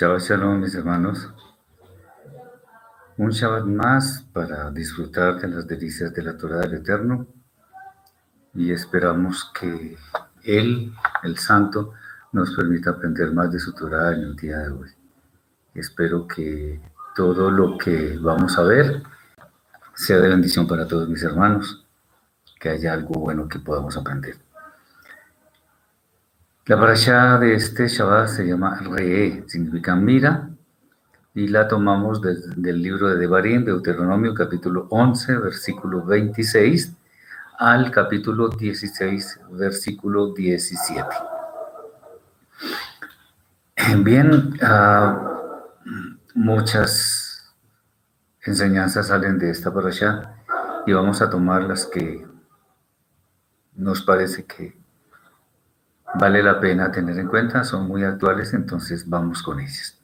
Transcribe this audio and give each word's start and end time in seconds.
Shabbat 0.00 0.22
Shalom, 0.22 0.60
mis 0.60 0.74
hermanos. 0.74 1.28
Un 3.18 3.32
Shabbat 3.32 3.66
más 3.66 4.24
para 4.32 4.70
disfrutar 4.70 5.38
de 5.38 5.48
las 5.48 5.66
delicias 5.66 6.14
de 6.14 6.22
la 6.22 6.38
Torah 6.38 6.60
del 6.60 6.76
Eterno 6.76 7.26
y 8.54 8.72
esperamos 8.72 9.52
que 9.52 9.98
Él, 10.42 10.94
el 11.22 11.36
Santo, 11.36 11.92
nos 12.32 12.54
permita 12.54 12.92
aprender 12.92 13.30
más 13.32 13.52
de 13.52 13.58
su 13.58 13.74
Torah 13.74 14.14
en 14.14 14.22
el 14.22 14.36
día 14.36 14.56
de 14.60 14.70
hoy. 14.70 14.88
Espero 15.74 16.26
que 16.26 16.80
todo 17.14 17.50
lo 17.50 17.76
que 17.76 18.16
vamos 18.16 18.56
a 18.56 18.62
ver 18.62 19.02
sea 19.92 20.16
de 20.16 20.30
bendición 20.30 20.66
para 20.66 20.88
todos 20.88 21.10
mis 21.10 21.22
hermanos, 21.22 21.84
que 22.58 22.70
haya 22.70 22.94
algo 22.94 23.20
bueno 23.20 23.46
que 23.46 23.58
podamos 23.58 23.98
aprender. 23.98 24.36
La 26.70 26.78
parasha 26.78 27.36
de 27.38 27.54
este 27.54 27.88
Shabbat 27.88 28.28
se 28.28 28.46
llama 28.46 28.78
Re, 28.80 29.42
significa 29.48 29.96
mira, 29.96 30.50
y 31.34 31.48
la 31.48 31.66
tomamos 31.66 32.20
del 32.22 32.80
libro 32.80 33.08
de 33.08 33.16
Devarim, 33.16 33.64
Deuteronomio, 33.64 34.32
capítulo 34.34 34.86
11, 34.88 35.38
versículo 35.38 36.04
26, 36.04 36.92
al 37.58 37.90
capítulo 37.90 38.50
16, 38.50 39.40
versículo 39.50 40.32
17. 40.32 41.08
Bien, 44.04 44.54
uh, 44.62 46.20
muchas 46.36 47.52
enseñanzas 48.46 49.08
salen 49.08 49.40
de 49.40 49.50
esta 49.50 49.74
parasha 49.74 50.36
y 50.86 50.92
vamos 50.92 51.20
a 51.20 51.28
tomar 51.28 51.64
las 51.64 51.84
que 51.84 52.24
nos 53.74 54.02
parece 54.02 54.44
que 54.44 54.79
vale 56.14 56.42
la 56.42 56.60
pena 56.60 56.90
tener 56.90 57.18
en 57.18 57.28
cuenta, 57.28 57.64
son 57.64 57.86
muy 57.86 58.04
actuales, 58.04 58.52
entonces 58.54 59.08
vamos 59.08 59.42
con 59.42 59.60
ellas. 59.60 59.98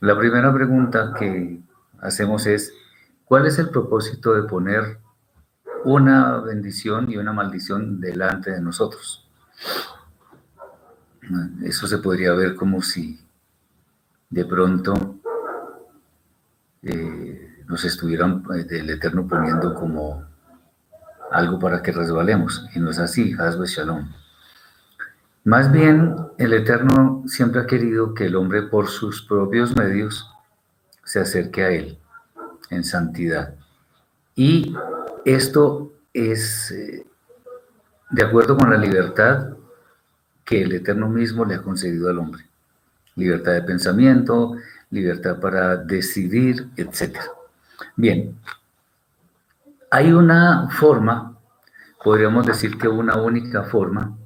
La 0.00 0.18
primera 0.18 0.52
pregunta 0.52 1.14
que 1.18 1.60
hacemos 2.00 2.46
es, 2.46 2.72
¿cuál 3.24 3.46
es 3.46 3.58
el 3.58 3.70
propósito 3.70 4.34
de 4.34 4.42
poner 4.42 4.98
una 5.84 6.38
bendición 6.38 7.10
y 7.10 7.16
una 7.16 7.32
maldición 7.32 8.00
delante 8.00 8.50
de 8.50 8.60
nosotros? 8.60 9.28
Eso 11.62 11.86
se 11.86 11.98
podría 11.98 12.32
ver 12.32 12.56
como 12.56 12.82
si 12.82 13.20
de 14.28 14.44
pronto 14.44 15.20
eh, 16.82 17.62
nos 17.68 17.84
estuvieran 17.84 18.42
eh, 18.54 18.64
del 18.64 18.90
Eterno 18.90 19.26
poniendo 19.26 19.74
como 19.74 20.24
algo 21.30 21.58
para 21.58 21.82
que 21.82 21.92
resbalemos, 21.92 22.68
y 22.74 22.80
no 22.80 22.90
es 22.90 22.98
así, 22.98 23.34
Hazbe 23.38 23.66
Shalom. 23.66 24.21
Más 25.44 25.72
bien, 25.72 26.14
el 26.38 26.52
Eterno 26.52 27.24
siempre 27.26 27.60
ha 27.60 27.66
querido 27.66 28.14
que 28.14 28.26
el 28.26 28.36
hombre 28.36 28.62
por 28.62 28.86
sus 28.86 29.22
propios 29.22 29.76
medios 29.76 30.30
se 31.04 31.18
acerque 31.18 31.64
a 31.64 31.70
Él 31.70 31.98
en 32.70 32.84
santidad. 32.84 33.54
Y 34.36 34.74
esto 35.24 35.92
es 36.14 36.70
eh, 36.70 37.04
de 38.10 38.22
acuerdo 38.22 38.56
con 38.56 38.70
la 38.70 38.76
libertad 38.76 39.56
que 40.44 40.62
el 40.62 40.72
Eterno 40.72 41.08
mismo 41.08 41.44
le 41.44 41.56
ha 41.56 41.62
concedido 41.62 42.08
al 42.08 42.18
hombre. 42.18 42.46
Libertad 43.16 43.52
de 43.52 43.62
pensamiento, 43.62 44.56
libertad 44.90 45.40
para 45.40 45.76
decidir, 45.76 46.68
etc. 46.76 47.18
Bien, 47.96 48.38
hay 49.90 50.12
una 50.12 50.68
forma, 50.70 51.36
podríamos 52.02 52.46
decir 52.46 52.78
que 52.78 52.86
una 52.86 53.16
única 53.16 53.64
forma, 53.64 54.16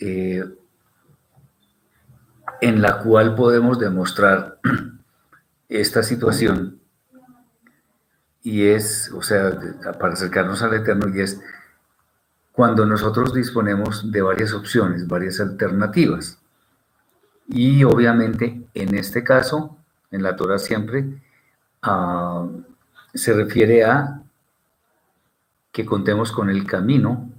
eh, 0.00 0.44
en 2.60 2.82
la 2.82 2.98
cual 2.98 3.34
podemos 3.34 3.78
demostrar 3.78 4.58
esta 5.68 6.02
situación 6.02 6.80
y 8.42 8.66
es, 8.66 9.10
o 9.12 9.22
sea, 9.22 9.58
para 9.98 10.12
acercarnos 10.12 10.62
al 10.62 10.74
Eterno, 10.74 11.08
y 11.08 11.22
es 11.22 11.40
cuando 12.52 12.84
nosotros 12.84 13.32
disponemos 13.32 14.12
de 14.12 14.20
varias 14.20 14.52
opciones, 14.52 15.08
varias 15.08 15.40
alternativas. 15.40 16.38
Y 17.48 17.84
obviamente 17.84 18.62
en 18.74 18.94
este 18.94 19.24
caso, 19.24 19.78
en 20.10 20.22
la 20.22 20.36
Torah 20.36 20.58
siempre, 20.58 21.22
ah, 21.82 22.46
se 23.14 23.32
refiere 23.32 23.84
a 23.84 24.22
que 25.72 25.84
contemos 25.84 26.30
con 26.30 26.50
el 26.50 26.66
camino 26.66 27.30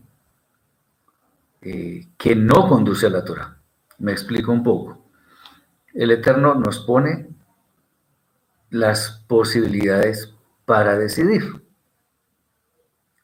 eh, 1.68 2.10
que 2.16 2.36
no 2.36 2.68
conduce 2.68 3.08
a 3.08 3.10
la 3.10 3.26
Torah. 3.26 3.58
Me 3.98 4.12
explico 4.12 4.52
un 4.52 4.62
poco. 4.62 5.10
El 5.96 6.12
Eterno 6.12 6.54
nos 6.54 6.78
pone 6.82 7.28
las 8.70 9.24
posibilidades 9.28 10.32
para 10.66 10.96
decidir. 10.96 11.64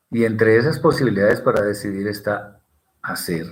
Y 0.09 0.25
entre 0.25 0.57
esas 0.57 0.79
posibilidades 0.79 1.39
para 1.39 1.61
decidir 1.61 2.07
está 2.07 2.59
hacer 3.03 3.45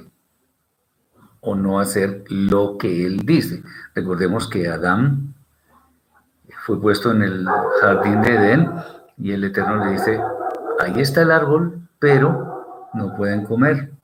o 1.39 1.53
no 1.53 1.79
hacer 1.79 2.23
lo 2.27 2.79
que 2.79 3.05
Él 3.05 3.19
dice. 3.19 3.61
Recordemos 3.93 4.49
que 4.49 4.69
Adán 4.69 5.35
fue 6.65 6.81
puesto 6.81 7.11
en 7.11 7.21
el 7.21 7.47
jardín 7.79 8.23
de 8.23 8.33
Edén 8.33 8.71
y 9.19 9.33
el 9.33 9.43
Eterno 9.43 9.85
le 9.85 9.91
dice, 9.91 10.19
ahí 10.79 10.99
está 10.99 11.21
el 11.21 11.29
árbol, 11.29 11.79
pero 11.99 12.89
no 12.95 13.15
pueden 13.15 13.45
comer 13.45 13.98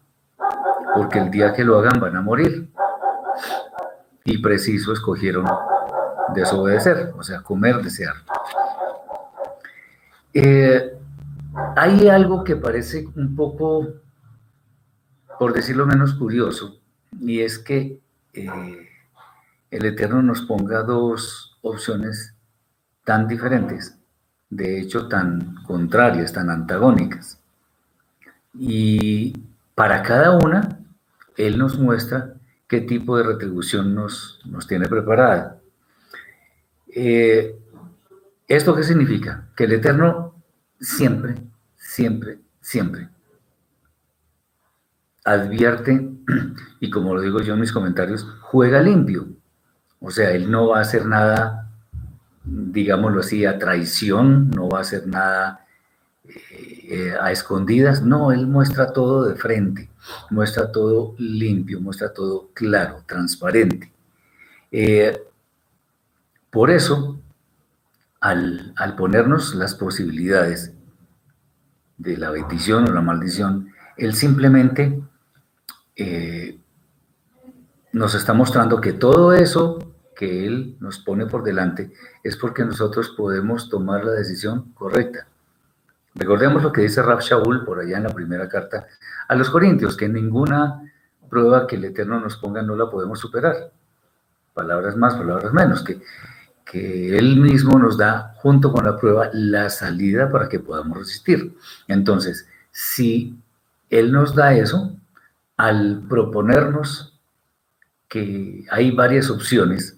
porque 0.96 1.20
el 1.20 1.30
día 1.30 1.54
que 1.54 1.66
lo 1.66 1.78
hagan 1.78 2.00
van 2.00 2.16
a 2.16 2.22
morir. 2.22 2.70
Y 4.24 4.40
preciso 4.40 4.94
escogieron 4.94 5.46
desobedecer, 6.34 7.14
o 7.16 7.22
sea, 7.22 7.42
comer, 7.42 7.82
desear. 7.82 8.16
Eh, 10.34 10.98
hay 11.76 12.08
algo 12.08 12.44
que 12.44 12.56
parece 12.56 13.08
un 13.16 13.36
poco, 13.36 13.88
por 15.38 15.54
decirlo 15.54 15.86
menos, 15.86 16.16
curioso, 16.16 16.80
y 17.20 17.42
es 17.42 17.60
que 17.60 18.00
eh, 18.34 18.90
el 19.70 19.86
Eterno 19.86 20.24
nos 20.24 20.42
ponga 20.42 20.82
dos 20.82 21.58
opciones 21.62 22.34
tan 23.04 23.28
diferentes, 23.28 23.98
de 24.50 24.80
hecho 24.80 25.08
tan 25.08 25.64
contrarias, 25.64 26.34
tan 26.34 26.50
antagónicas. 26.50 27.38
Y 28.54 29.34
para 29.76 30.02
cada 30.02 30.32
una 30.32 30.75
él 31.38 31.58
nos 31.58 31.78
muestra 31.78 32.34
qué 32.68 32.82
tipo 32.82 33.18
de 33.18 33.24
retribución 33.24 33.94
nos, 33.94 34.40
nos 34.46 34.68
tiene 34.68 34.88
preparada. 34.88 35.60
Eh, 36.88 37.60
¿Esto 38.48 38.76
qué 38.76 38.84
significa? 38.84 39.50
Que 39.56 39.66
el 39.66 39.74
Eterno 39.74 40.36
siempre, 40.80 41.36
siempre, 41.76 42.40
siempre 42.62 43.10
advierte, 45.26 46.08
y 46.80 46.90
como 46.90 47.16
lo 47.16 47.22
digo 47.22 47.42
yo 47.42 47.56
en 47.56 47.60
mis 47.60 47.74
comentarios, 47.74 48.26
juega 48.42 48.82
limpio. 48.82 49.28
O 50.00 50.12
sea, 50.12 50.32
Él 50.32 50.50
no 50.50 50.70
va 50.70 50.78
a 50.78 50.82
hacer 50.82 51.06
nada, 51.06 51.72
digámoslo 52.44 53.20
así, 53.20 53.44
a 53.44 53.58
traición, 53.58 54.52
no 54.52 54.70
va 54.70 54.78
a 54.78 54.82
hacer 54.82 55.08
nada 55.08 55.65
eh, 56.90 57.14
a 57.20 57.32
escondidas, 57.32 58.04
no, 58.04 58.32
Él 58.32 58.48
muestra 58.48 58.94
todo 58.94 59.26
de 59.26 59.36
frente 59.36 59.90
muestra 60.30 60.72
todo 60.72 61.16
limpio, 61.18 61.82
muestra 61.82 62.14
todo 62.14 62.50
claro, 62.54 63.04
transparente. 63.06 63.92
Eh, 64.72 65.18
por 66.50 66.70
eso, 66.72 67.20
al, 68.20 68.74
ponernos 68.98 69.56
las 69.56 69.76
posibilidades 69.76 70.74
de 71.98 72.18
la 72.18 72.32
bendición 72.32 72.90
o 72.90 72.94
la 72.94 73.02
maldición, 73.02 73.72
Él 73.98 74.14
simplemente 74.14 75.02
eh, 75.96 76.60
nos 77.94 78.16
está 78.16 78.34
mostrando 78.34 78.82
que 78.82 78.94
todo 78.94 79.34
eso 79.34 79.80
que 80.16 80.46
Él 80.46 80.78
nos 80.80 81.00
pone 81.00 81.26
por 81.26 81.44
delante 81.44 81.92
es 82.24 82.38
porque 82.38 82.64
nosotros 82.64 83.14
podemos 83.18 83.70
tomar 83.70 84.06
la 84.06 84.14
decisión 84.14 84.72
correcta. 84.74 85.28
Recordemos 86.16 86.64
lo 86.64 86.72
que 86.72 86.82
dice 86.82 87.02
Rab 87.02 87.20
Shaul 87.20 87.66
por 87.66 87.80
allá 87.80 87.98
en 87.98 88.04
la 88.04 88.10
primera 88.10 88.48
carta 88.48 88.88
a 89.28 89.36
los 89.36 89.50
Corintios, 89.50 89.98
que 89.98 90.08
ninguna 90.08 90.82
prueba 91.30 91.68
que 91.68 91.76
el 91.76 91.84
Eterno 91.84 92.20
nos 92.22 92.38
ponga 92.38 92.62
no 92.62 92.76
la 92.76 92.90
podemos 92.90 93.20
superar. 93.20 93.72
Palabras 94.54 94.96
más, 94.96 95.16
palabras 95.16 95.52
menos, 95.52 95.84
que, 95.84 96.02
que 96.64 97.18
Él 97.18 97.36
mismo 97.36 97.78
nos 97.78 97.98
da 97.98 98.34
junto 98.38 98.72
con 98.72 98.86
la 98.86 98.98
prueba 98.98 99.30
la 99.34 99.70
salida 99.70 100.32
para 100.32 100.48
que 100.48 100.62
podamos 100.62 101.00
resistir. 101.00 101.54
Entonces, 101.90 102.48
si 102.72 103.38
Él 103.90 104.14
nos 104.14 104.34
da 104.34 104.54
eso, 104.56 104.96
al 105.58 106.06
proponernos 106.08 107.20
que 108.08 108.66
hay 108.72 108.92
varias 108.92 109.30
opciones, 109.30 109.98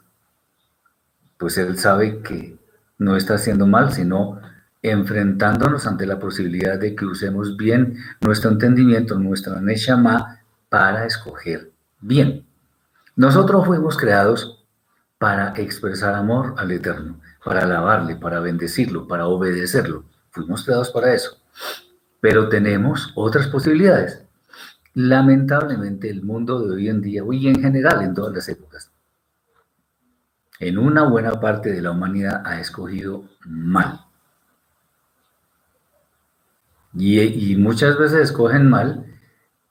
pues 1.37 1.59
Él 1.59 1.77
sabe 1.77 2.21
que 2.23 2.57
no 2.97 3.15
está 3.15 3.35
haciendo 3.35 3.67
mal, 3.67 3.93
sino 3.93 4.41
enfrentándonos 4.81 5.87
ante 5.87 6.05
la 6.05 6.19
posibilidad 6.19 6.79
de 6.79 6.95
que 6.95 7.05
usemos 7.05 7.57
bien 7.57 7.97
nuestro 8.21 8.51
entendimiento, 8.51 9.17
nuestra 9.17 9.59
Neshama, 9.61 10.41
para 10.69 11.05
escoger 11.05 11.71
bien. 12.01 12.45
Nosotros 13.15 13.65
fuimos 13.65 13.97
creados 13.97 14.65
para 15.17 15.53
expresar 15.55 16.13
amor 16.13 16.53
al 16.57 16.71
Eterno, 16.71 17.19
para 17.43 17.63
alabarle, 17.63 18.15
para 18.15 18.39
bendecirlo, 18.39 19.07
para 19.07 19.25
obedecerlo. 19.25 20.05
Fuimos 20.29 20.63
creados 20.63 20.91
para 20.91 21.13
eso. 21.13 21.37
Pero 22.21 22.49
tenemos 22.49 23.11
otras 23.15 23.47
posibilidades. 23.47 24.23
Lamentablemente 24.93 26.09
el 26.09 26.23
mundo 26.23 26.61
de 26.61 26.75
hoy 26.75 26.89
en 26.89 27.01
día, 27.01 27.23
y 27.31 27.47
en 27.47 27.61
general 27.61 28.03
en 28.03 28.13
todas 28.13 28.33
las 28.33 28.49
épocas, 28.49 28.91
en 30.59 30.77
una 30.77 31.03
buena 31.03 31.39
parte 31.39 31.71
de 31.71 31.81
la 31.81 31.91
humanidad 31.91 32.41
ha 32.45 32.59
escogido 32.59 33.25
mal. 33.45 34.06
Y, 36.99 37.55
muchas 37.57 37.97
veces 37.97 38.29
escogen 38.29 38.69
mal 38.69 39.05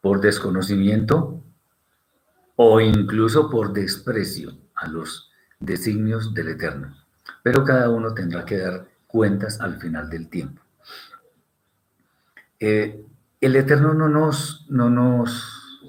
por 0.01 0.21
desconocimiento 0.21 1.43
o 2.55 2.81
incluso 2.81 3.51
por 3.51 3.73
desprecio 3.73 4.57
a 4.75 4.87
los 4.87 5.31
designios 5.59 6.35
del 6.35 6.49
Eterno. 6.49 6.97
Pero 7.43 7.65
cada 7.65 7.91
uno 7.91 8.15
tendrá 8.15 8.45
que 8.45 8.59
dar 8.59 8.87
cuentas 9.09 9.61
al 9.61 9.81
final 9.81 10.09
del 10.09 10.29
tiempo. 10.29 10.63
Eh, 12.61 13.05
el 13.41 13.57
Eterno 13.57 13.93
no 13.93 14.09
nos, 14.09 14.65
no 14.71 14.89
nos 14.89 15.83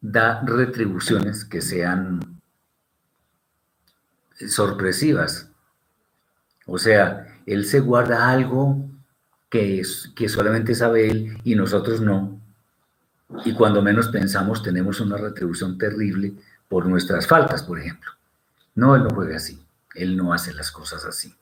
da 0.00 0.42
retribuciones 0.42 1.44
que 1.44 1.60
sean 1.60 2.20
sorpresivas. 4.48 5.50
O 6.66 6.78
sea, 6.78 7.26
Él 7.46 7.64
se 7.64 7.80
guarda 7.80 8.30
algo 8.30 8.93
que, 9.54 9.78
es, 9.78 10.10
que 10.16 10.28
solamente 10.28 10.74
sabe 10.74 11.08
Él 11.08 11.38
y 11.44 11.54
nosotros 11.54 12.00
no. 12.00 12.40
Y 13.44 13.54
cuando 13.54 13.82
menos 13.82 14.08
pensamos 14.08 14.64
tenemos 14.64 14.98
una 14.98 15.16
retribución 15.16 15.78
terrible 15.78 16.32
por 16.68 16.86
nuestras 16.86 17.28
faltas, 17.28 17.62
por 17.62 17.78
ejemplo. 17.78 18.10
No, 18.74 18.96
Él 18.96 19.04
no 19.04 19.10
juega 19.10 19.36
así. 19.36 19.64
Él 19.94 20.16
no 20.16 20.32
hace 20.32 20.52
las 20.54 20.72
cosas 20.72 21.04
así. 21.04 21.36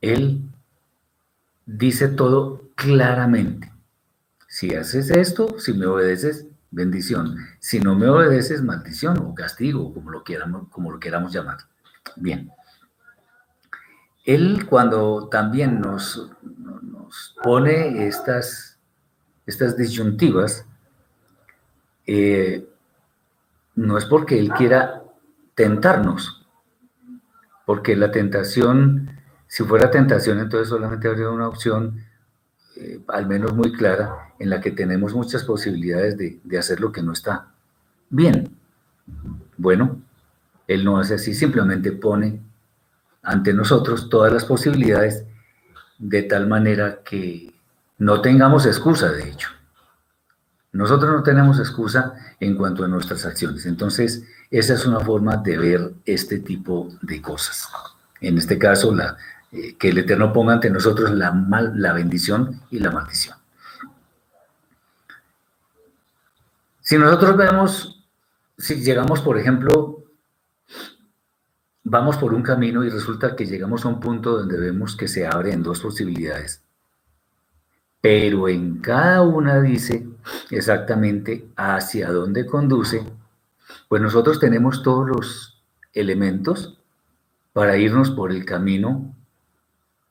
Él 0.00 0.42
dice 1.66 2.06
todo 2.06 2.62
claramente. 2.76 3.72
Si 4.46 4.76
haces 4.76 5.10
esto, 5.10 5.58
si 5.58 5.72
me 5.72 5.86
obedeces, 5.86 6.46
bendición. 6.70 7.38
Si 7.58 7.80
no 7.80 7.96
me 7.96 8.08
obedeces, 8.08 8.62
maldición 8.62 9.18
o 9.18 9.34
castigo, 9.34 9.92
como 9.92 10.12
lo 10.12 10.22
queramos, 10.22 10.68
como 10.68 10.92
lo 10.92 11.00
queramos 11.00 11.32
llamar. 11.32 11.58
Bien. 12.14 12.52
Él 14.24 14.66
cuando 14.66 15.28
también 15.28 15.80
nos 15.80 16.30
pone 17.42 18.06
estas, 18.06 18.78
estas 19.46 19.76
disyuntivas, 19.76 20.64
eh, 22.06 22.68
no 23.74 23.98
es 23.98 24.04
porque 24.04 24.38
Él 24.38 24.50
quiera 24.50 25.02
tentarnos, 25.54 26.46
porque 27.66 27.96
la 27.96 28.10
tentación, 28.10 29.10
si 29.46 29.64
fuera 29.64 29.90
tentación, 29.90 30.38
entonces 30.40 30.68
solamente 30.68 31.08
habría 31.08 31.30
una 31.30 31.48
opción, 31.48 32.04
eh, 32.76 33.00
al 33.08 33.26
menos 33.26 33.54
muy 33.54 33.72
clara, 33.72 34.34
en 34.38 34.50
la 34.50 34.60
que 34.60 34.70
tenemos 34.70 35.14
muchas 35.14 35.44
posibilidades 35.44 36.16
de, 36.16 36.40
de 36.42 36.58
hacer 36.58 36.80
lo 36.80 36.92
que 36.92 37.02
no 37.02 37.12
está 37.12 37.48
bien. 38.08 38.56
Bueno, 39.56 40.00
él 40.66 40.84
no 40.84 40.98
hace 40.98 41.14
así, 41.14 41.34
simplemente 41.34 41.92
pone 41.92 42.40
ante 43.22 43.52
nosotros 43.52 44.08
todas 44.08 44.32
las 44.32 44.44
posibilidades 44.44 45.24
de 46.00 46.22
tal 46.22 46.48
manera 46.48 47.00
que 47.04 47.52
no 47.98 48.22
tengamos 48.22 48.66
excusa, 48.66 49.12
de 49.12 49.28
hecho. 49.28 49.50
Nosotros 50.72 51.12
no 51.12 51.22
tenemos 51.22 51.58
excusa 51.58 52.14
en 52.40 52.56
cuanto 52.56 52.84
a 52.84 52.88
nuestras 52.88 53.26
acciones. 53.26 53.66
Entonces, 53.66 54.24
esa 54.50 54.74
es 54.74 54.86
una 54.86 55.00
forma 55.00 55.36
de 55.36 55.58
ver 55.58 55.92
este 56.06 56.38
tipo 56.38 56.88
de 57.02 57.20
cosas. 57.20 57.68
En 58.20 58.38
este 58.38 58.58
caso, 58.58 58.94
la, 58.94 59.16
eh, 59.52 59.76
que 59.76 59.90
el 59.90 59.98
Eterno 59.98 60.32
ponga 60.32 60.54
ante 60.54 60.70
nosotros 60.70 61.10
la, 61.10 61.32
mal, 61.32 61.72
la 61.76 61.92
bendición 61.92 62.62
y 62.70 62.78
la 62.78 62.90
maldición. 62.90 63.36
Si 66.80 66.96
nosotros 66.96 67.36
vemos, 67.36 68.04
si 68.56 68.76
llegamos, 68.76 69.20
por 69.20 69.38
ejemplo, 69.38 69.99
vamos 71.84 72.16
por 72.16 72.34
un 72.34 72.42
camino 72.42 72.84
y 72.84 72.90
resulta 72.90 73.34
que 73.34 73.46
llegamos 73.46 73.84
a 73.84 73.88
un 73.88 74.00
punto 74.00 74.38
donde 74.38 74.58
vemos 74.58 74.96
que 74.96 75.08
se 75.08 75.26
abren 75.26 75.62
dos 75.62 75.80
posibilidades. 75.80 76.62
Pero 78.00 78.48
en 78.48 78.78
cada 78.78 79.22
una 79.22 79.60
dice 79.60 80.06
exactamente 80.50 81.48
hacia 81.56 82.10
dónde 82.10 82.46
conduce, 82.46 83.04
pues 83.88 84.00
nosotros 84.00 84.40
tenemos 84.40 84.82
todos 84.82 85.08
los 85.08 85.62
elementos 85.92 86.78
para 87.52 87.76
irnos 87.76 88.10
por 88.10 88.32
el 88.32 88.44
camino 88.44 89.14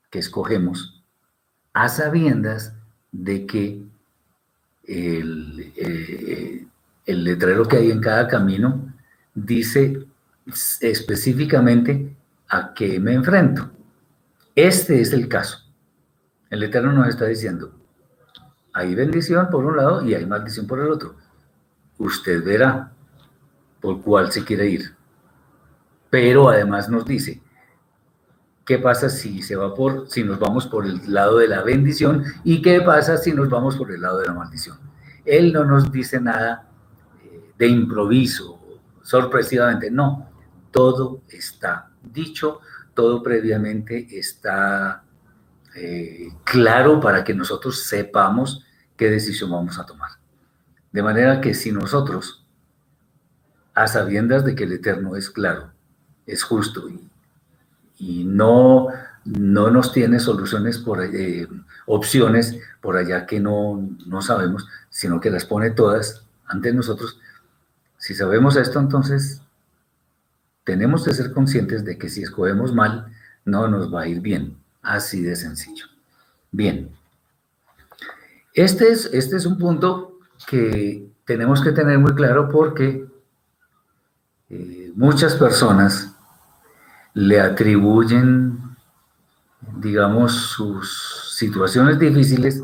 que 0.09 0.19
escogemos, 0.19 1.01
a 1.73 1.87
sabiendas 1.87 2.73
de 3.11 3.45
que 3.45 3.81
el, 4.85 5.71
eh, 5.75 6.65
el 7.05 7.23
letrero 7.23 7.67
que 7.67 7.77
hay 7.77 7.91
en 7.91 8.01
cada 8.01 8.27
camino 8.27 8.93
dice 9.33 10.08
específicamente 10.81 12.15
a 12.49 12.73
qué 12.73 12.99
me 12.99 13.13
enfrento. 13.13 13.69
Este 14.55 15.01
es 15.01 15.13
el 15.13 15.27
caso. 15.27 15.59
El 16.49 16.63
Eterno 16.63 16.91
nos 16.91 17.07
está 17.07 17.25
diciendo, 17.25 17.71
hay 18.73 18.95
bendición 18.95 19.49
por 19.49 19.65
un 19.65 19.77
lado 19.77 20.03
y 20.03 20.15
hay 20.15 20.25
maldición 20.25 20.67
por 20.67 20.79
el 20.79 20.89
otro. 20.89 21.15
Usted 21.97 22.43
verá 22.43 22.91
por 23.79 24.01
cuál 24.01 24.31
se 24.31 24.43
quiere 24.43 24.69
ir. 24.69 24.95
Pero 26.09 26.49
además 26.49 26.89
nos 26.89 27.05
dice, 27.05 27.41
¿qué 28.65 28.79
pasa 28.79 29.09
si 29.09 29.41
se 29.43 29.55
va 29.55 29.75
por, 29.75 30.09
si 30.09 30.23
nos 30.23 30.39
vamos 30.39 30.67
por 30.67 30.85
el 30.85 31.13
lado 31.13 31.37
de 31.37 31.47
la 31.47 31.61
bendición 31.61 32.23
y 32.43 32.61
qué 32.61 32.81
pasa 32.81 33.17
si 33.17 33.31
nos 33.31 33.49
vamos 33.49 33.77
por 33.77 33.91
el 33.91 34.01
lado 34.01 34.19
de 34.19 34.27
la 34.27 34.33
maldición? 34.33 34.79
Él 35.25 35.53
no 35.53 35.65
nos 35.65 35.91
dice 35.91 36.19
nada 36.19 36.67
eh, 37.23 37.53
de 37.57 37.67
improviso, 37.67 38.59
sorpresivamente, 39.03 39.91
no 39.91 40.28
todo 40.79 41.23
está 41.27 41.89
dicho, 42.01 42.61
todo 42.93 43.21
previamente 43.21 44.07
está 44.17 45.03
eh, 45.75 46.29
claro 46.45 47.01
para 47.01 47.21
que 47.25 47.33
nosotros 47.33 47.83
sepamos 47.83 48.63
qué 48.95 49.09
decisión 49.09 49.51
vamos 49.51 49.77
a 49.77 49.85
tomar. 49.85 50.11
De 50.93 51.03
manera 51.03 51.41
que 51.41 51.53
si 51.53 51.73
nosotros, 51.73 52.45
a 53.73 53.87
sabiendas 53.87 54.45
de 54.45 54.55
que 54.55 54.63
el 54.63 54.71
Eterno 54.71 55.17
es 55.17 55.29
claro, 55.29 55.73
es 56.25 56.43
justo 56.43 56.87
y, 57.97 58.23
no, 58.23 58.87
no 59.25 59.71
nos 59.71 59.91
tiene 59.91 60.21
soluciones 60.21 60.77
por 60.77 61.03
eh, 61.03 61.45
opciones 61.87 62.57
por 62.79 62.95
allá 62.95 63.25
que 63.25 63.41
no, 63.41 63.85
no 64.07 64.21
sabemos, 64.21 64.65
sino 64.89 65.19
que 65.19 65.29
las 65.29 65.43
pone 65.43 65.71
todas 65.71 66.23
ante 66.45 66.71
nosotros, 66.71 67.19
si 67.97 68.15
sabemos 68.15 68.55
esto, 68.55 68.79
entonces 68.79 69.41
tenemos 70.69 71.03
que 71.03 71.15
ser 71.15 71.33
conscientes 71.33 71.83
de 71.83 71.97
que 71.97 72.09
si 72.09 72.21
escogemos 72.21 72.75
mal, 72.75 73.07
no 73.43 73.67
nos 73.67 73.91
va 73.91 74.03
a 74.03 74.07
ir 74.07 74.21
bien. 74.21 74.55
Así 74.83 75.19
de 75.23 75.35
sencillo. 75.35 75.87
Bien. 76.51 76.91
Este 78.53 78.91
es, 78.91 79.09
este 79.11 79.37
es 79.37 79.47
un 79.47 79.57
punto 79.57 80.19
que 80.47 81.09
tenemos 81.25 81.63
que 81.63 81.71
tener 81.71 81.97
muy 81.97 82.13
claro 82.13 82.49
porque 82.49 83.07
eh, 84.51 84.91
muchas 84.93 85.33
personas 85.33 86.13
le 87.15 87.41
atribuyen, 87.41 88.59
digamos, 89.77 90.33
sus 90.33 91.33
situaciones 91.35 91.97
difíciles 91.97 92.61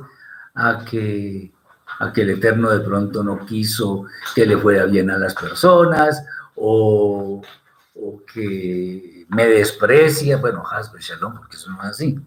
a 0.53 0.85
que, 0.85 1.51
a 1.97 2.13
que 2.13 2.21
el 2.21 2.29
Eterno 2.29 2.69
de 2.69 2.81
pronto 2.81 3.24
no 3.24 3.47
quiso 3.47 4.05
que 4.35 4.45
le 4.45 4.57
fuera 4.57 4.85
bien 4.85 5.09
a 5.09 5.17
las 5.17 5.33
personas 5.33 6.24
o 6.53 7.41
o 7.95 8.23
que 8.25 9.25
me 9.29 9.47
desprecia, 9.47 10.37
bueno, 10.37 10.63
Shalom, 10.99 11.37
porque 11.37 11.55
eso 11.55 11.71
no 11.71 11.81
es 11.83 11.89
así. 11.89 12.19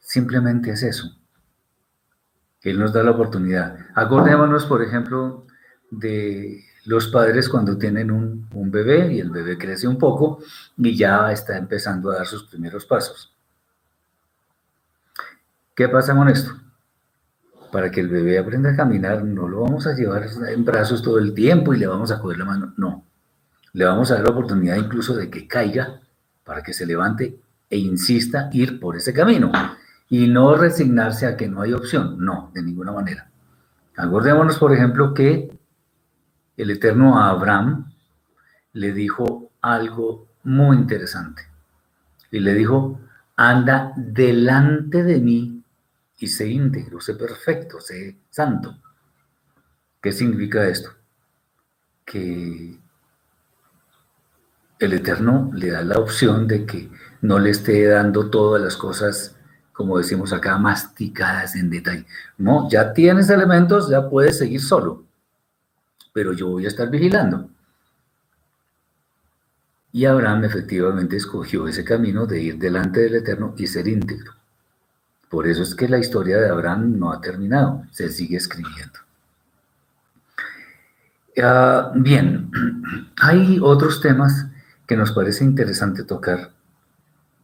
Simplemente 0.00 0.70
es 0.70 0.82
eso. 0.82 1.16
Él 2.62 2.78
nos 2.78 2.92
da 2.92 3.02
la 3.02 3.12
oportunidad. 3.12 3.78
Acordémonos, 3.94 4.66
por 4.66 4.82
ejemplo, 4.82 5.46
de 5.90 6.64
los 6.86 7.08
padres 7.08 7.48
cuando 7.48 7.76
tienen 7.78 8.10
un, 8.10 8.48
un, 8.52 8.70
bebé 8.70 9.12
y 9.12 9.20
el 9.20 9.30
bebé 9.30 9.56
crece 9.56 9.86
un 9.86 9.98
poco 9.98 10.42
y 10.76 10.96
ya 10.96 11.30
está 11.30 11.56
empezando 11.56 12.10
a 12.10 12.16
dar 12.16 12.26
sus 12.26 12.44
primeros 12.44 12.84
pasos. 12.86 13.34
¿Qué 15.74 15.88
pasa 15.88 16.14
con 16.14 16.28
esto? 16.28 16.52
Para 17.70 17.90
que 17.90 18.00
el 18.00 18.08
bebé 18.08 18.38
aprenda 18.38 18.70
a 18.70 18.76
caminar, 18.76 19.24
no 19.24 19.48
lo 19.48 19.60
vamos 19.60 19.86
a 19.86 19.94
llevar 19.94 20.26
en 20.48 20.64
brazos 20.64 21.02
todo 21.02 21.18
el 21.18 21.32
tiempo 21.32 21.72
y 21.72 21.78
le 21.78 21.86
vamos 21.86 22.10
a 22.10 22.18
coger 22.18 22.38
la 22.38 22.44
mano. 22.44 22.74
No 22.76 23.09
le 23.72 23.84
vamos 23.84 24.10
a 24.10 24.14
dar 24.14 24.24
la 24.24 24.30
oportunidad 24.30 24.76
incluso 24.76 25.14
de 25.14 25.30
que 25.30 25.46
caiga 25.46 26.00
para 26.44 26.62
que 26.62 26.72
se 26.72 26.86
levante 26.86 27.38
e 27.68 27.78
insista 27.78 28.50
ir 28.52 28.80
por 28.80 28.96
ese 28.96 29.12
camino 29.14 29.52
y 30.08 30.26
no 30.26 30.56
resignarse 30.56 31.26
a 31.26 31.36
que 31.36 31.48
no 31.48 31.62
hay 31.62 31.72
opción, 31.72 32.16
no, 32.18 32.50
de 32.52 32.62
ninguna 32.62 32.92
manera. 32.92 33.30
Acordémonos, 33.96 34.58
por 34.58 34.72
ejemplo, 34.72 35.14
que 35.14 35.56
el 36.56 36.70
Eterno 36.70 37.20
Abraham 37.22 37.92
le 38.72 38.92
dijo 38.92 39.52
algo 39.60 40.26
muy 40.42 40.76
interesante. 40.76 41.42
Y 42.30 42.40
le 42.40 42.54
dijo, 42.54 43.00
anda 43.36 43.92
delante 43.96 45.02
de 45.02 45.20
mí 45.20 45.62
y 46.18 46.26
sé 46.28 46.48
íntegro, 46.48 47.00
sé 47.00 47.14
perfecto, 47.14 47.80
sé 47.80 48.16
santo. 48.30 48.76
¿Qué 50.00 50.12
significa 50.12 50.66
esto? 50.66 50.90
Que 52.04 52.78
el 54.80 54.94
Eterno 54.94 55.50
le 55.54 55.70
da 55.70 55.84
la 55.84 55.98
opción 55.98 56.48
de 56.48 56.64
que 56.64 56.90
no 57.20 57.38
le 57.38 57.50
esté 57.50 57.86
dando 57.86 58.30
todas 58.30 58.62
las 58.62 58.76
cosas, 58.76 59.36
como 59.72 59.98
decimos 59.98 60.32
acá, 60.32 60.56
masticadas 60.56 61.54
en 61.54 61.70
detalle. 61.70 62.06
No, 62.38 62.68
ya 62.70 62.92
tienes 62.94 63.28
elementos, 63.28 63.90
ya 63.90 64.08
puedes 64.08 64.38
seguir 64.38 64.62
solo, 64.62 65.04
pero 66.14 66.32
yo 66.32 66.48
voy 66.48 66.64
a 66.64 66.68
estar 66.68 66.90
vigilando. 66.90 67.50
Y 69.92 70.06
Abraham 70.06 70.44
efectivamente 70.44 71.16
escogió 71.16 71.68
ese 71.68 71.84
camino 71.84 72.26
de 72.26 72.40
ir 72.40 72.58
delante 72.58 73.00
del 73.00 73.16
Eterno 73.16 73.54
y 73.58 73.66
ser 73.66 73.86
íntegro. 73.86 74.32
Por 75.28 75.46
eso 75.46 75.62
es 75.62 75.74
que 75.74 75.88
la 75.88 75.98
historia 75.98 76.38
de 76.38 76.48
Abraham 76.48 76.98
no 76.98 77.12
ha 77.12 77.20
terminado, 77.20 77.84
se 77.90 78.08
sigue 78.08 78.38
escribiendo. 78.38 78.98
Ah, 81.42 81.92
bien, 81.94 82.50
hay 83.20 83.58
otros 83.60 84.00
temas 84.00 84.49
que 84.90 84.96
nos 84.96 85.12
parece 85.12 85.44
interesante 85.44 86.02
tocar 86.02 86.50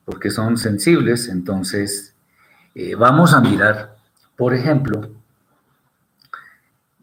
porque 0.05 0.33
son 0.33 0.59
sensibles, 0.59 1.29
entonces 1.29 2.13
eh, 2.75 2.97
vamos 2.97 3.35
a 3.35 3.41
mirar, 3.41 3.95
por 4.35 4.53
ejemplo, 4.53 5.13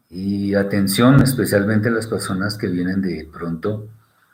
y 0.09 0.53
atención 0.53 1.21
especialmente 1.21 1.87
a 1.87 1.93
las 1.93 2.07
personas 2.07 2.57
que 2.57 2.67
vienen 2.67 3.01
de 3.01 3.25
pronto 3.31 3.87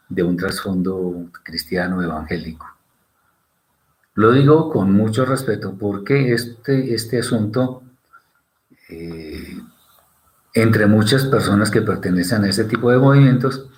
de 0.10 0.24
un 0.24 0.36
trasfondo 0.36 1.30
cristiano 1.44 2.02
evangélico. 2.02 2.66
Lo 4.16 4.32
digo 4.32 4.72
con 4.72 4.92
mucho 4.92 5.26
respeto 5.26 5.78
porque 5.78 6.34
este, 6.34 6.96
este 6.96 7.20
asunto, 7.20 7.84
eh, 8.90 9.60
entre 10.56 10.88
muchas 10.88 11.26
personas 11.26 11.70
que 11.70 11.84
pertenecen 11.84 12.46
a 12.46 12.50
ese 12.50 12.64
tipo 12.64 12.90
de 12.90 12.98
movimientos, 12.98 13.69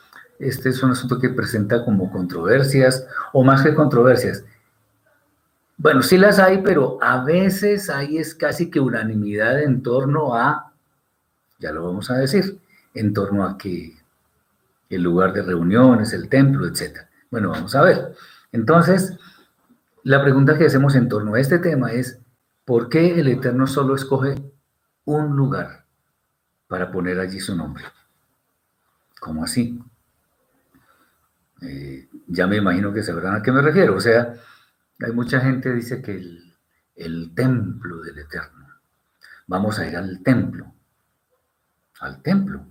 este 0.41 0.69
es 0.69 0.81
un 0.81 0.91
asunto 0.91 1.19
que 1.19 1.29
presenta 1.29 1.86
como 1.86 2.12
controversias, 2.12 3.05
o 3.31 3.43
más 3.43 3.62
que 3.62 3.75
controversias. 3.75 4.43
Bueno, 5.77 6.01
sí 6.01 6.17
las 6.17 6.39
hay, 6.39 6.62
pero 6.62 6.98
a 7.01 7.24
veces 7.24 7.89
hay 7.89 8.17
es 8.17 8.36
casi 8.36 8.69
que 8.69 8.79
unanimidad 8.79 9.62
en 9.62 9.81
torno 9.83 10.36
a, 10.36 10.74
ya 11.60 11.71
lo 11.71 11.86
vamos 11.86 12.10
a 12.10 12.17
decir, 12.17 12.60
en 12.93 13.13
torno 13.13 13.45
a 13.45 13.57
que 13.57 13.95
el 14.89 15.01
lugar 15.01 15.33
de 15.33 15.43
reuniones, 15.43 16.13
el 16.13 16.27
templo, 16.27 16.67
etc. 16.67 17.00
Bueno, 17.29 17.50
vamos 17.50 17.75
a 17.75 17.81
ver. 17.81 18.15
Entonces, 18.51 19.17
la 20.03 20.21
pregunta 20.21 20.57
que 20.57 20.65
hacemos 20.65 20.95
en 20.95 21.07
torno 21.07 21.36
a 21.36 21.39
este 21.39 21.60
tema 21.60 21.91
es, 21.91 22.19
¿por 22.65 22.89
qué 22.89 23.19
el 23.19 23.27
Eterno 23.27 23.67
solo 23.67 23.95
escoge 23.95 24.36
un 25.05 25.36
lugar 25.36 25.86
para 26.67 26.91
poner 26.91 27.19
allí 27.19 27.39
su 27.39 27.55
nombre? 27.55 27.83
¿Cómo 29.19 29.43
así? 29.43 29.79
Eh, 31.61 32.09
ya 32.27 32.47
me 32.47 32.57
imagino 32.57 32.93
que 32.93 33.03
sabrán 33.03 33.35
a 33.35 33.41
qué 33.41 33.51
me 33.51 33.61
refiero. 33.61 33.95
O 33.95 34.01
sea, 34.01 34.33
hay 34.99 35.11
mucha 35.11 35.39
gente 35.39 35.69
que 35.69 35.75
dice 35.75 36.01
que 36.01 36.21
el, 36.95 37.33
templo 37.33 38.01
del 38.01 38.19
Eterno. 38.19 38.67
Vamos 39.47 39.79
a 39.79 39.87
ir 39.87 39.95
al 39.95 40.21
templo. 40.23 40.73
Al 41.99 42.21
templo 42.21 42.65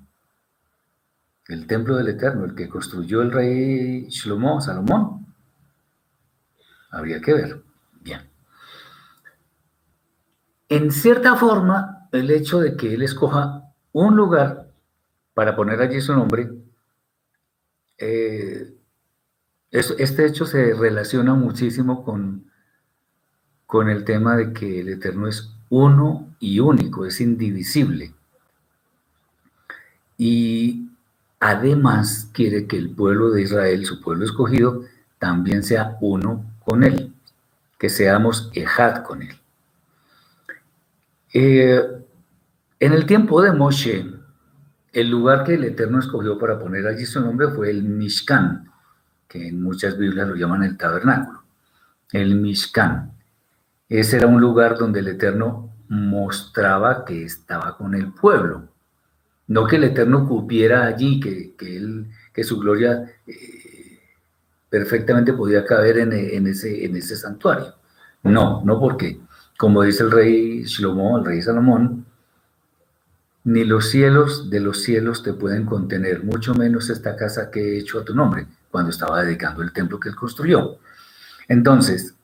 el 1.51 1.67
templo 1.67 1.97
del 1.97 2.09
Eterno, 2.09 2.45
el 2.45 2.55
que 2.55 2.69
construyó 2.69 3.23
el 3.23 3.33
rey 3.33 4.07
Shlomo, 4.09 4.61
Salomón. 4.61 5.27
Habría 6.91 7.21
que 7.21 7.35
ver. 7.35 7.63
Bien. 8.01 8.31
En 10.69 10.93
cierta 10.93 11.35
forma, 11.35 12.09
el 12.13 12.31
hecho 12.31 12.61
de 12.61 12.77
que 12.77 12.95
él 12.95 13.03
escoja 13.03 13.73
un 13.93 14.15
lugar 14.15 14.69
para 15.35 15.57
poner 15.57 15.81
allí 15.81 16.01
su 16.01 16.15
nombre, 16.15 16.51
eh, 17.99 18.77
este 19.71 20.27
hecho 20.27 20.47
se 20.47 20.75
relaciona 20.75 21.35
muchísimo 21.35 22.05
con, 22.05 22.51
con 23.67 23.89
el 23.89 24.05
tema 24.05 24.37
de 24.37 24.53
que 24.53 24.81
el 24.81 24.89
Eterno 24.89 25.29
es 25.29 25.55
uno 25.69 26.35
y 26.41 26.61
único, 26.61 27.07
es 27.07 27.21
indivisible. 27.21 28.13
Y 30.19 30.91
Además, 31.41 32.29
quiere 32.35 32.67
que 32.67 32.77
el 32.77 32.91
pueblo 32.91 33.31
de 33.31 33.43
Israel, 33.43 33.87
su 33.87 34.03
pueblo 34.03 34.27
escogido, 34.27 34.85
también 35.19 35.63
sea 35.63 35.97
uno 36.03 36.45
con 36.63 36.85
él, 36.85 37.15
que 37.79 37.89
seamos 37.89 38.51
ejad 38.53 39.03
con 39.03 39.23
él. 39.23 39.35
Eh, 41.33 41.83
en 42.79 42.93
el 42.93 43.07
tiempo 43.07 43.41
de 43.41 43.53
Moshe, 43.53 44.05
el 44.93 45.09
lugar 45.09 45.45
que 45.45 45.55
el 45.55 45.65
Eterno 45.65 45.99
escogió 45.99 46.39
para 46.39 46.59
poner 46.59 46.87
allí 46.87 47.07
su 47.07 47.21
nombre 47.23 47.49
fue 47.49 47.71
el 47.71 47.85
Mishkan, 47.85 48.70
que 49.31 49.47
en 49.47 49.63
muchas 49.63 49.97
Biblias 49.97 50.29
lo 50.29 50.35
llaman 50.35 50.65
el 50.65 50.77
tabernáculo. 50.77 51.45
El 52.11 52.35
Mishkan. 52.35 53.13
Ese 53.89 54.17
era 54.17 54.27
un 54.27 54.41
lugar 54.41 54.77
donde 54.77 54.99
el 54.99 55.07
Eterno 55.07 55.73
mostraba 55.89 57.05
que 57.05 57.25
estaba 57.25 57.77
con 57.77 57.95
el 57.95 58.13
pueblo. 58.13 58.69
No 59.47 59.69
que 59.69 59.77
el 59.77 59.85
Eterno 59.85 60.27
cupiera 60.29 60.85
allí, 60.85 61.21
que, 61.21 61.55
él, 61.61 62.11
que 62.33 62.43
su 62.43 62.59
gloria 62.59 63.09
eh, 63.25 64.01
perfectamente 64.69 65.33
podía 65.33 65.65
caber 65.65 65.99
en, 65.99 66.47
ese, 66.49 66.85
en 66.85 66.97
ese 66.97 67.15
santuario. 67.15 67.75
No, 68.25 68.65
no 68.65 68.81
porque, 68.81 69.21
como 69.57 69.83
dice 69.83 70.03
el 70.03 70.11
rey 70.11 70.65
Shlomo, 70.65 71.19
el 71.19 71.25
rey 71.25 71.41
Salomón, 71.41 72.05
ni 73.45 73.65
los 73.65 73.91
cielos 73.91 74.51
de 74.51 74.59
los 74.59 74.83
cielos 74.83 75.23
te 75.23 75.33
pueden 75.33 75.67
contener, 75.67 76.25
mucho 76.25 76.53
menos 76.55 76.91
esta 76.91 77.15
casa 77.15 77.51
que 77.51 77.61
he 77.61 77.79
hecho 77.79 78.01
a 78.01 78.05
tu 78.05 78.15
nombre, 78.15 78.47
cuando 78.71 78.91
estaba 78.91 79.23
dedicando 79.23 79.63
el 79.63 79.73
templo 79.73 79.99
que 79.99 80.09
él 80.09 80.17
construyó. 80.17 80.79
Entonces, 81.49 82.15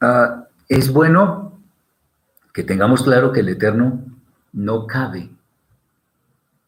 ah, 0.00 0.46
es 0.68 0.92
bueno 0.92 1.60
que 2.52 2.62
tengamos 2.64 3.02
claro 3.02 3.32
que 3.32 3.40
el 3.40 3.48
Eterno 3.48 4.04
no 4.52 4.86
cabe. 4.86 5.30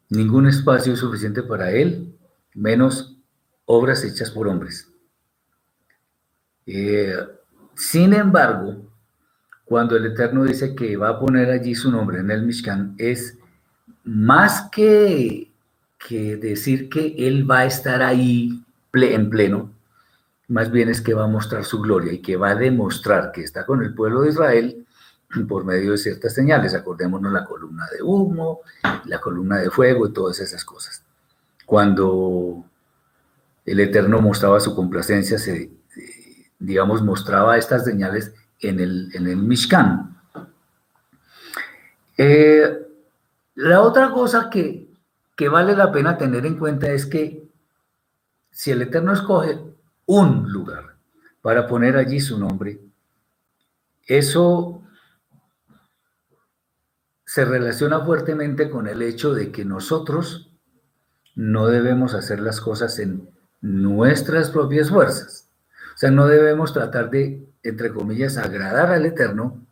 Ningún 0.08 0.46
espacio 0.46 0.92
es 0.92 0.98
suficiente 0.98 1.42
para 1.42 1.70
él, 1.70 2.14
menos 2.54 3.16
obras 3.64 4.04
hechas 4.04 4.30
por 4.30 4.48
hombres. 4.48 4.90
Eh, 6.66 7.16
sin 7.74 8.12
embargo, 8.12 8.90
cuando 9.64 9.96
el 9.96 10.06
Eterno 10.06 10.44
dice 10.44 10.74
que 10.74 10.96
va 10.96 11.10
a 11.10 11.18
poner 11.18 11.50
allí 11.50 11.74
su 11.74 11.90
nombre 11.90 12.20
en 12.20 12.30
el 12.30 12.42
Mishkan, 12.42 12.94
es 12.98 13.38
más 14.04 14.68
que, 14.70 15.51
que 16.06 16.36
decir 16.36 16.88
que 16.88 17.14
Él 17.18 17.48
va 17.50 17.60
a 17.60 17.64
estar 17.64 18.02
ahí 18.02 18.64
en 18.92 19.30
pleno, 19.30 19.70
más 20.48 20.70
bien 20.70 20.88
es 20.88 21.00
que 21.00 21.14
va 21.14 21.24
a 21.24 21.28
mostrar 21.28 21.64
su 21.64 21.80
gloria 21.80 22.12
y 22.12 22.20
que 22.20 22.36
va 22.36 22.50
a 22.50 22.54
demostrar 22.54 23.32
que 23.32 23.42
está 23.42 23.64
con 23.64 23.82
el 23.82 23.94
pueblo 23.94 24.22
de 24.22 24.30
Israel 24.30 24.86
por 25.48 25.64
medio 25.64 25.92
de 25.92 25.98
ciertas 25.98 26.34
señales. 26.34 26.74
Acordémonos 26.74 27.32
la 27.32 27.44
columna 27.44 27.86
de 27.90 28.02
humo, 28.02 28.60
la 29.06 29.20
columna 29.20 29.58
de 29.58 29.70
fuego 29.70 30.06
y 30.06 30.12
todas 30.12 30.40
esas 30.40 30.64
cosas. 30.64 31.02
Cuando 31.64 32.64
el 33.64 33.80
Eterno 33.80 34.20
mostraba 34.20 34.60
su 34.60 34.74
complacencia, 34.74 35.38
se, 35.38 35.70
digamos, 36.58 37.02
mostraba 37.02 37.56
estas 37.56 37.84
señales 37.84 38.34
en 38.60 38.80
el, 38.80 39.10
en 39.14 39.26
el 39.26 39.36
Mishkan. 39.36 40.16
Eh, 42.18 42.78
la 43.54 43.80
otra 43.80 44.10
cosa 44.10 44.50
que, 44.50 44.91
que 45.36 45.48
vale 45.48 45.76
la 45.76 45.92
pena 45.92 46.18
tener 46.18 46.46
en 46.46 46.58
cuenta 46.58 46.90
es 46.90 47.06
que 47.06 47.48
si 48.50 48.70
el 48.70 48.82
Eterno 48.82 49.12
escoge 49.12 49.58
un 50.06 50.52
lugar 50.52 50.96
para 51.40 51.66
poner 51.66 51.96
allí 51.96 52.20
su 52.20 52.38
nombre, 52.38 52.80
eso 54.06 54.82
se 57.24 57.44
relaciona 57.44 58.04
fuertemente 58.04 58.68
con 58.68 58.86
el 58.86 59.00
hecho 59.00 59.32
de 59.32 59.50
que 59.50 59.64
nosotros 59.64 60.50
no 61.34 61.66
debemos 61.68 62.14
hacer 62.14 62.40
las 62.40 62.60
cosas 62.60 62.98
en 62.98 63.28
nuestras 63.62 64.50
propias 64.50 64.90
fuerzas. 64.90 65.48
O 65.94 65.98
sea, 65.98 66.10
no 66.10 66.26
debemos 66.26 66.74
tratar 66.74 67.10
de, 67.10 67.42
entre 67.62 67.90
comillas, 67.92 68.36
agradar 68.36 68.90
al 68.90 69.06
Eterno 69.06 69.64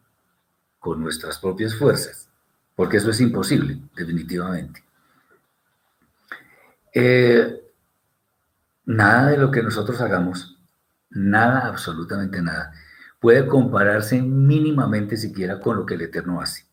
con 0.79 1.03
nuestras 1.03 1.39
propias 1.39 1.75
fuerzas, 1.75 2.31
porque 2.75 2.97
eso 2.97 3.11
es 3.11 3.21
imposible, 3.21 3.79
definitivamente. 3.95 4.83
Eh, 6.95 7.61
nada 8.85 9.31
de 9.31 9.39
lo 9.39 9.51
que 9.51 9.63
nosotros 9.63 10.01
hagamos, 10.01 10.59
nada, 11.11 11.67
absolutamente 11.67 12.43
nada, 12.43 12.73
puede 13.21 13.47
compararse 13.47 14.21
mínimamente 14.23 15.17
siquiera 15.17 15.61
con 15.61 15.77
lo 15.77 15.87
que 15.87 15.95
el 15.95 16.03
Eterno 16.03 16.41
hace. 16.41 16.67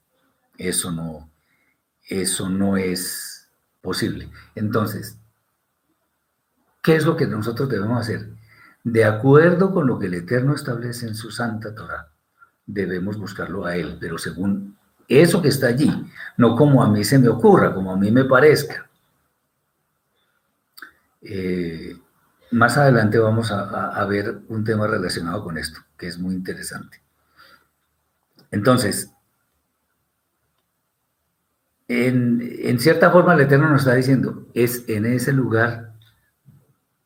Eso 0.57 0.91
no, 0.91 1.29
eso 2.07 2.49
no 2.49 2.77
es 2.77 3.47
posible. 3.81 4.29
Entonces, 4.55 5.17
¿qué 6.81 6.95
es 6.95 7.05
lo 7.05 7.15
que 7.15 7.27
nosotros 7.27 7.69
debemos 7.69 8.01
hacer? 8.01 8.29
De 8.83 9.03
acuerdo 9.03 9.71
con 9.71 9.85
lo 9.85 9.99
que 9.99 10.07
el 10.07 10.13
Eterno 10.13 10.55
establece 10.55 11.07
en 11.07 11.15
su 11.15 11.29
Santa 11.29 11.75
Torah, 11.75 12.07
debemos 12.65 13.17
buscarlo 13.17 13.65
a 13.65 13.75
Él, 13.75 13.97
pero 13.99 14.17
según 14.17 14.77
eso 15.07 15.41
que 15.41 15.49
está 15.49 15.67
allí, 15.67 15.91
no 16.37 16.55
como 16.55 16.83
a 16.83 16.89
mí 16.89 17.03
se 17.03 17.19
me 17.19 17.27
ocurra, 17.27 17.73
como 17.73 17.91
a 17.91 17.97
mí 17.97 18.11
me 18.11 18.25
parezca. 18.25 18.86
Eh, 21.29 21.97
más 22.51 22.77
adelante 22.77 23.19
vamos 23.19 23.51
a, 23.51 24.05
ver 24.05 24.39
un 24.47 24.63
tema 24.63 24.87
relacionado 24.87 25.43
con 25.43 25.57
esto, 25.57 25.81
que 25.97 26.07
es 26.07 26.17
muy 26.17 26.33
interesante. 26.33 27.01
Entonces, 28.51 29.11
en, 31.89 32.41
en, 32.41 32.79
cierta 32.79 33.11
forma 33.11 33.33
el 33.33 33.41
Eterno 33.41 33.69
nos 33.69 33.81
está 33.81 33.95
diciendo, 33.95 34.47
es 34.53 34.85
en 34.87 35.05
ese 35.05 35.33
lugar 35.33 35.87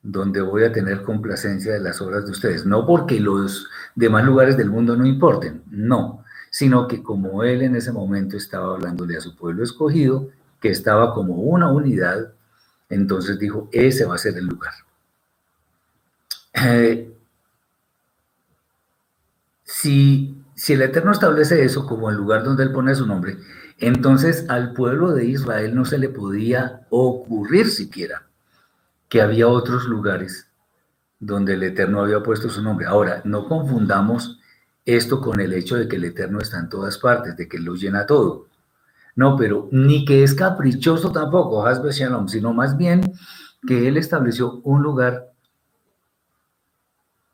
donde 0.04 0.42
voy 0.42 0.64
a 0.64 0.72
tener 0.72 1.04
complacencia 1.04 1.74
de 1.74 1.80
las 1.80 2.02
obras 2.02 2.26
de 2.26 2.32
ustedes. 2.32 2.66
No 2.66 2.86
porque 2.86 3.20
los 3.20 3.68
demás 3.96 4.24
lugares 4.24 4.58
del 4.58 4.70
mundo 4.70 4.96
no 4.96 5.06
importen, 5.06 5.64
no, 5.70 6.24
sino 6.52 6.88
que 6.88 7.02
como 7.02 7.44
Él 7.44 7.62
en 7.64 7.76
ese 7.76 7.92
momento 7.92 8.38
estaba 8.38 8.76
hablándole 8.76 9.18
a 9.18 9.22
su 9.22 9.36
pueblo 9.36 9.64
escogido, 9.64 10.30
que 10.60 10.70
estaba 10.70 11.14
como 11.14 11.36
una 11.36 11.72
unidad, 11.72 12.34
entonces 12.92 13.40
dijo, 13.40 13.70
ese 13.72 14.06
va 14.06 14.16
a 14.16 14.20
ser 14.20 14.38
el 14.38 14.46
lugar. 14.46 14.74
Eh, 16.54 17.12
si, 19.64 20.44
si 20.54 20.74
el 20.74 20.82
Eterno 20.82 21.12
establece 21.12 21.64
eso 21.64 21.88
como 21.88 22.10
el 22.10 22.18
lugar 22.18 22.44
donde 22.44 22.64
Él 22.64 22.72
pone 22.72 22.94
su 22.94 23.08
nombre, 23.08 23.38
entonces 23.80 24.46
al 24.50 24.74
pueblo 24.74 25.14
de 25.14 25.26
Israel 25.26 25.74
no 25.74 25.86
se 25.86 25.98
le 25.98 26.10
podía 26.10 26.86
ocurrir 26.90 27.70
siquiera 27.70 28.28
que 29.10 29.22
había 29.22 29.48
otros 29.48 29.86
lugares 29.86 30.48
donde 31.20 31.54
el 31.54 31.64
Eterno 31.64 32.02
había 32.02 32.22
puesto 32.22 32.50
su 32.50 32.62
nombre. 32.62 32.86
Ahora, 32.88 33.22
no 33.26 33.48
confundamos 33.48 34.40
esto 34.86 35.22
con 35.22 35.40
el 35.40 35.54
hecho 35.54 35.78
de 35.78 35.88
que 35.88 35.96
el 35.96 36.06
Eterno 36.06 36.40
está 36.40 36.60
en 36.60 36.70
todas 36.70 36.98
partes, 36.98 37.38
de 37.38 37.48
que 37.48 37.60
lo 37.60 37.76
llena 37.76 38.06
todo. 38.06 38.48
No, 39.16 39.36
pero 39.36 39.68
ni 39.72 40.06
que 40.06 40.24
es 40.24 40.34
caprichoso 40.34 41.12
tampoco, 41.12 41.66
Hasbe 41.66 41.92
Shalom, 41.92 42.28
sino 42.28 42.54
más 42.54 42.78
bien 42.78 43.14
que 43.68 43.88
Él 43.88 43.98
estableció 43.98 44.62
un 44.64 44.82
lugar, 44.82 45.32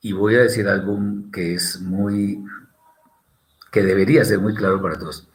y 0.01 0.13
voy 0.13 0.36
a 0.36 0.41
decir 0.41 0.67
algo 0.67 1.00
que 1.31 1.55
es 1.55 1.81
muy, 1.81 2.43
que 3.72 3.84
debería 3.84 4.24
ser 4.24 4.39
muy 4.39 4.53
claro 4.53 4.81
para 4.81 4.98
todos. 4.98 5.27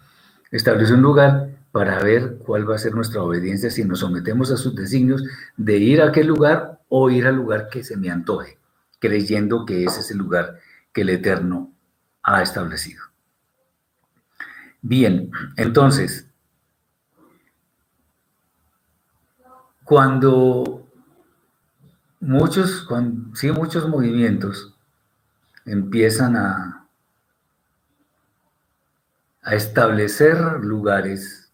Estableció 0.51 0.95
un 0.95 1.03
lugar 1.03 1.51
para 1.73 2.03
ver 2.03 2.39
cuál 2.39 2.69
va 2.69 2.77
a 2.77 2.79
ser 2.79 2.95
nuestra 2.95 3.23
obediencia 3.23 3.71
si 3.71 3.85
nos 3.85 4.01
sometemos 4.01 4.51
a 4.51 4.57
sus 4.57 4.75
designios 4.75 5.25
de 5.57 5.79
ir 5.79 6.03
a 6.03 6.09
aquel 6.09 6.27
lugar 6.27 6.81
o 6.89 7.11
ir 7.11 7.27
al 7.27 7.37
lugar 7.37 7.69
que 7.71 7.83
se 7.83 7.97
me 7.97 8.11
antoje, 8.11 8.59
creyendo 8.99 9.65
que 9.65 9.85
ese 9.85 10.01
es 10.01 10.11
el 10.11 10.19
lugar 10.19 10.59
que 10.93 11.01
el 11.01 11.09
Eterno 11.09 11.73
ha 12.23 12.43
establecido. 12.43 13.03
Bien, 14.83 15.31
entonces, 15.57 16.29
cuando 19.85 20.87
muchos, 22.21 22.89
sí, 23.35 23.51
muchos 23.53 23.89
movimientos 23.89 24.75
empiezan 25.65 26.37
a, 26.37 26.89
a 29.43 29.55
establecer 29.55 30.37
lugares 30.61 31.53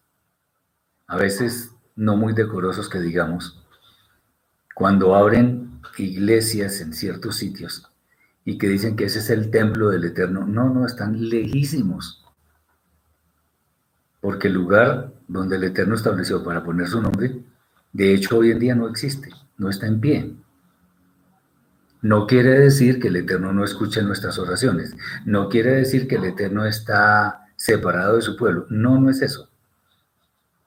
a 1.07 1.17
veces 1.17 1.71
no 1.95 2.15
muy 2.15 2.33
decorosos 2.33 2.87
que 2.87 2.99
digamos, 2.99 3.65
cuando 4.75 5.15
abren 5.15 5.81
iglesias 5.97 6.79
en 6.81 6.93
ciertos 6.93 7.35
sitios 7.35 7.91
y 8.45 8.57
que 8.57 8.67
dicen 8.67 8.95
que 8.95 9.05
ese 9.05 9.19
es 9.19 9.29
el 9.29 9.51
templo 9.51 9.89
del 9.89 10.05
Eterno. 10.05 10.45
No, 10.45 10.69
no, 10.73 10.85
están 10.85 11.29
lejísimos. 11.29 12.23
Porque 14.21 14.47
el 14.47 14.53
lugar 14.53 15.13
donde 15.27 15.57
el 15.57 15.63
Eterno 15.65 15.95
estableció 15.95 16.43
para 16.43 16.63
poner 16.63 16.87
su 16.87 17.01
nombre, 17.01 17.43
de 17.93 18.13
hecho 18.13 18.37
hoy 18.37 18.51
en 18.51 18.59
día 18.59 18.75
no 18.75 18.87
existe, 18.87 19.29
no 19.57 19.69
está 19.69 19.87
en 19.87 19.99
pie. 19.99 20.35
No 22.01 22.27
quiere 22.27 22.57
decir 22.57 22.99
que 22.99 23.09
el 23.09 23.17
Eterno 23.17 23.51
no 23.51 23.65
escuche 23.65 24.01
nuestras 24.01 24.39
oraciones, 24.39 24.95
no 25.25 25.49
quiere 25.49 25.71
decir 25.71 26.07
que 26.07 26.15
el 26.15 26.25
Eterno 26.25 26.65
está 26.65 27.47
separado 27.57 28.15
de 28.15 28.21
su 28.21 28.37
pueblo. 28.37 28.65
No, 28.69 28.99
no 28.99 29.09
es 29.09 29.21
eso. 29.21 29.49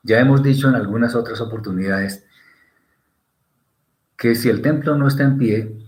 Ya 0.02 0.20
hemos 0.20 0.42
dicho 0.42 0.68
en 0.68 0.74
algunas 0.74 1.14
otras 1.14 1.40
oportunidades 1.40 2.24
que 4.16 4.35
si 4.35 4.50
el 4.50 4.61
templo 4.61 4.96
no 4.96 5.08
está 5.08 5.22
en 5.22 5.38
pie, 5.38 5.78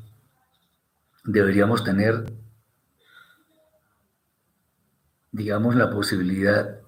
deberíamos 1.24 1.84
tener, 1.84 2.24
digamos, 5.30 5.74
la 5.76 5.90
posibilidad 5.90 6.80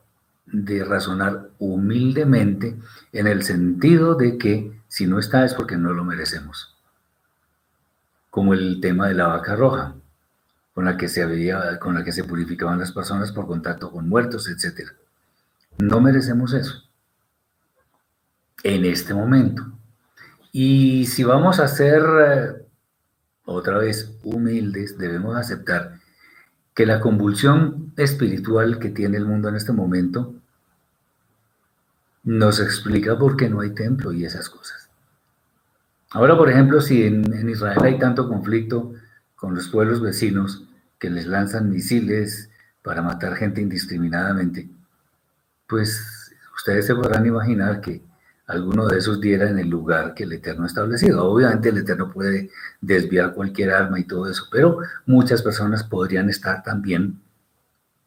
de 0.46 0.84
razonar 0.84 1.50
humildemente 1.58 2.76
en 3.12 3.26
el 3.26 3.42
sentido 3.42 4.14
de 4.14 4.38
que 4.38 4.80
si 4.88 5.06
no 5.06 5.18
está 5.18 5.44
es 5.44 5.54
porque 5.54 5.76
no 5.76 5.92
lo 5.92 6.04
merecemos. 6.04 6.76
Como 8.30 8.54
el 8.54 8.80
tema 8.80 9.08
de 9.08 9.14
la 9.14 9.28
vaca 9.28 9.56
roja, 9.56 9.94
con 10.74 10.84
la 10.84 10.96
que 10.96 11.08
se 11.08 11.22
había, 11.22 11.78
con 11.78 11.94
la 11.94 12.04
que 12.04 12.12
se 12.12 12.24
purificaban 12.24 12.78
las 12.78 12.92
personas 12.92 13.32
por 13.32 13.46
contacto 13.46 13.90
con 13.90 14.08
muertos, 14.08 14.48
etc. 14.48 14.90
No 15.78 16.00
merecemos 16.00 16.52
eso 16.52 16.82
en 18.62 18.84
este 18.84 19.14
momento. 19.14 19.64
Y 20.52 21.06
si 21.06 21.24
vamos 21.24 21.60
a 21.60 21.68
ser 21.68 22.02
eh, 22.02 22.66
otra 23.44 23.78
vez 23.78 24.12
humildes, 24.22 24.98
debemos 24.98 25.36
aceptar 25.36 26.00
que 26.76 26.84
la 26.84 27.00
convulsión 27.00 27.94
espiritual 27.96 28.78
que 28.78 28.90
tiene 28.90 29.16
el 29.16 29.24
mundo 29.24 29.48
en 29.48 29.56
este 29.56 29.72
momento 29.72 30.34
nos 32.22 32.60
explica 32.60 33.18
por 33.18 33.34
qué 33.38 33.48
no 33.48 33.60
hay 33.60 33.70
templo 33.70 34.12
y 34.12 34.26
esas 34.26 34.50
cosas. 34.50 34.90
Ahora, 36.10 36.36
por 36.36 36.50
ejemplo, 36.50 36.82
si 36.82 37.04
en, 37.04 37.32
en 37.32 37.48
Israel 37.48 37.78
hay 37.82 37.98
tanto 37.98 38.28
conflicto 38.28 38.92
con 39.36 39.54
los 39.54 39.68
pueblos 39.68 40.02
vecinos 40.02 40.64
que 40.98 41.08
les 41.08 41.26
lanzan 41.26 41.70
misiles 41.70 42.50
para 42.82 43.00
matar 43.00 43.36
gente 43.36 43.62
indiscriminadamente, 43.62 44.68
pues 45.66 46.30
ustedes 46.54 46.86
se 46.86 46.94
podrán 46.94 47.24
imaginar 47.24 47.80
que 47.80 48.02
alguno 48.46 48.86
de 48.86 48.98
esos 48.98 49.20
diera 49.20 49.48
en 49.48 49.58
el 49.58 49.68
lugar 49.68 50.14
que 50.14 50.24
el 50.24 50.32
Eterno 50.32 50.64
ha 50.64 50.66
establecido. 50.66 51.24
Obviamente 51.24 51.68
el 51.70 51.78
Eterno 51.78 52.10
puede 52.12 52.50
desviar 52.80 53.34
cualquier 53.34 53.72
alma 53.72 53.98
y 53.98 54.04
todo 54.04 54.30
eso, 54.30 54.46
pero 54.50 54.78
muchas 55.04 55.42
personas 55.42 55.82
podrían 55.84 56.28
estar 56.28 56.62
también 56.62 57.20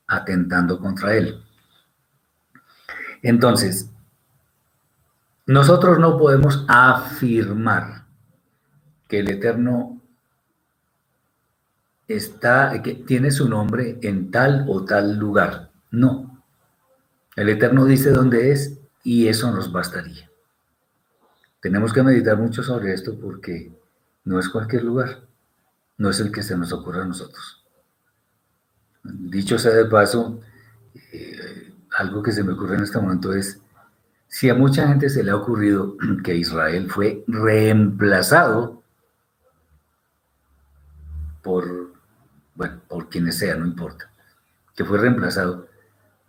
atentando 0.08 0.80
contra 0.80 1.15
él. 1.15 1.43
Entonces, 3.21 3.89
nosotros 5.45 5.99
no 5.99 6.17
podemos 6.17 6.65
afirmar 6.67 8.06
que 9.08 9.19
el 9.19 9.30
Eterno 9.30 10.02
está, 12.08 12.82
que 12.82 12.93
tiene 12.93 13.32
su 13.32 13.49
nombre 13.49 13.99
en 14.02 14.32
tal 14.32 14.65
o 14.69 14.86
tal 14.86 15.17
lugar. 15.17 15.69
No. 15.91 16.43
El 17.36 17.49
Eterno 17.49 17.86
dice 17.86 18.12
dónde 18.12 18.52
es 18.52 18.80
y 19.04 19.28
eso 19.28 19.52
nos 19.52 19.71
bastaría. 19.71 20.29
Tenemos 21.62 21.91
que 21.91 22.04
meditar 22.04 22.38
mucho 22.38 22.63
sobre 22.63 22.93
esto 22.93 23.19
porque 23.19 23.72
no 24.24 24.39
es 24.39 24.48
cualquier 24.50 24.84
lugar, 24.84 25.22
no 25.98 26.10
es 26.10 26.19
el 26.19 26.32
que 26.32 26.43
se 26.43 26.58
nos 26.58 26.72
ocurra 26.72 27.04
a 27.04 27.08
nosotros. 27.08 27.65
Dicho 29.04 29.58
sea 29.58 29.72
de 29.72 29.86
paso, 29.86 30.39
eh, 31.12 31.74
algo 31.98 32.24
que 32.24 32.32
se 32.32 32.43
me 32.43 32.54
ocurre 32.54 32.76
en 32.76 32.84
este 32.84 33.00
momento 33.00 33.34
es, 33.34 33.62
si 34.28 34.50
a 34.50 34.54
mucha 34.54 34.88
gente 34.88 35.10
se 35.10 35.24
le 35.24 35.32
ha 35.32 35.36
ocurrido 35.36 35.98
que 36.24 36.36
Israel 36.36 36.89
fue 36.89 37.24
reemplazado 37.28 38.84
por, 41.41 41.93
bueno, 42.56 42.82
por 42.88 43.10
quienes 43.10 43.38
sea, 43.38 43.56
no 43.56 43.65
importa, 43.65 44.10
que 44.76 44.86
fue 44.86 44.98
reemplazado, 45.00 45.67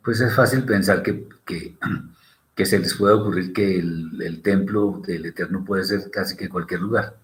pues 0.02 0.20
es 0.20 0.34
fácil 0.34 0.64
pensar 0.64 1.02
que, 1.02 1.28
que 1.44 1.78
que 2.60 2.66
se 2.66 2.78
les 2.78 2.92
pueda 2.92 3.14
ocurrir 3.14 3.54
que 3.54 3.78
el, 3.78 4.42
templo 4.42 5.00
del 5.06 5.24
Eterno 5.24 5.64
puede 5.64 5.82
ser 5.82 6.10
casi 6.10 6.36
que 6.36 6.50
cualquier 6.50 6.82
lugar, 6.82 7.16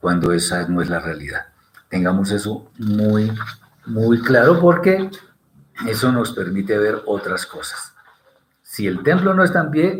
cuando 0.00 0.32
esa 0.32 0.66
no 0.68 0.80
es 0.80 0.88
la 0.88 1.00
realidad. 1.00 1.48
Tengamos 1.90 2.30
eso 2.30 2.70
muy, 2.78 3.30
muy 3.84 4.22
claro 4.22 4.58
porque 4.58 5.10
eso 5.86 6.10
nos 6.10 6.32
permite 6.32 6.78
ver 6.78 7.02
otras 7.04 7.44
cosas. 7.44 7.92
Si 8.62 8.86
el 8.86 9.02
templo 9.02 9.34
no 9.34 9.44
está 9.44 9.60
en 9.60 9.70
pie, 9.70 9.98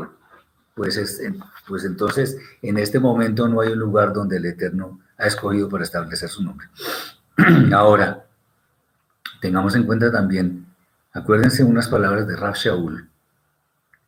pues, 0.74 0.96
es, 0.96 1.20
pues 1.68 1.84
entonces 1.84 2.38
en 2.62 2.78
este 2.78 2.98
momento 2.98 3.48
no 3.48 3.60
hay 3.60 3.72
un 3.72 3.80
lugar 3.80 4.14
donde 4.14 4.38
el 4.38 4.46
Eterno 4.46 4.98
ha 5.18 5.26
escogido 5.26 5.68
para 5.68 5.84
establecer 5.84 6.30
su 6.30 6.42
nombre. 6.42 6.68
Ahora, 7.74 8.24
tengamos 9.42 9.76
en 9.76 9.82
cuenta 9.82 10.10
también, 10.10 10.64
acuérdense 11.12 11.64
unas 11.64 11.86
palabras 11.86 12.26
de 12.26 12.34
Raf 12.34 12.56
Shaul, 12.56 13.09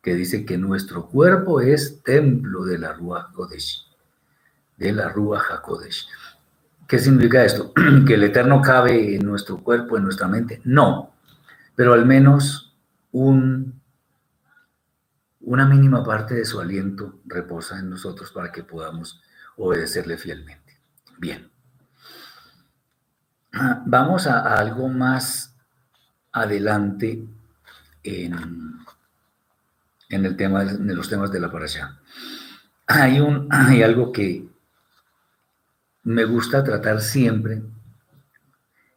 que 0.03 0.13
dice 0.13 0.45
que 0.45 0.57
nuestro 0.57 1.07
cuerpo 1.07 1.61
es 1.61 2.03
templo 2.03 2.65
de 2.65 2.77
la 2.77 2.93
Ruach 2.93 3.31
Kodesh. 3.31 3.87
de 4.75 4.91
la 4.91 5.07
Rúa 5.07 5.39
Hakodesh. 5.39 6.07
¿Qué 6.87 6.99
significa 6.99 7.45
esto? 7.45 7.71
¿Que 8.05 8.15
el 8.15 8.23
Eterno 8.23 8.61
cabe 8.61 9.15
en 9.15 9.25
nuestro 9.25 9.63
cuerpo, 9.63 9.95
en 9.97 10.03
nuestra 10.03 10.27
mente? 10.27 10.61
No, 10.65 11.13
pero 11.73 11.93
al 11.93 12.05
menos 12.05 12.75
un, 13.13 13.79
una 15.41 15.65
mínima 15.65 16.03
parte 16.03 16.35
de 16.35 16.43
su 16.43 16.59
aliento 16.59 17.21
reposa 17.25 17.79
en 17.79 17.89
nosotros 17.89 18.31
para 18.31 18.51
que 18.51 18.63
podamos 18.63 19.21
obedecerle 19.55 20.17
fielmente. 20.17 20.79
Bien. 21.17 21.49
Vamos 23.85 24.27
a, 24.27 24.57
algo 24.57 24.89
más 24.89 25.55
adelante 26.33 27.25
en, 28.03 28.82
en, 30.13 30.25
el 30.25 30.35
tema 30.35 30.63
de 30.63 30.95
los 30.95 31.09
temas 31.09 31.31
de 31.31 31.39
la 31.39 31.51
parasha. 31.51 31.99
Hay, 32.87 33.19
un, 33.19 33.47
hay 33.51 33.83
algo 33.83 34.11
que 34.11 34.47
me 36.03 36.25
gusta 36.25 36.63
tratar 36.63 37.01
siempre 37.01 37.61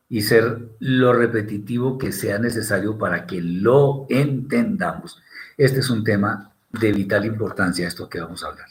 y 0.08 0.22
ser 0.22 0.70
lo 0.78 1.12
repetitivo 1.12 1.98
que 1.98 2.12
sea 2.12 2.38
necesario 2.38 2.96
para 2.98 3.26
que 3.26 3.40
lo 3.40 4.06
entendamos. 4.08 5.20
Este 5.56 5.80
es 5.80 5.90
un 5.90 6.04
tema 6.04 6.52
de 6.70 6.92
vital 6.92 7.24
importancia, 7.24 7.88
esto 7.88 8.08
que 8.08 8.20
vamos 8.20 8.44
a 8.44 8.48
hablar. 8.48 8.68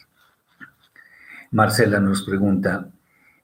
Marcela 1.51 1.99
nos 1.99 2.23
pregunta, 2.23 2.87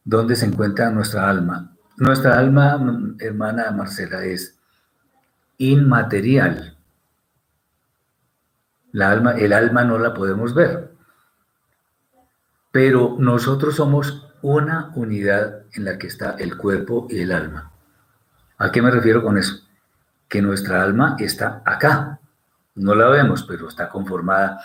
¿dónde 0.03 0.35
se 0.35 0.45
encuentra 0.45 0.89
nuestra 0.89 1.29
alma? 1.29 1.71
Nuestra 1.97 2.37
alma, 2.37 3.15
hermana 3.19 3.71
Marcela, 3.71 4.23
es 4.23 4.57
inmaterial. 5.57 6.70
El 8.93 9.53
alma 9.53 9.83
no 9.83 9.97
la 9.97 10.13
podemos 10.13 10.53
ver, 10.53 10.91
pero 12.71 13.15
nosotros 13.19 13.75
somos 13.75 14.27
una 14.41 14.91
unidad 14.95 15.63
en 15.73 15.85
la 15.85 15.97
que 15.97 16.07
está 16.07 16.35
el 16.39 16.57
cuerpo 16.57 17.07
y 17.09 17.19
el 17.19 17.31
alma. 17.31 17.71
¿A 18.57 18.71
qué 18.71 18.81
me 18.81 18.91
refiero 18.91 19.23
con 19.23 19.37
eso? 19.37 19.61
Que 20.27 20.41
nuestra 20.41 20.83
alma 20.83 21.15
está 21.19 21.61
acá. 21.65 22.19
No 22.75 22.95
la 22.95 23.09
vemos, 23.09 23.43
pero 23.43 23.67
está 23.67 23.89
conformada 23.89 24.61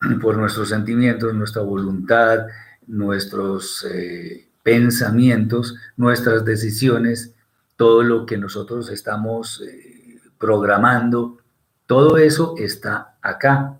por 0.20 0.36
nuestros 0.36 0.68
sentimientos, 0.68 1.34
nuestra 1.34 1.62
voluntad, 1.62 2.46
nuestros 2.86 3.86
eh, 3.90 4.48
pensamientos, 4.62 5.76
nuestras 5.96 6.44
decisiones, 6.44 7.34
todo 7.76 8.02
lo 8.02 8.26
que 8.26 8.38
nosotros 8.38 8.90
estamos 8.90 9.62
eh, 9.62 10.20
programando, 10.38 11.38
todo 11.86 12.18
eso 12.18 12.54
está 12.58 13.16
acá. 13.22 13.78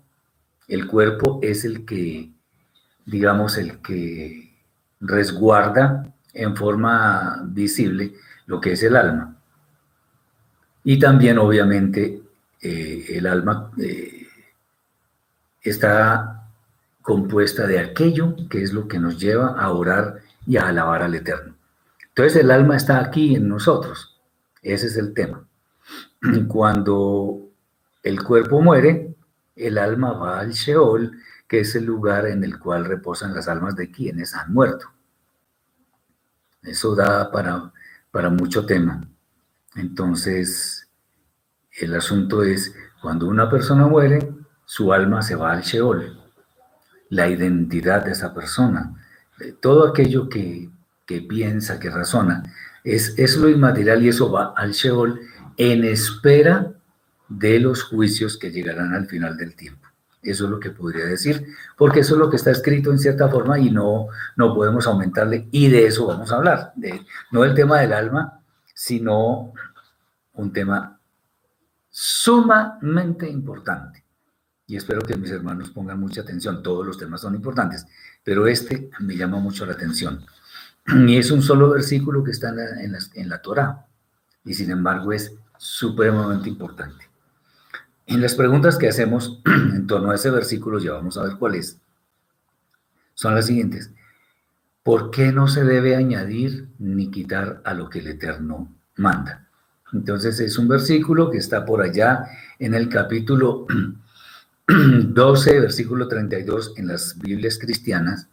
El 0.67 0.87
cuerpo 0.87 1.39
es 1.41 1.65
el 1.65 1.85
que, 1.85 2.31
digamos, 3.05 3.57
el 3.57 3.81
que 3.81 4.55
resguarda 4.99 6.13
en 6.33 6.55
forma 6.55 7.41
visible 7.45 8.13
lo 8.45 8.59
que 8.61 8.73
es 8.73 8.83
el 8.83 8.95
alma. 8.95 9.37
Y 10.83 10.99
también, 10.99 11.37
obviamente, 11.37 12.21
eh, 12.61 13.05
el 13.09 13.27
alma 13.27 13.71
eh, 13.77 14.27
está 15.61 16.49
compuesta 17.01 17.67
de 17.67 17.79
aquello 17.79 18.35
que 18.49 18.61
es 18.61 18.73
lo 18.73 18.87
que 18.87 18.99
nos 18.99 19.19
lleva 19.19 19.59
a 19.59 19.71
orar 19.71 20.19
y 20.45 20.57
a 20.57 20.67
alabar 20.67 21.03
al 21.03 21.15
Eterno. 21.15 21.55
Entonces 22.09 22.41
el 22.41 22.51
alma 22.51 22.75
está 22.75 22.99
aquí 22.99 23.35
en 23.35 23.47
nosotros. 23.47 24.19
Ese 24.61 24.87
es 24.87 24.97
el 24.97 25.13
tema. 25.13 25.47
Cuando 26.47 27.46
el 28.07 28.23
cuerpo 28.23 28.61
muere, 28.61 29.15
el 29.55 29.77
alma 29.77 30.13
va 30.13 30.39
al 30.39 30.51
Sheol 30.51 31.11
que 31.47 31.61
es 31.61 31.75
el 31.75 31.85
lugar 31.85 32.25
en 32.25 32.43
el 32.43 32.59
cual 32.59 32.85
reposan 32.85 33.33
las 33.33 33.47
almas 33.47 33.75
de 33.75 33.89
quienes 33.89 34.33
han 34.33 34.53
muerto. 34.53 34.87
Eso 36.61 36.93
da 36.95 37.31
para, 37.31 37.71
para 38.11 38.29
mucho 38.29 38.65
tema. 38.65 39.07
Entonces, 39.75 40.89
el 41.71 41.95
asunto 41.95 42.43
es, 42.43 42.75
cuando 43.01 43.27
una 43.27 43.49
persona 43.49 43.87
muere, 43.87 44.33
su 44.65 44.91
alma 44.91 45.21
se 45.21 45.35
va 45.35 45.53
al 45.53 45.61
Sheol, 45.61 46.21
la 47.09 47.29
identidad 47.29 48.03
de 48.03 48.11
esa 48.11 48.33
persona, 48.33 48.93
todo 49.61 49.87
aquello 49.87 50.27
que, 50.27 50.69
piensa, 51.29 51.79
que 51.79 51.89
razona, 51.89 52.43
es, 52.83 53.17
es 53.17 53.37
lo 53.37 53.47
inmaterial 53.47 54.03
y 54.03 54.09
eso 54.09 54.29
va 54.29 54.53
al 54.57 54.71
Sheol 54.71 55.21
en 55.55 55.85
espera 55.85 56.76
de 57.29 57.59
los 57.59 57.83
juicios 57.83 58.37
que 58.37 58.51
llegarán 58.51 58.93
al 58.93 59.07
final 59.07 59.37
del 59.37 59.55
tiempo. 59.55 59.87
Eso 60.21 60.45
es 60.45 60.49
lo 60.49 60.59
que 60.59 60.71
podría 60.71 61.05
decir, 61.05 61.45
porque 61.77 62.01
eso 62.01 62.15
es 62.15 62.19
lo 62.19 62.29
que 62.29 62.35
está 62.35 62.51
escrito 62.51 62.91
en 62.91 62.99
cierta 62.99 63.29
forma 63.29 63.59
y 63.59 63.69
no, 63.69 64.07
no 64.35 64.53
podemos 64.53 64.87
aumentarle. 64.87 65.47
Y 65.51 65.69
de 65.69 65.85
eso 65.85 66.07
vamos 66.07 66.31
a 66.31 66.35
hablar, 66.35 66.73
no 67.31 67.43
del 67.43 67.53
tema 67.53 67.79
del 67.79 67.93
alma, 67.93 68.41
sino 68.73 69.53
un 70.33 70.51
tema 70.51 70.99
sumamente 71.89 73.29
importante. 73.29 74.03
Y 74.65 74.75
espero 74.75 75.01
que 75.01 75.15
mis 75.15 75.31
hermanos 75.31 75.69
pongan 75.69 75.99
mucha 75.99 76.21
atención. 76.21 76.61
Todos 76.61 76.85
los 76.85 76.97
temas 76.97 77.21
son 77.21 77.35
importantes, 77.35 77.85
pero 78.23 78.47
este 78.47 78.89
me 78.99 79.15
llama 79.15 79.39
mucho 79.39 79.65
la 79.65 79.73
atención. 79.73 80.25
Y 80.87 81.17
es 81.17 81.31
un 81.31 81.41
solo 81.41 81.69
versículo 81.69 82.23
que 82.23 82.31
está 82.31 82.49
en 82.49 82.57
la, 82.57 82.81
en 82.81 82.91
la, 82.91 82.99
en 83.13 83.29
la 83.29 83.41
Torah, 83.41 83.85
y 84.43 84.53
sin 84.53 84.71
embargo 84.71 85.13
es 85.13 85.33
supremamente 85.57 86.49
importante. 86.49 87.06
En 88.07 88.21
las 88.21 88.35
preguntas 88.35 88.77
que 88.77 88.87
hacemos 88.87 89.41
en 89.45 89.85
torno 89.85 90.11
a 90.11 90.15
ese 90.15 90.31
versículo, 90.31 90.79
ya 90.79 90.93
vamos 90.93 91.17
a 91.17 91.23
ver 91.23 91.33
cuál 91.37 91.55
es, 91.55 91.77
son 93.13 93.35
las 93.35 93.47
siguientes. 93.47 93.91
¿Por 94.81 95.11
qué 95.11 95.33
no 95.33 95.49
se 95.49 95.65
debe 95.65 95.97
añadir 95.97 96.69
ni 96.79 97.11
quitar 97.11 97.61
a 97.65 97.73
lo 97.73 97.89
que 97.89 97.99
el 97.99 98.07
Eterno 98.07 98.73
manda? 98.95 99.49
Entonces 99.91 100.39
es 100.39 100.57
un 100.57 100.69
versículo 100.69 101.29
que 101.29 101.37
está 101.37 101.65
por 101.65 101.81
allá 101.81 102.29
en 102.59 102.73
el 102.73 102.87
capítulo 102.87 103.67
12, 104.67 105.59
versículo 105.59 106.07
32 106.07 106.75
en 106.77 106.87
las 106.87 107.17
Biblias 107.19 107.59
cristianas 107.59 108.29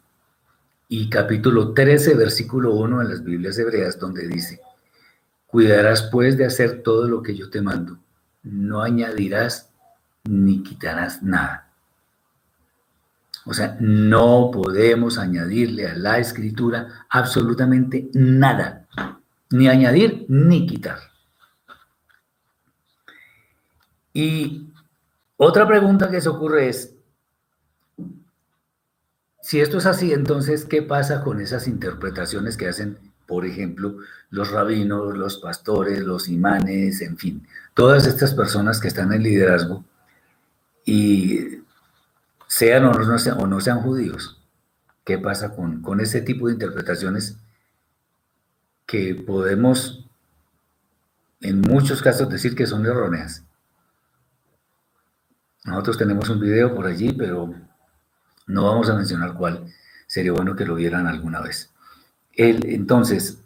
y 0.89 1.11
capítulo 1.11 1.75
13, 1.75 2.15
versículo 2.15 2.75
1 2.75 3.03
en 3.03 3.09
las 3.09 3.25
Biblias 3.25 3.59
hebreas, 3.59 3.99
donde 3.99 4.29
dice, 4.29 4.61
cuidarás 5.49 6.03
pues 6.13 6.37
de 6.39 6.45
hacer 6.45 6.83
todo 6.85 7.09
lo 7.09 7.25
que 7.25 7.35
yo 7.35 7.51
te 7.51 7.61
mando 7.61 7.99
no 8.45 8.83
añadirás 8.83 9.71
ni 10.25 10.63
quitarás 10.63 11.23
nada. 11.23 11.69
O 13.47 13.53
sea, 13.53 13.77
no 13.81 14.51
podemos 14.51 15.19
añadirle 15.19 15.89
a 15.89 15.95
la 15.95 16.19
escritura 16.19 17.07
absolutamente 17.11 18.09
nada, 18.15 18.87
ni 19.51 19.69
añadir 19.69 20.25
ni 20.29 20.67
quitar. 20.67 20.99
Y 24.15 24.73
otra 25.37 25.67
pregunta 25.67 26.11
que 26.11 26.21
se 26.21 26.29
ocurre 26.29 26.69
es, 26.69 26.95
si 29.43 29.61
esto 29.61 29.77
es 29.77 29.85
así, 29.85 30.13
entonces, 30.13 30.65
¿qué 30.65 30.81
pasa 30.81 31.23
con 31.23 31.41
esas 31.41 31.69
interpretaciones 31.69 32.57
que 32.57 32.69
hacen 32.69 32.99
por 33.27 33.47
ejemplo, 33.47 33.97
los 34.31 34.51
rabinos, 34.51 35.17
los 35.17 35.39
pastores, 35.39 36.01
los 36.01 36.29
imanes, 36.29 37.01
en 37.01 37.17
fin, 37.17 37.47
todas 37.75 38.07
estas 38.07 38.35
personas 38.35 38.81
que 38.81 38.89
están 38.89 39.13
en 39.13 39.23
liderazgo 39.23 39.85
y 40.85 41.63
sean 42.47 42.85
o 42.85 42.93
no 42.93 43.19
sean, 43.19 43.41
o 43.41 43.47
no 43.47 43.61
sean 43.61 43.81
judíos. 43.81 44.41
¿Qué 45.05 45.19
pasa 45.19 45.55
con, 45.55 45.83
con 45.83 46.01
ese 46.01 46.23
tipo 46.23 46.47
de 46.47 46.55
interpretaciones 46.55 47.37
que 48.87 49.15
podemos 49.15 50.07
en 51.41 51.61
muchos 51.61 52.03
casos 52.03 52.29
decir 52.29 52.55
que 52.55 52.67
son 52.67 52.87
erróneas? 52.87 53.45
Nosotros 55.65 55.97
tenemos 55.97 56.29
un 56.29 56.41
video 56.41 56.75
por 56.75 56.87
allí, 56.87 57.13
pero 57.13 57.55
no 58.47 58.65
vamos 58.65 58.91
a 58.91 58.95
mencionar 58.95 59.35
cuál. 59.35 59.67
Sería 60.07 60.33
bueno 60.33 60.55
que 60.55 60.67
lo 60.67 60.75
vieran 60.75 61.07
alguna 61.07 61.41
vez 61.41 61.74
entonces, 62.37 63.43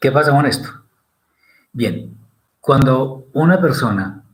¿qué 0.00 0.10
pasa 0.10 0.32
con 0.32 0.46
esto? 0.46 0.68
Bien, 1.72 2.16
cuando 2.60 3.28
una 3.32 3.60
persona 3.60 4.24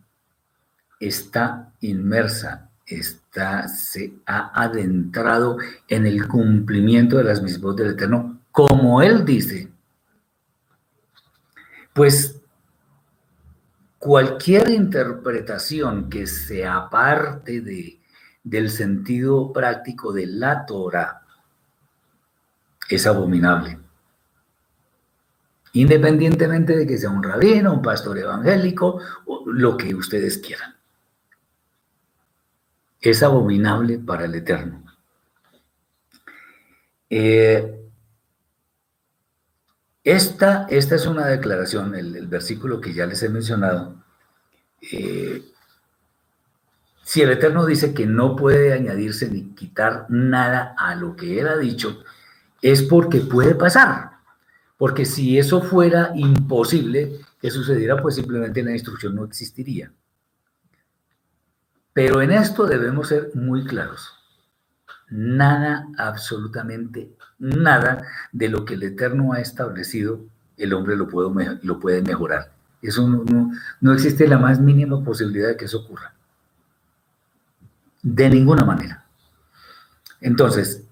está 0.99 1.73
inmersa, 1.81 2.71
está, 2.87 3.69
se 3.69 4.15
ha 4.27 4.63
adentrado 4.63 5.59
en 5.89 6.07
el 6.07 6.27
cumplimiento 6.27 7.19
de 7.19 7.25
las 7.25 7.43
mismas 7.43 7.77
del 7.77 7.91
Eterno, 7.91 8.41
como 8.51 9.03
él 9.03 9.25
dice, 9.25 9.71
pues 11.93 12.41
cualquier 13.99 14.71
interpretación 14.71 16.09
que 16.09 16.27
se 16.27 16.67
aparte 16.67 17.61
de, 17.61 18.01
del 18.45 18.71
sentido 18.71 19.53
práctico 19.53 20.13
de 20.13 20.27
la 20.27 20.65
Torah, 20.65 21.26
es 22.89 23.07
abominable. 23.07 23.79
Independientemente 25.73 26.77
de 26.77 26.87
que 26.87 26.97
sea 26.97 27.11
un 27.11 27.23
rabino, 27.23 27.73
un 27.75 27.83
pastor 27.83 28.19
evangélico, 28.19 29.01
o 29.27 29.45
lo 29.47 29.77
que 29.77 29.95
ustedes 29.95 30.39
quieran. 30.39 30.75
Es 33.01 33.23
abominable 33.23 33.99
para 33.99 34.25
el 34.25 34.35
Eterno. 34.35 34.83
Eh, 37.11 37.77
esta, 40.03 40.67
esta, 40.71 40.95
es 40.95 41.07
una 41.07 41.27
declaración, 41.27 41.95
el, 41.95 42.27
versículo 42.27 42.81
que 42.81 42.95
ya 42.95 43.07
les 43.07 43.23
he 43.23 43.29
mencionado. 43.29 43.97
Eh, 44.81 45.43
si 47.03 47.23
el 47.23 47.31
Eterno 47.31 47.67
dice 47.67 47.93
que 47.93 48.07
no 48.07 48.35
puede 48.35 48.73
añadirse 48.73 49.29
ni 49.29 49.55
quitar 49.55 50.07
nada 50.09 50.75
a 50.79 50.95
lo 50.95 51.17
que 51.17 51.39
Él 51.41 51.49
ha 51.49 51.57
dicho, 51.57 52.03
es 52.73 52.83
porque 52.83 53.21
puede 53.21 53.55
pasar. 53.55 54.11
Porque 54.77 55.05
si 55.05 55.39
eso 55.39 55.63
fuera 55.63 56.11
imposible 56.17 57.21
que 57.41 57.51
sucediera, 57.51 58.03
pues 58.03 58.17
simplemente 58.17 58.63
la 58.63 58.73
instrucción 58.73 59.15
no 59.15 59.25
existiría. 59.25 59.93
Pero 61.93 62.21
en 62.21 62.33
esto 62.33 62.67
debemos 62.67 63.09
ser 63.09 63.31
muy 63.35 63.65
claros. 63.65 64.13
Nada, 65.09 65.87
absolutamente 65.97 67.17
nada 67.39 68.03
de 68.33 68.49
lo 68.49 68.65
que 68.65 68.75
el 68.75 68.83
Eterno 68.83 69.33
ha 69.33 69.41
establecido, 69.41 70.25
el 70.57 70.75
hombre 70.75 70.97
lo 70.97 71.07
puede, 71.07 71.61
lo 71.63 71.79
puede 71.79 72.03
mejorar. 72.03 72.53
Eso 72.83 73.09
no, 73.09 73.53
no 73.81 73.93
existe 73.93 74.27
la 74.27 74.39
más 74.39 74.61
mínima 74.61 75.03
posibilidad 75.05 75.49
de 75.49 75.57
que 75.57 75.67
eso 75.67 75.85
ocurra. 75.85 76.15
De 78.03 78.29
ninguna 78.29 78.65
manera. 78.65 79.07
Entonces, 80.21 80.87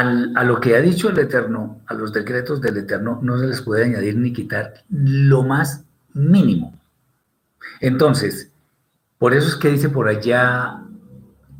a 0.00 0.42
lo 0.42 0.60
que 0.60 0.74
ha 0.74 0.80
dicho 0.80 1.08
el 1.08 1.18
Eterno, 1.18 1.80
a 1.86 1.94
los 1.94 2.12
decretos 2.12 2.60
del 2.60 2.78
Eterno, 2.78 3.20
no 3.22 3.38
se 3.38 3.46
les 3.46 3.62
puede 3.62 3.84
añadir 3.84 4.16
ni 4.16 4.32
quitar 4.32 4.82
lo 4.88 5.44
más 5.44 5.84
mínimo. 6.12 6.76
Entonces, 7.80 8.50
por 9.18 9.34
eso 9.34 9.48
es 9.48 9.54
que 9.54 9.70
dice 9.70 9.88
por 9.88 10.08
allá 10.08 10.82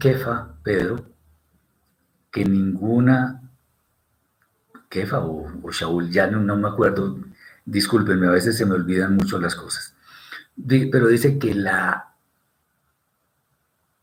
Kefa, 0.01 0.57
Pedro, 0.65 1.05
que 2.33 2.45
ninguna, 2.45 3.41
Kefa 4.89 5.21
o, 5.21 5.47
o 5.63 5.71
Shaul, 5.71 6.11
ya 6.11 6.27
no, 6.27 6.57
me 6.57 6.69
acuerdo, 6.69 7.19
discúlpenme, 7.65 8.27
a 8.27 8.33
veces 8.33 8.57
se 8.57 8.67
me 8.67 8.75
olvidan 8.75 9.15
mucho 9.15 9.39
las 9.39 9.55
cosas, 9.55 9.95
pero 10.91 11.07
dice 11.07 11.39
que 11.39 11.55
la 11.55 12.15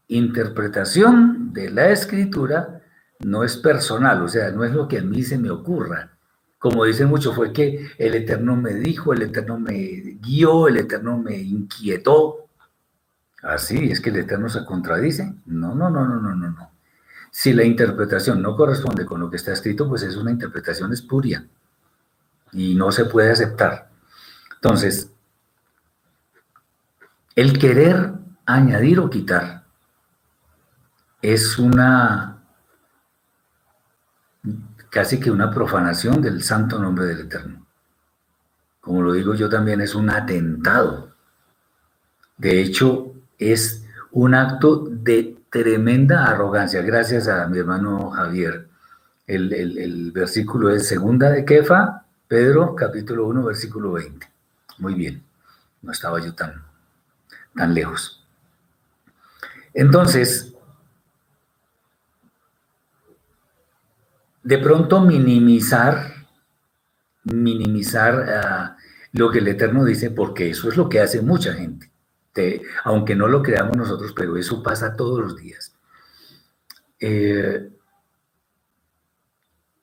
interpretación 0.08 1.52
de 1.52 1.70
la 1.70 1.90
escritura 1.90 2.81
no 3.26 3.44
es 3.44 3.58
personal, 3.58 4.22
o 4.22 4.28
sea, 4.28 4.52
no 4.52 4.64
es 4.64 4.74
lo 4.74 4.88
que 4.88 5.00
a 5.00 5.04
mí 5.04 5.24
se 5.24 5.38
me 5.38 5.50
ocurra. 5.50 6.12
Como 6.60 6.86
dicen 6.86 7.08
mucho, 7.08 7.34
fue 7.34 7.54
que 7.54 7.92
el 7.98 8.14
Eterno 8.14 8.56
me 8.56 8.74
dijo, 8.74 9.14
el 9.14 9.24
Eterno 9.24 9.60
me 9.60 9.74
guió, 10.22 10.68
el 10.68 10.78
Eterno 10.78 11.18
me 11.18 11.38
inquietó. 11.38 12.48
Así, 13.42 13.92
es 13.92 14.00
que 14.00 14.12
el 14.12 14.18
Eterno 14.18 14.48
se 14.48 14.64
contradice. 14.66 15.34
No, 15.46 15.74
no, 15.74 15.90
no, 15.90 16.08
no, 16.08 16.22
no, 16.22 16.36
no, 16.36 16.52
no. 16.52 16.72
Si 17.32 17.54
la 17.54 17.64
interpretación 17.64 18.42
no 18.42 18.56
corresponde 18.56 19.06
con 19.06 19.22
lo 19.22 19.30
que 19.30 19.38
está 19.38 19.54
escrito, 19.54 19.88
pues 19.88 20.04
es 20.04 20.16
una 20.18 20.32
interpretación 20.32 20.94
espuria 20.94 21.48
y 22.52 22.76
no 22.76 22.92
se 22.92 23.06
puede 23.06 23.32
aceptar. 23.32 23.90
Entonces, 24.56 25.12
el 27.36 27.58
querer 27.58 28.14
añadir 28.46 29.00
o 29.00 29.10
quitar 29.10 29.64
es 31.22 31.58
una 31.58 32.31
casi 34.92 35.20
que 35.20 35.32
una 35.32 35.50
profanación 35.50 36.22
del 36.22 36.44
santo 36.44 36.78
nombre 36.78 37.06
del 37.06 37.22
Eterno. 37.22 37.66
Como 38.82 39.02
lo 39.02 39.14
digo 39.14 39.34
yo 39.34 39.50
también, 39.50 39.80
es 39.82 39.96
un 39.96 40.10
atentado. 40.10 41.14
De 42.38 42.62
hecho, 42.62 43.14
es 43.40 43.86
un 44.12 44.36
acto 44.36 44.86
de 44.90 45.38
tremenda 45.50 46.26
arrogancia. 46.26 46.82
Gracias 46.82 47.28
a 47.30 47.48
mi 47.48 47.58
hermano 47.58 48.12
Javier. 48.12 48.68
El, 49.26 50.12
versículo 50.14 50.70
es 50.70 50.90
segunda 50.90 51.30
de 51.30 51.46
Kefa, 51.46 52.04
Pedro, 52.28 52.76
capítulo 52.76 53.28
1, 53.28 53.46
versículo 53.46 53.94
20. 53.94 54.28
Muy 54.80 54.94
bien, 54.96 55.24
no 55.82 55.94
estaba 55.94 56.20
yo 56.20 56.34
tan, 56.34 56.62
tan 57.56 57.74
lejos. 57.74 58.26
Entonces, 59.74 60.51
de 64.44 64.58
pronto 64.58 65.02
minimizar, 65.02 66.26
minimizar 67.24 68.30
ah, 68.30 68.78
lo 69.14 69.30
que 69.30 69.40
el 69.40 69.48
Eterno 69.48 69.86
dice, 69.86 70.12
porque 70.12 70.50
eso 70.50 70.70
es 70.70 70.78
lo 70.78 70.90
que 70.90 71.00
hace 71.00 71.22
mucha 71.22 71.54
gente, 71.54 71.92
aunque 72.84 73.16
no 73.16 73.28
lo 73.28 73.44
creamos 73.44 73.78
nosotros, 73.78 74.14
pero 74.16 74.38
eso 74.38 74.64
pasa 74.64 74.96
todos 74.96 75.20
los 75.20 75.38
días. 75.38 75.74
Eh, 77.00 77.70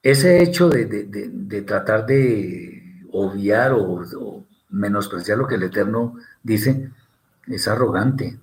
ese 0.02 0.42
hecho 0.42 0.68
de, 0.70 1.62
tratar 1.66 2.06
de 2.06 3.04
obviar 3.12 3.72
o, 3.72 4.46
menospreciar 4.70 5.38
lo 5.38 5.46
que 5.46 5.54
el 5.54 5.62
Eterno 5.62 6.14
dice 6.42 6.90
es 7.46 7.68
arrogante, 7.68 8.38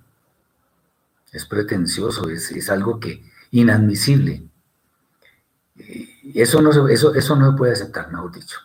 es 1.32 1.46
pretencioso, 1.46 2.28
es, 2.30 2.50
es 2.50 2.68
algo 2.68 2.98
que 2.98 3.22
inadmisible. 3.52 4.42
Eso 6.34 6.62
no, 6.62 6.72
se, 6.72 6.92
eso, 6.92 7.14
eso 7.14 7.36
no 7.36 7.50
se 7.50 7.56
puede 7.56 7.72
aceptar, 7.72 8.10
mejor 8.10 8.32
dicho. 8.32 8.58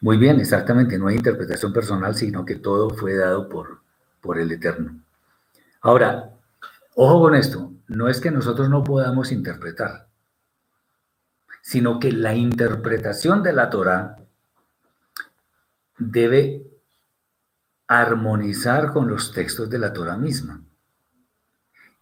Muy 0.00 0.16
bien, 0.16 0.40
exactamente, 0.40 0.98
no 0.98 1.08
hay 1.08 1.16
interpretación 1.16 1.72
personal, 1.72 2.14
sino 2.14 2.44
que 2.44 2.56
todo 2.56 2.90
fue 2.90 3.14
dado 3.14 3.48
por, 3.48 3.80
por 4.20 4.38
el 4.38 4.52
Eterno. 4.52 5.00
Ahora, 5.80 6.30
ojo 6.94 7.20
con 7.20 7.34
esto, 7.34 7.72
no 7.88 8.08
es 8.08 8.20
que 8.20 8.30
nosotros 8.30 8.68
no 8.68 8.84
podamos 8.84 9.32
interpretar, 9.32 10.08
sino 11.62 11.98
que 11.98 12.12
la 12.12 12.34
interpretación 12.34 13.42
de 13.42 13.52
la 13.52 13.70
Torah 13.70 14.16
debe 15.98 16.66
armonizar 17.86 18.92
con 18.92 19.08
los 19.08 19.32
textos 19.32 19.70
de 19.70 19.78
la 19.78 19.92
Torah 19.92 20.16
misma 20.16 20.60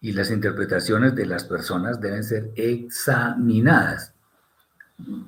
y 0.05 0.11
las 0.11 0.29
interpretaciones 0.29 1.15
de 1.15 1.25
las 1.25 1.45
personas 1.45 1.99
deben 1.99 2.23
ser 2.23 2.51
examinadas. 2.55 4.13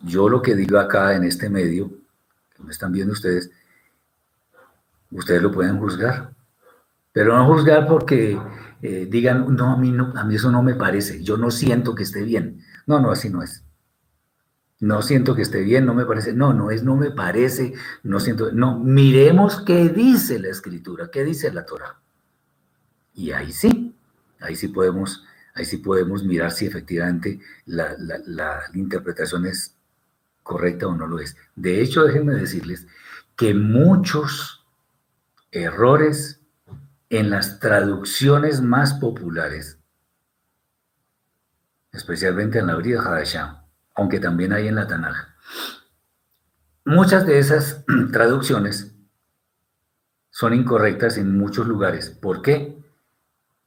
Yo 0.04 0.30
lo 0.30 0.40
que 0.40 0.56
digo 0.56 0.78
acá 0.78 1.16
en 1.16 1.24
este 1.24 1.50
medio, 1.50 1.90
que 2.56 2.62
me 2.62 2.70
están 2.70 2.92
viendo 2.92 3.14
ustedes, 3.14 3.50
ustedes 5.10 5.42
lo 5.42 5.52
pueden 5.52 5.80
juzgar, 5.80 6.32
pero 7.12 7.36
no 7.36 7.48
juzgar 7.48 7.88
porque 7.88 8.40
eh, 8.84 9.08
digan, 9.10 9.56
no 9.56 9.74
a, 9.74 9.78
mí 9.78 9.90
no, 9.90 10.14
a 10.16 10.24
mí 10.24 10.36
eso 10.36 10.52
no 10.52 10.62
me 10.62 10.76
parece, 10.76 11.24
yo 11.24 11.38
no 11.38 11.50
siento 11.50 11.96
que 11.96 12.04
esté 12.04 12.22
bien. 12.22 12.62
No, 12.86 13.00
no, 13.00 13.10
así 13.10 13.32
no 13.32 13.42
es. 13.42 13.64
No 14.80 15.02
siento 15.02 15.34
que 15.34 15.42
esté 15.42 15.64
bien, 15.64 15.88
no 15.88 15.96
me 15.96 16.06
parece. 16.06 16.34
No, 16.34 16.54
no 16.54 16.70
es, 16.70 16.84
no 16.84 16.96
me 16.96 17.10
parece, 17.10 17.74
no 18.04 18.20
siento. 18.20 18.52
No, 18.52 18.78
miremos 18.78 19.60
qué 19.62 19.90
dice 19.90 20.38
la 20.38 20.50
escritura, 20.50 21.10
qué 21.12 21.24
dice 21.24 21.52
la 21.52 21.66
Torah. 21.66 22.00
Y 23.16 23.32
ahí 23.32 23.52
sí, 23.52 23.97
Ahí 24.40 24.56
sí 24.56 24.68
podemos, 24.68 25.26
ahí 25.54 25.66
sí 25.66 25.78
podemos 25.78 26.24
mirar 26.24 26.52
si 26.52 26.66
efectivamente 26.66 27.40
la, 27.66 28.62
interpretación 28.74 29.46
es 29.46 29.76
correcta 30.44 30.88
o 30.88 30.96
no 30.96 31.08
lo 31.08 31.20
es. 31.20 31.36
De 31.56 31.82
hecho, 31.82 32.04
déjenme 32.04 32.36
decirles 32.36 32.88
que 33.36 33.54
muchos 33.54 34.66
errores 35.52 36.40
en 37.10 37.30
las 37.30 37.60
traducciones 37.60 38.62
más 38.62 38.94
populares, 38.96 39.80
especialmente 41.92 42.60
en 42.60 42.68
la 42.68 42.76
Brida 42.76 43.02
Hadashah, 43.02 43.64
aunque 43.96 44.20
también 44.20 44.54
hay 44.54 44.68
en 44.68 44.76
la 44.76 44.88
Tanaj, 44.88 45.28
muchas 46.86 47.26
de 47.26 47.40
esas 47.40 47.84
traducciones 48.12 48.94
son 50.30 50.54
incorrectas 50.54 51.18
en 51.18 51.36
muchos 51.36 51.68
lugares. 51.68 52.12
¿Por 52.12 52.44
qué? 52.44 52.77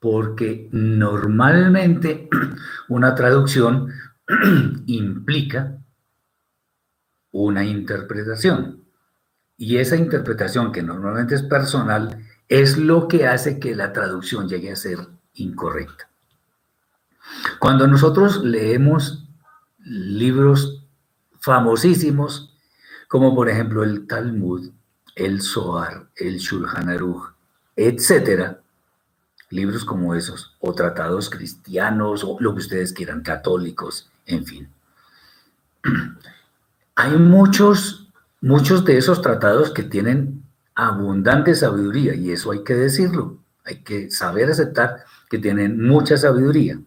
Porque 0.00 0.68
normalmente 0.72 2.28
una 2.88 3.14
traducción 3.14 3.92
implica 4.86 5.78
una 7.32 7.64
interpretación. 7.64 8.82
Y 9.56 9.76
esa 9.76 9.96
interpretación, 9.96 10.72
que 10.72 10.82
normalmente 10.82 11.34
es 11.34 11.42
personal, 11.42 12.26
es 12.48 12.78
lo 12.78 13.06
que 13.06 13.26
hace 13.26 13.60
que 13.60 13.76
la 13.76 13.92
traducción 13.92 14.48
llegue 14.48 14.72
a 14.72 14.76
ser 14.76 14.98
incorrecta. 15.34 16.08
Cuando 17.58 17.86
nosotros 17.86 18.42
leemos 18.42 19.28
libros 19.78 20.82
famosísimos, 21.38 22.56
como 23.06 23.34
por 23.34 23.48
ejemplo 23.48 23.84
el 23.84 24.06
Talmud, 24.06 24.70
el 25.14 25.42
Zohar, 25.42 26.08
el 26.16 26.38
Shulchan 26.38 26.88
Aruch, 26.88 27.32
etcétera, 27.76 28.60
libros 29.50 29.84
como 29.84 30.14
esos, 30.14 30.56
o 30.60 30.72
tratados 30.74 31.28
cristianos, 31.28 32.24
o 32.24 32.36
lo 32.40 32.52
que 32.54 32.60
ustedes 32.60 32.92
quieran, 32.92 33.22
católicos, 33.22 34.10
en 34.26 34.44
fin. 34.46 34.68
Hay 36.94 37.16
muchos, 37.18 38.08
muchos 38.40 38.84
de 38.84 38.96
esos 38.98 39.22
tratados 39.22 39.70
que 39.72 39.82
tienen 39.82 40.44
abundante 40.74 41.54
sabiduría, 41.54 42.14
y 42.14 42.30
eso 42.30 42.52
hay 42.52 42.64
que 42.64 42.74
decirlo, 42.74 43.38
hay 43.64 43.82
que 43.82 44.10
saber 44.10 44.50
aceptar 44.50 45.04
que 45.28 45.38
tienen 45.38 45.86
mucha 45.86 46.16
sabiduría. 46.16 46.80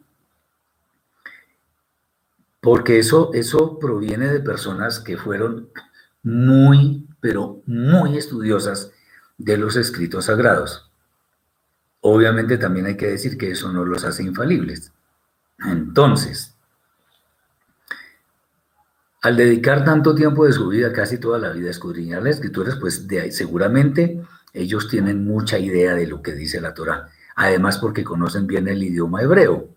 porque 2.63 2.97
eso, 2.97 3.31
eso 3.33 3.77
proviene 3.77 4.29
de 4.31 4.39
personas 4.39 5.01
que 5.01 5.17
fueron 5.17 5.67
muy, 6.23 7.05
pero 7.19 7.61
muy 7.65 8.17
estudiosas 8.17 8.91
de 9.37 9.57
los 9.57 9.75
escritos 9.75 10.25
sagrados. 10.25 10.89
Obviamente 12.05 12.57
también 12.57 12.85
hay 12.85 12.97
que 12.97 13.07
decir 13.07 13.37
que 13.37 13.51
eso 13.51 13.71
no 13.71 13.85
los 13.85 14.03
hace 14.03 14.23
infalibles. 14.23 14.91
Entonces, 15.65 16.53
al 19.21 19.37
dedicar 19.37 19.85
tanto 19.85 20.13
tiempo 20.13 20.45
de 20.45 20.51
su 20.51 20.67
vida, 20.67 20.91
casi 20.91 21.17
toda 21.17 21.39
la 21.39 21.53
vida, 21.53 21.69
a 21.69 21.71
escudriñar 21.71 22.21
las 22.21 22.35
escrituras, 22.35 22.75
pues 22.75 23.07
de, 23.07 23.31
seguramente 23.31 24.21
ellos 24.51 24.89
tienen 24.89 25.23
mucha 25.23 25.57
idea 25.57 25.95
de 25.95 26.05
lo 26.05 26.21
que 26.21 26.33
dice 26.33 26.59
la 26.59 26.73
Torah. 26.73 27.07
Además, 27.37 27.77
porque 27.77 28.03
conocen 28.03 28.47
bien 28.47 28.67
el 28.67 28.83
idioma 28.83 29.21
hebreo, 29.21 29.69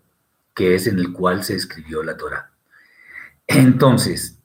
que 0.53 0.75
es 0.75 0.85
en 0.87 0.99
el 0.99 1.13
cual 1.13 1.45
se 1.45 1.55
escribió 1.55 2.03
la 2.03 2.17
Torah. 2.17 2.51
Entonces, 3.47 4.37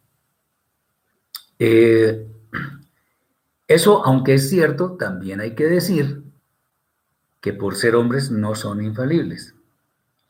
eh, 1.59 2.29
eso, 3.67 4.07
aunque 4.07 4.35
es 4.35 4.49
cierto, 4.49 4.93
también 4.93 5.41
hay 5.41 5.57
que 5.57 5.67
decir 5.67 6.23
que 7.43 7.53
por 7.53 7.75
ser 7.75 7.97
hombres 7.97 8.31
no 8.31 8.55
son 8.55 8.83
infalibles. 8.83 9.55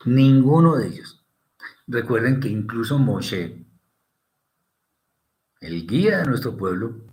Ninguno 0.03 0.75
de 0.75 0.87
ellos. 0.87 1.23
Recuerden 1.87 2.39
que 2.39 2.49
incluso 2.49 2.97
Moshe, 2.97 3.63
el 5.61 5.87
guía 5.87 6.17
de 6.17 6.25
nuestro 6.25 6.57
pueblo, 6.57 7.05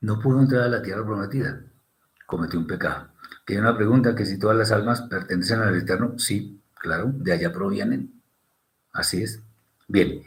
no 0.00 0.20
pudo 0.20 0.40
entrar 0.40 0.64
a 0.64 0.68
la 0.68 0.82
tierra 0.82 1.06
prometida. 1.06 1.64
Cometió 2.26 2.60
un 2.60 2.66
pecado. 2.66 3.08
Tiene 3.46 3.62
una 3.62 3.76
pregunta 3.76 4.14
que 4.14 4.26
si 4.26 4.38
todas 4.38 4.58
las 4.58 4.70
almas 4.70 5.00
pertenecen 5.02 5.60
al 5.60 5.74
Eterno, 5.74 6.18
sí, 6.18 6.62
claro, 6.74 7.10
de 7.14 7.32
allá 7.32 7.50
provienen. 7.50 8.22
Así 8.92 9.22
es. 9.22 9.42
Bien. 9.88 10.22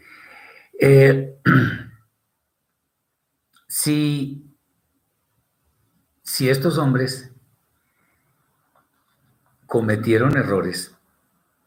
Eh, 0.80 1.40
si, 3.68 4.58
si 6.24 6.50
estos 6.50 6.80
hombres 6.80 7.32
cometieron 9.66 10.38
errores, 10.38 10.96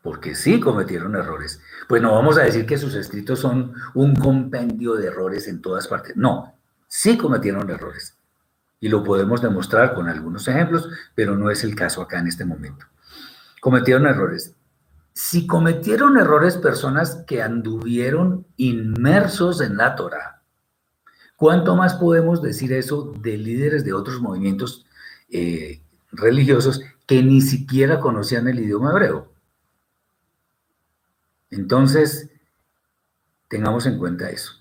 porque 0.02 0.34
sí 0.34 0.60
cometieron 0.60 1.16
errores, 1.16 1.60
pues 1.88 2.00
no 2.00 2.12
vamos 2.12 2.38
a 2.38 2.42
decir 2.42 2.66
que 2.66 2.78
sus 2.78 2.94
escritos 2.94 3.40
son 3.40 3.74
un 3.94 4.14
compendio 4.14 4.94
de 4.94 5.08
errores 5.08 5.48
en 5.48 5.60
todas 5.60 5.88
partes. 5.88 6.16
No, 6.16 6.54
sí 6.86 7.18
cometieron 7.18 7.68
errores. 7.70 8.16
Y 8.80 8.88
lo 8.88 9.02
podemos 9.02 9.42
demostrar 9.42 9.94
con 9.94 10.08
algunos 10.08 10.46
ejemplos, 10.46 10.88
pero 11.14 11.36
no 11.36 11.50
es 11.50 11.64
el 11.64 11.74
caso 11.74 12.00
acá 12.00 12.20
en 12.20 12.28
este 12.28 12.44
momento. 12.44 12.86
Cometieron 13.60 14.06
errores. 14.06 14.54
Si 15.12 15.48
cometieron 15.48 16.16
errores 16.16 16.56
personas 16.56 17.24
que 17.26 17.42
anduvieron 17.42 18.46
inmersos 18.56 19.60
en 19.60 19.76
la 19.76 19.96
Torah, 19.96 20.42
¿cuánto 21.34 21.74
más 21.74 21.94
podemos 21.94 22.40
decir 22.40 22.72
eso 22.72 23.12
de 23.20 23.36
líderes 23.36 23.84
de 23.84 23.92
otros 23.92 24.20
movimientos 24.20 24.86
eh, 25.28 25.82
religiosos 26.12 26.80
que 27.08 27.22
ni 27.22 27.40
siquiera 27.40 27.98
conocían 28.00 28.46
el 28.48 28.60
idioma 28.60 28.90
hebreo? 28.90 29.32
Entonces, 31.50 32.28
tengamos 33.48 33.86
en 33.86 33.98
cuenta 33.98 34.28
eso. 34.28 34.52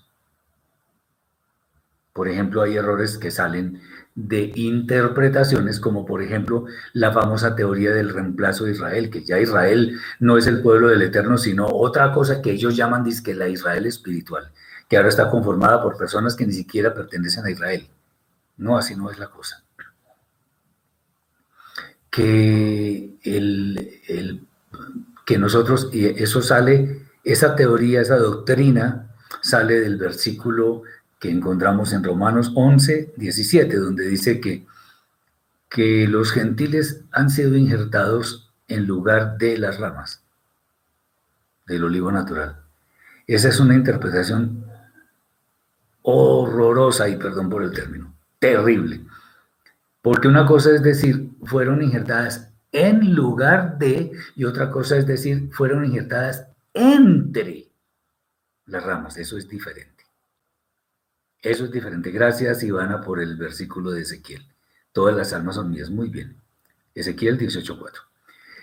Por 2.14 2.26
ejemplo, 2.26 2.62
hay 2.62 2.76
errores 2.76 3.18
que 3.18 3.30
salen 3.30 3.82
de 4.14 4.50
interpretaciones, 4.56 5.78
como 5.78 6.06
por 6.06 6.22
ejemplo 6.22 6.64
la 6.94 7.12
famosa 7.12 7.54
teoría 7.54 7.92
del 7.92 8.08
reemplazo 8.08 8.64
de 8.64 8.72
Israel, 8.72 9.10
que 9.10 9.22
ya 9.22 9.38
Israel 9.38 10.00
no 10.18 10.38
es 10.38 10.46
el 10.46 10.62
pueblo 10.62 10.88
del 10.88 11.02
Eterno, 11.02 11.36
sino 11.36 11.66
otra 11.66 12.12
cosa 12.12 12.40
que 12.40 12.52
ellos 12.52 12.74
llaman 12.74 13.04
disque 13.04 13.34
la 13.34 13.48
Israel 13.48 13.84
espiritual, 13.84 14.50
que 14.88 14.96
ahora 14.96 15.10
está 15.10 15.30
conformada 15.30 15.82
por 15.82 15.98
personas 15.98 16.34
que 16.34 16.46
ni 16.46 16.54
siquiera 16.54 16.94
pertenecen 16.94 17.44
a 17.44 17.50
Israel. 17.50 17.88
No, 18.56 18.78
así 18.78 18.96
no 18.96 19.10
es 19.10 19.18
la 19.18 19.28
cosa. 19.28 19.67
Que, 22.18 23.16
el, 23.22 24.46
que 25.24 25.38
nosotros, 25.38 25.88
y 25.92 26.06
eso 26.06 26.42
sale, 26.42 27.06
esa 27.22 27.54
teoría, 27.54 28.00
esa 28.00 28.16
doctrina, 28.16 29.14
sale 29.40 29.78
del 29.78 29.98
versículo 29.98 30.82
que 31.20 31.30
encontramos 31.30 31.92
en 31.92 32.02
Romanos 32.02 32.50
11, 32.56 33.12
17, 33.16 33.76
donde 33.76 34.08
dice 34.08 34.40
que, 34.40 34.66
que 35.68 36.08
los 36.08 36.32
gentiles 36.32 37.02
han 37.12 37.30
sido 37.30 37.56
injertados 37.56 38.50
en 38.66 38.86
lugar 38.86 39.38
de 39.38 39.56
las 39.56 39.78
ramas 39.78 40.24
del 41.68 41.84
olivo 41.84 42.10
natural. 42.10 42.56
Esa 43.28 43.48
es 43.48 43.60
una 43.60 43.76
interpretación 43.76 44.66
horrorosa, 46.02 47.08
y 47.08 47.16
perdón 47.16 47.48
por 47.48 47.62
el 47.62 47.70
término, 47.70 48.12
terrible. 48.40 49.04
Porque 50.08 50.26
una 50.26 50.46
cosa 50.46 50.74
es 50.74 50.82
decir, 50.82 51.32
fueron 51.44 51.82
injertadas 51.82 52.50
en 52.72 53.14
lugar 53.14 53.76
de, 53.76 54.10
y 54.36 54.44
otra 54.44 54.70
cosa 54.70 54.96
es 54.96 55.06
decir, 55.06 55.50
fueron 55.52 55.84
injertadas 55.84 56.46
entre 56.72 57.68
las 58.64 58.82
ramas. 58.82 59.18
Eso 59.18 59.36
es 59.36 59.46
diferente. 59.46 60.06
Eso 61.42 61.66
es 61.66 61.70
diferente. 61.70 62.10
Gracias, 62.10 62.62
Ivana, 62.62 63.02
por 63.02 63.20
el 63.20 63.36
versículo 63.36 63.90
de 63.90 64.00
Ezequiel. 64.00 64.42
Todas 64.92 65.14
las 65.14 65.34
almas 65.34 65.56
son 65.56 65.70
mías. 65.70 65.90
Muy 65.90 66.08
bien. 66.08 66.40
Ezequiel 66.94 67.38
18.4. 67.38 67.92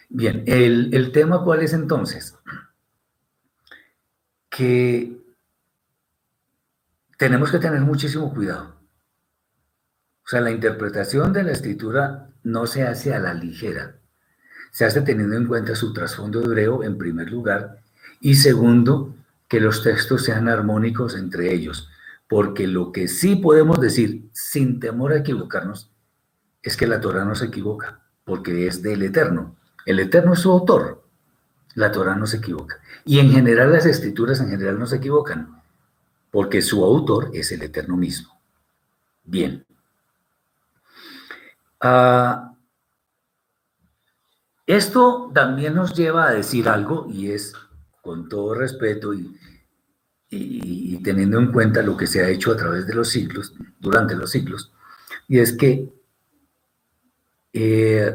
Bien, 0.09 0.43
el, 0.47 0.91
el 0.95 1.11
tema 1.11 1.43
cuál 1.43 1.61
es 1.61 1.73
entonces? 1.73 2.39
Que 4.49 5.15
tenemos 7.19 7.51
que 7.51 7.59
tener 7.59 7.81
muchísimo 7.81 8.33
cuidado. 8.33 8.74
O 10.25 10.27
sea, 10.27 10.41
la 10.41 10.51
interpretación 10.51 11.33
de 11.33 11.43
la 11.43 11.51
escritura 11.51 12.29
no 12.43 12.67
se 12.67 12.83
hace 12.83 13.13
a 13.13 13.19
la 13.19 13.33
ligera. 13.33 13.97
Se 14.71 14.85
hace 14.85 15.01
teniendo 15.01 15.35
en 15.37 15.47
cuenta 15.47 15.75
su 15.75 15.93
trasfondo 15.93 16.43
hebreo 16.43 16.83
en 16.83 16.97
primer 16.97 17.29
lugar 17.29 17.79
y 18.19 18.35
segundo, 18.35 19.15
que 19.47 19.59
los 19.59 19.83
textos 19.83 20.23
sean 20.23 20.49
armónicos 20.49 21.15
entre 21.15 21.53
ellos 21.53 21.89
porque 22.27 22.67
lo 22.67 22.91
que 22.91 23.07
sí 23.07 23.35
podemos 23.35 23.79
decir, 23.79 24.29
sin 24.31 24.79
temor 24.79 25.13
a 25.13 25.17
equivocarnos, 25.17 25.91
es 26.63 26.75
que 26.75 26.87
la 26.87 26.99
Torah 26.99 27.25
no 27.25 27.35
se 27.35 27.45
equivoca, 27.45 28.01
porque 28.23 28.67
es 28.67 28.81
del 28.81 29.03
Eterno. 29.03 29.55
El 29.85 29.99
Eterno 29.99 30.33
es 30.33 30.39
su 30.39 30.51
autor. 30.51 31.03
La 31.75 31.91
Torah 31.91 32.15
no 32.15 32.25
se 32.25 32.37
equivoca. 32.37 32.79
Y 33.03 33.19
en 33.19 33.31
general 33.31 33.71
las 33.71 33.85
escrituras 33.85 34.39
en 34.39 34.49
general 34.49 34.79
no 34.79 34.87
se 34.87 34.95
equivocan, 34.95 35.61
porque 36.31 36.61
su 36.61 36.83
autor 36.83 37.29
es 37.33 37.51
el 37.51 37.61
Eterno 37.61 37.95
mismo. 37.95 38.39
Bien. 39.23 39.65
Ah, 41.79 42.53
esto 44.65 45.31
también 45.33 45.75
nos 45.75 45.93
lleva 45.93 46.27
a 46.27 46.33
decir 46.33 46.67
algo, 46.67 47.07
y 47.09 47.31
es 47.31 47.53
con 48.01 48.29
todo 48.29 48.55
respeto 48.55 49.13
y, 49.13 49.37
y, 50.29 51.01
teniendo 51.03 51.39
en 51.39 51.51
cuenta 51.51 51.81
lo 51.81 51.95
que 51.95 52.07
se 52.07 52.23
ha 52.23 52.29
hecho 52.29 52.51
a 52.51 52.57
través 52.57 52.87
de 52.87 52.95
los 52.95 53.09
siglos, 53.09 53.53
durante 53.79 54.15
los 54.15 54.31
siglos, 54.31 54.71
y 55.27 55.39
es 55.39 55.53
que 55.53 55.89
eh, 57.53 58.13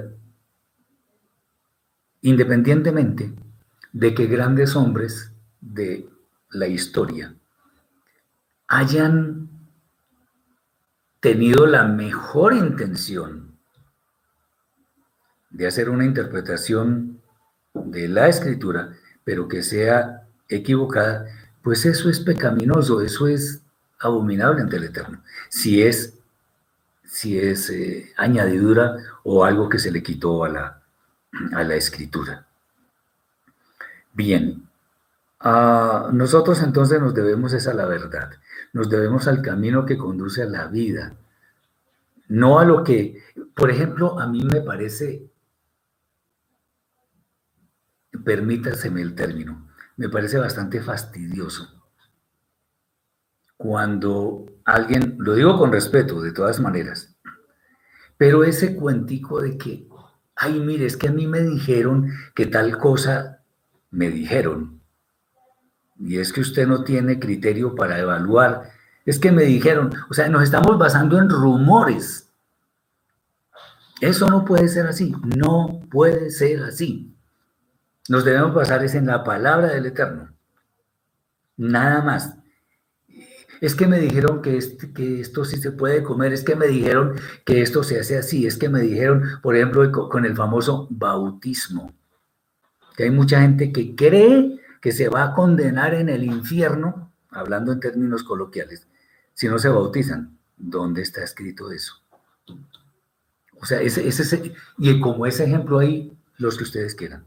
independientemente 2.22 3.32
de 3.92 4.14
que 4.14 4.26
grandes 4.26 4.76
hombres 4.76 5.32
de 5.60 6.08
la 6.50 6.66
historia 6.66 7.34
hayan 8.68 9.48
tenido 11.20 11.66
la 11.66 11.84
mejor 11.84 12.54
intención 12.54 13.49
de 15.50 15.66
hacer 15.66 15.90
una 15.90 16.04
interpretación 16.04 17.20
de 17.74 18.08
la 18.08 18.28
escritura, 18.28 18.94
pero 19.24 19.48
que 19.48 19.62
sea 19.62 20.26
equivocada, 20.48 21.26
pues 21.62 21.84
eso 21.84 22.08
es 22.08 22.20
pecaminoso, 22.20 23.00
eso 23.00 23.28
es 23.28 23.62
abominable 23.98 24.62
ante 24.62 24.76
el 24.76 24.84
Eterno. 24.84 25.22
Si 25.48 25.82
es, 25.82 26.14
si 27.04 27.38
es 27.38 27.70
eh, 27.70 28.12
añadidura 28.16 28.96
o 29.24 29.44
algo 29.44 29.68
que 29.68 29.78
se 29.78 29.90
le 29.90 30.02
quitó 30.02 30.44
a 30.44 30.48
la, 30.48 30.82
a 31.52 31.64
la 31.64 31.74
escritura. 31.74 32.46
Bien, 34.12 34.68
nosotros 36.12 36.62
entonces 36.62 37.00
nos 37.00 37.14
debemos 37.14 37.52
esa 37.52 37.72
la 37.72 37.86
verdad, 37.86 38.30
nos 38.72 38.90
debemos 38.90 39.26
al 39.28 39.40
camino 39.42 39.86
que 39.86 39.96
conduce 39.96 40.42
a 40.42 40.46
la 40.46 40.66
vida, 40.66 41.14
no 42.28 42.58
a 42.58 42.64
lo 42.64 42.84
que, 42.84 43.22
por 43.54 43.70
ejemplo, 43.70 44.20
a 44.20 44.26
mí 44.26 44.44
me 44.44 44.60
parece, 44.60 45.29
permítaseme 48.30 49.02
el 49.02 49.16
término, 49.16 49.66
me 49.96 50.08
parece 50.08 50.38
bastante 50.38 50.80
fastidioso 50.80 51.80
cuando 53.56 54.46
alguien, 54.64 55.16
lo 55.18 55.34
digo 55.34 55.58
con 55.58 55.72
respeto 55.72 56.22
de 56.22 56.30
todas 56.30 56.60
maneras, 56.60 57.16
pero 58.16 58.44
ese 58.44 58.76
cuentico 58.76 59.40
de 59.40 59.58
que, 59.58 59.88
ay, 60.36 60.60
mire, 60.60 60.86
es 60.86 60.96
que 60.96 61.08
a 61.08 61.12
mí 61.12 61.26
me 61.26 61.40
dijeron 61.40 62.10
que 62.36 62.46
tal 62.46 62.78
cosa 62.78 63.42
me 63.90 64.10
dijeron. 64.10 64.80
Y 65.98 66.18
es 66.18 66.32
que 66.32 66.40
usted 66.40 66.68
no 66.68 66.84
tiene 66.84 67.18
criterio 67.18 67.74
para 67.74 67.98
evaluar. 67.98 68.70
Es 69.04 69.18
que 69.18 69.32
me 69.32 69.42
dijeron, 69.42 69.90
o 70.08 70.14
sea, 70.14 70.28
nos 70.28 70.44
estamos 70.44 70.78
basando 70.78 71.18
en 71.18 71.28
rumores. 71.28 72.30
Eso 74.00 74.30
no 74.30 74.46
puede 74.46 74.68
ser 74.68 74.86
así, 74.86 75.14
no 75.36 75.80
puede 75.90 76.30
ser 76.30 76.62
así. 76.62 77.09
Nos 78.08 78.24
debemos 78.24 78.54
basar 78.54 78.84
es 78.84 78.94
en 78.94 79.06
la 79.06 79.22
palabra 79.24 79.68
del 79.68 79.86
Eterno. 79.86 80.32
Nada 81.56 82.02
más. 82.02 82.36
Es 83.60 83.74
que 83.74 83.86
me 83.86 83.98
dijeron 83.98 84.40
que, 84.40 84.56
este, 84.56 84.92
que 84.92 85.20
esto 85.20 85.44
sí 85.44 85.58
se 85.60 85.72
puede 85.72 86.02
comer, 86.02 86.32
es 86.32 86.42
que 86.42 86.56
me 86.56 86.66
dijeron 86.66 87.16
que 87.44 87.60
esto 87.60 87.82
se 87.82 88.00
hace 88.00 88.16
así, 88.16 88.46
es 88.46 88.56
que 88.56 88.70
me 88.70 88.80
dijeron, 88.80 89.22
por 89.42 89.54
ejemplo, 89.54 90.08
con 90.08 90.24
el 90.24 90.34
famoso 90.34 90.86
bautismo, 90.90 91.92
que 92.96 93.04
hay 93.04 93.10
mucha 93.10 93.42
gente 93.42 93.70
que 93.70 93.94
cree 93.94 94.58
que 94.80 94.92
se 94.92 95.10
va 95.10 95.24
a 95.24 95.34
condenar 95.34 95.92
en 95.92 96.08
el 96.08 96.24
infierno, 96.24 97.12
hablando 97.28 97.72
en 97.72 97.80
términos 97.80 98.24
coloquiales, 98.24 98.88
si 99.34 99.46
no 99.46 99.58
se 99.58 99.68
bautizan. 99.68 100.38
¿Dónde 100.56 101.02
está 101.02 101.22
escrito 101.22 101.70
eso? 101.72 101.94
O 103.60 103.66
sea, 103.66 103.80
ese, 103.80 104.06
ese, 104.06 104.54
y 104.78 105.00
como 105.00 105.26
ese 105.26 105.44
ejemplo 105.44 105.78
hay 105.78 106.16
los 106.36 106.56
que 106.56 106.64
ustedes 106.64 106.94
quieran. 106.94 107.24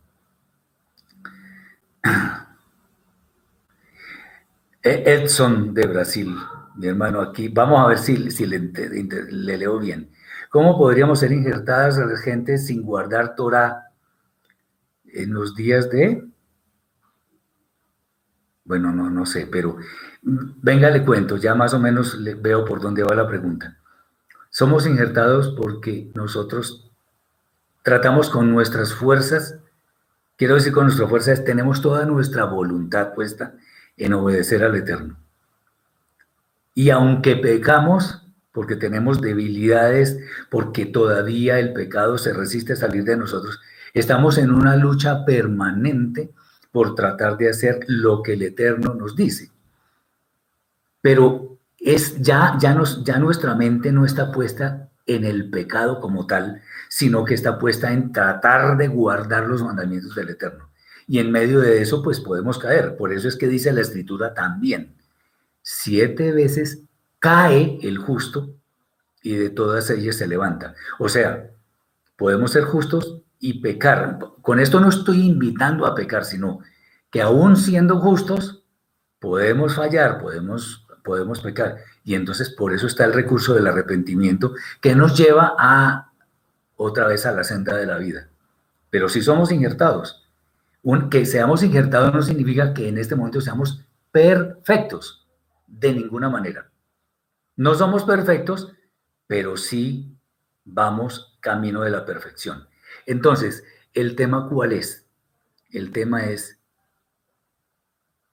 E, 4.83 5.03
Edson 5.05 5.73
de 5.73 5.87
Brasil, 5.87 6.35
mi 6.75 6.87
hermano 6.87 7.21
aquí, 7.21 7.47
vamos 7.47 7.79
a 7.79 7.87
ver 7.87 7.97
si, 7.97 8.31
si 8.31 8.45
le, 8.45 8.59
le, 8.59 9.57
leo 9.57 9.79
bien. 9.79 10.09
¿Cómo 10.49 10.77
podríamos 10.77 11.19
ser 11.19 11.31
injertadas 11.31 11.97
a 11.97 12.05
la 12.05 12.17
gente 12.17 12.57
sin 12.57 12.83
guardar 12.83 13.35
Torah 13.35 13.91
en 15.05 15.33
los 15.33 15.55
días 15.55 15.89
de... 15.89 16.27
Bueno, 18.65 18.91
no, 18.91 19.09
no 19.09 19.25
sé, 19.25 19.47
pero 19.49 19.77
venga, 20.21 20.89
le 20.89 21.05
cuento, 21.05 21.37
ya 21.37 21.55
más 21.55 21.73
o 21.73 21.79
menos 21.79 22.15
le 22.15 22.35
veo 22.35 22.65
por 22.65 22.81
dónde 22.81 23.03
va 23.03 23.15
la 23.15 23.27
pregunta. 23.27 23.77
Somos 24.49 24.85
injertados 24.85 25.55
porque 25.57 26.11
nosotros 26.13 26.91
tratamos 27.83 28.29
con 28.29 28.51
nuestras 28.51 28.93
fuerzas, 28.93 29.59
quiero 30.43 30.55
decir 30.55 30.73
con 30.73 30.83
nuestras 30.83 31.09
fuerzas, 31.09 31.45
tenemos 31.45 31.81
toda 31.81 32.03
nuestra 32.05 32.43
voluntad 32.43 33.13
puesta 33.13 33.53
en 33.95 34.11
obedecer 34.11 34.61
al 34.61 34.75
Eterno. 34.75 35.17
Y 36.75 36.89
aunque 36.89 37.37
pecamos, 37.37 38.27
porque 38.51 38.75
tenemos 38.75 39.21
debilidades, 39.21 40.19
porque 40.51 40.85
todavía 40.85 41.59
el 41.59 41.71
pecado 41.71 42.17
se 42.17 42.33
resiste 42.33 42.73
a 42.73 42.75
salir 42.75 43.05
de 43.05 43.15
nosotros, 43.15 43.61
estamos 43.93 44.37
en 44.37 44.51
una 44.51 44.75
lucha 44.75 45.23
permanente 45.23 46.31
por 46.73 46.93
tratar 46.93 47.37
de 47.37 47.49
hacer 47.49 47.79
lo 47.87 48.21
que 48.21 48.33
el 48.33 48.41
Eterno 48.41 48.95
nos 48.95 49.15
dice. 49.15 49.49
Pero 50.99 51.57
es 51.79 52.19
ya, 52.19 52.57
ya, 52.59 52.73
nos, 52.73 53.01
ya 53.05 53.17
nuestra 53.17 53.55
mente 53.55 53.93
no 53.93 54.03
está 54.03 54.29
puesta 54.29 54.89
en 55.05 55.25
el 55.25 55.49
pecado 55.49 55.99
como 55.99 56.27
tal, 56.27 56.61
sino 56.89 57.25
que 57.25 57.33
está 57.33 57.59
puesta 57.59 57.91
en 57.91 58.11
tratar 58.11 58.77
de 58.77 58.87
guardar 58.87 59.47
los 59.47 59.61
mandamientos 59.61 60.15
del 60.15 60.29
Eterno. 60.29 60.69
Y 61.07 61.19
en 61.19 61.31
medio 61.31 61.59
de 61.59 61.81
eso, 61.81 62.01
pues 62.01 62.19
podemos 62.19 62.57
caer. 62.57 62.95
Por 62.95 63.11
eso 63.11 63.27
es 63.27 63.35
que 63.35 63.47
dice 63.47 63.73
la 63.73 63.81
escritura 63.81 64.33
también, 64.33 64.95
siete 65.61 66.31
veces 66.31 66.83
cae 67.19 67.79
el 67.81 67.97
justo 67.97 68.55
y 69.21 69.35
de 69.35 69.49
todas 69.49 69.89
ellas 69.89 70.17
se 70.17 70.27
levanta. 70.27 70.75
O 70.99 71.09
sea, 71.09 71.49
podemos 72.17 72.51
ser 72.51 72.63
justos 72.63 73.19
y 73.39 73.61
pecar. 73.61 74.19
Con 74.41 74.59
esto 74.59 74.79
no 74.79 74.89
estoy 74.89 75.25
invitando 75.25 75.85
a 75.85 75.95
pecar, 75.95 76.23
sino 76.23 76.59
que 77.09 77.21
aún 77.21 77.57
siendo 77.57 77.99
justos, 77.99 78.63
podemos 79.19 79.75
fallar, 79.75 80.19
podemos 80.21 80.83
podemos 81.03 81.41
pecar. 81.41 81.77
Y 82.03 82.15
entonces 82.15 82.49
por 82.49 82.73
eso 82.73 82.87
está 82.87 83.05
el 83.05 83.13
recurso 83.13 83.53
del 83.53 83.67
arrepentimiento 83.67 84.53
que 84.81 84.95
nos 84.95 85.17
lleva 85.17 85.55
a 85.57 86.11
otra 86.75 87.07
vez 87.07 87.25
a 87.25 87.31
la 87.31 87.43
senda 87.43 87.75
de 87.77 87.85
la 87.85 87.97
vida. 87.97 88.29
Pero 88.89 89.09
si 89.09 89.21
somos 89.21 89.51
injertados, 89.51 90.29
un, 90.81 91.09
que 91.09 91.25
seamos 91.25 91.63
injertados 91.63 92.13
no 92.13 92.21
significa 92.21 92.73
que 92.73 92.89
en 92.89 92.97
este 92.97 93.15
momento 93.15 93.41
seamos 93.41 93.85
perfectos, 94.11 95.27
de 95.65 95.93
ninguna 95.93 96.29
manera. 96.29 96.69
No 97.55 97.73
somos 97.73 98.03
perfectos, 98.03 98.73
pero 99.27 99.57
sí 99.57 100.17
vamos 100.65 101.37
camino 101.39 101.81
de 101.81 101.89
la 101.89 102.05
perfección. 102.05 102.67
Entonces, 103.05 103.63
¿el 103.93 104.15
tema 104.15 104.49
cuál 104.49 104.73
es? 104.73 105.07
El 105.71 105.91
tema 105.91 106.25
es, 106.25 106.59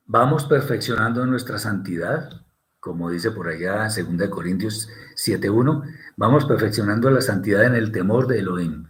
¿vamos 0.05 0.45
perfeccionando 0.45 1.25
nuestra 1.27 1.59
santidad? 1.59 2.45
Como 2.81 3.11
dice 3.11 3.31
por 3.31 3.49
allá 3.49 3.89
2 3.89 4.29
Corintios 4.31 4.89
7.1, 5.15 5.83
vamos 6.17 6.47
perfeccionando 6.47 7.11
la 7.11 7.21
santidad 7.21 7.65
en 7.65 7.75
el 7.75 7.93
temor 7.93 8.27
de 8.27 8.41
Elohim, 8.41 8.87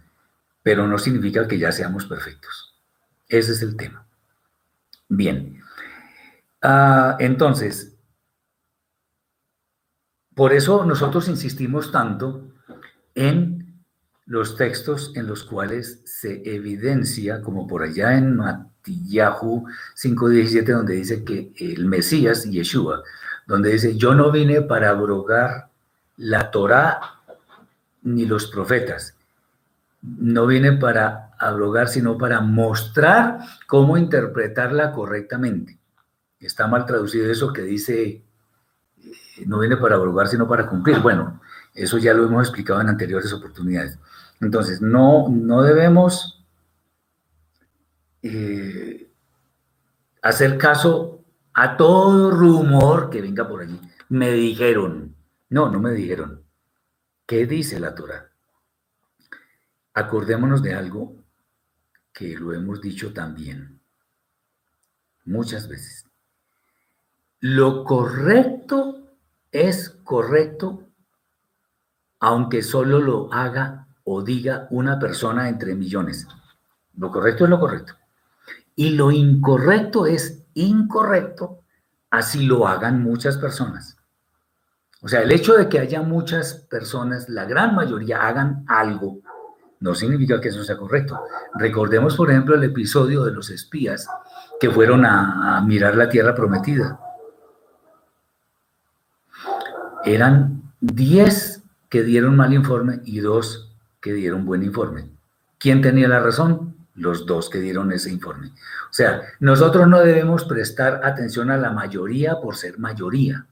pero 0.63 0.87
no 0.87 0.97
significa 0.97 1.47
que 1.47 1.59
ya 1.59 1.71
seamos 1.71 2.05
perfectos. 2.05 2.79
Ese 3.27 3.51
es 3.51 3.61
el 3.61 3.75
tema. 3.75 4.07
Bien. 5.09 5.61
Ah, 6.61 7.17
entonces, 7.19 7.97
por 10.35 10.53
eso 10.53 10.85
nosotros 10.85 11.27
insistimos 11.27 11.91
tanto 11.91 12.53
en 13.13 13.83
los 14.25 14.55
textos 14.55 15.11
en 15.15 15.27
los 15.27 15.43
cuales 15.43 16.01
se 16.05 16.41
evidencia, 16.45 17.41
como 17.41 17.67
por 17.67 17.83
allá 17.83 18.17
en 18.17 18.37
Matillahu 18.37 19.67
5.17, 19.95 20.65
donde 20.73 20.93
dice 20.93 21.25
que 21.25 21.51
el 21.57 21.85
Mesías, 21.85 22.45
Yeshua, 22.45 23.03
donde 23.51 23.73
dice, 23.73 23.97
yo 23.97 24.15
no 24.15 24.31
vine 24.31 24.61
para 24.61 24.89
abrogar 24.91 25.67
la 26.15 26.51
Torá 26.51 27.01
ni 28.01 28.25
los 28.25 28.47
profetas. 28.47 29.13
No 30.01 30.47
vine 30.47 30.71
para 30.71 31.31
abrogar, 31.37 31.89
sino 31.89 32.17
para 32.17 32.39
mostrar 32.39 33.39
cómo 33.67 33.97
interpretarla 33.97 34.93
correctamente. 34.93 35.77
Está 36.39 36.65
mal 36.67 36.85
traducido 36.85 37.29
eso 37.29 37.51
que 37.51 37.63
dice, 37.63 38.03
eh, 38.05 38.23
no 39.45 39.59
viene 39.59 39.75
para 39.75 39.95
abrogar, 39.95 40.29
sino 40.29 40.47
para 40.47 40.65
cumplir. 40.65 40.99
Bueno, 40.99 41.41
eso 41.73 41.97
ya 41.97 42.13
lo 42.13 42.23
hemos 42.23 42.47
explicado 42.47 42.79
en 42.79 42.87
anteriores 42.87 43.33
oportunidades. 43.33 43.99
Entonces, 44.39 44.81
no, 44.81 45.27
no 45.27 45.61
debemos 45.61 46.41
eh, 48.23 49.09
hacer 50.21 50.57
caso 50.57 51.20
a 51.53 51.77
todo 51.77 52.31
rumor 52.31 53.09
que 53.09 53.21
venga 53.21 53.47
por 53.47 53.61
allí. 53.61 53.79
Me 54.09 54.31
dijeron, 54.31 55.15
no, 55.49 55.69
no 55.69 55.79
me 55.79 55.91
dijeron. 55.91 56.43
¿Qué 57.25 57.45
dice 57.45 57.79
la 57.79 57.95
Torah? 57.95 58.29
Acordémonos 59.93 60.61
de 60.61 60.73
algo 60.73 61.15
que 62.13 62.35
lo 62.37 62.53
hemos 62.53 62.81
dicho 62.81 63.13
también 63.13 63.79
muchas 65.25 65.67
veces. 65.67 66.05
Lo 67.39 67.83
correcto 67.83 69.07
es 69.51 69.89
correcto 70.03 70.87
aunque 72.21 72.61
solo 72.61 72.99
lo 72.99 73.33
haga 73.33 73.87
o 74.03 74.21
diga 74.21 74.67
una 74.69 74.99
persona 74.99 75.49
entre 75.49 75.73
millones. 75.73 76.27
Lo 76.95 77.09
correcto 77.09 77.45
es 77.45 77.49
lo 77.49 77.59
correcto. 77.59 77.95
Y 78.75 78.91
lo 78.91 79.11
incorrecto 79.11 80.05
es 80.05 80.40
incorrecto, 80.53 81.59
así 82.09 82.45
lo 82.45 82.67
hagan 82.67 83.01
muchas 83.01 83.37
personas. 83.37 83.97
O 85.01 85.07
sea, 85.07 85.21
el 85.21 85.31
hecho 85.31 85.53
de 85.53 85.67
que 85.67 85.79
haya 85.79 86.01
muchas 86.01 86.53
personas, 86.53 87.27
la 87.27 87.45
gran 87.45 87.73
mayoría, 87.73 88.27
hagan 88.27 88.63
algo, 88.67 89.19
no 89.79 89.95
significa 89.95 90.39
que 90.39 90.49
eso 90.49 90.63
sea 90.63 90.77
correcto. 90.77 91.19
Recordemos, 91.55 92.15
por 92.15 92.29
ejemplo, 92.29 92.53
el 92.53 92.63
episodio 92.63 93.23
de 93.23 93.31
los 93.31 93.49
espías 93.49 94.07
que 94.59 94.69
fueron 94.69 95.05
a, 95.05 95.59
mirar 95.65 95.95
la 95.95 96.07
tierra 96.07 96.35
prometida. 96.35 96.99
Eran 100.05 100.73
10 100.81 101.63
que 101.89 102.03
dieron 102.03 102.37
mal 102.37 102.53
informe 102.53 103.01
y 103.03 103.19
dos 103.19 103.75
que 103.99 104.13
dieron 104.13 104.45
buen 104.45 104.63
informe. 104.63 105.09
¿Quién 105.57 105.81
tenía 105.81 106.07
la 106.07 106.19
razón? 106.19 106.75
Los 106.95 107.25
dos 107.25 107.49
que 107.49 107.59
dieron 107.59 107.91
ese 107.91 108.11
informe. 108.11 108.47
O 108.47 108.93
sea, 108.93 109.21
nosotros 109.39 109.87
no 109.87 109.99
debemos 110.01 110.43
prestar 110.43 111.01
atención 111.03 111.49
a 111.49 111.57
la 111.57 111.71
mayoría 111.71 112.39
por 112.41 112.55
ser 112.57 112.79
mayoría. 112.79 113.45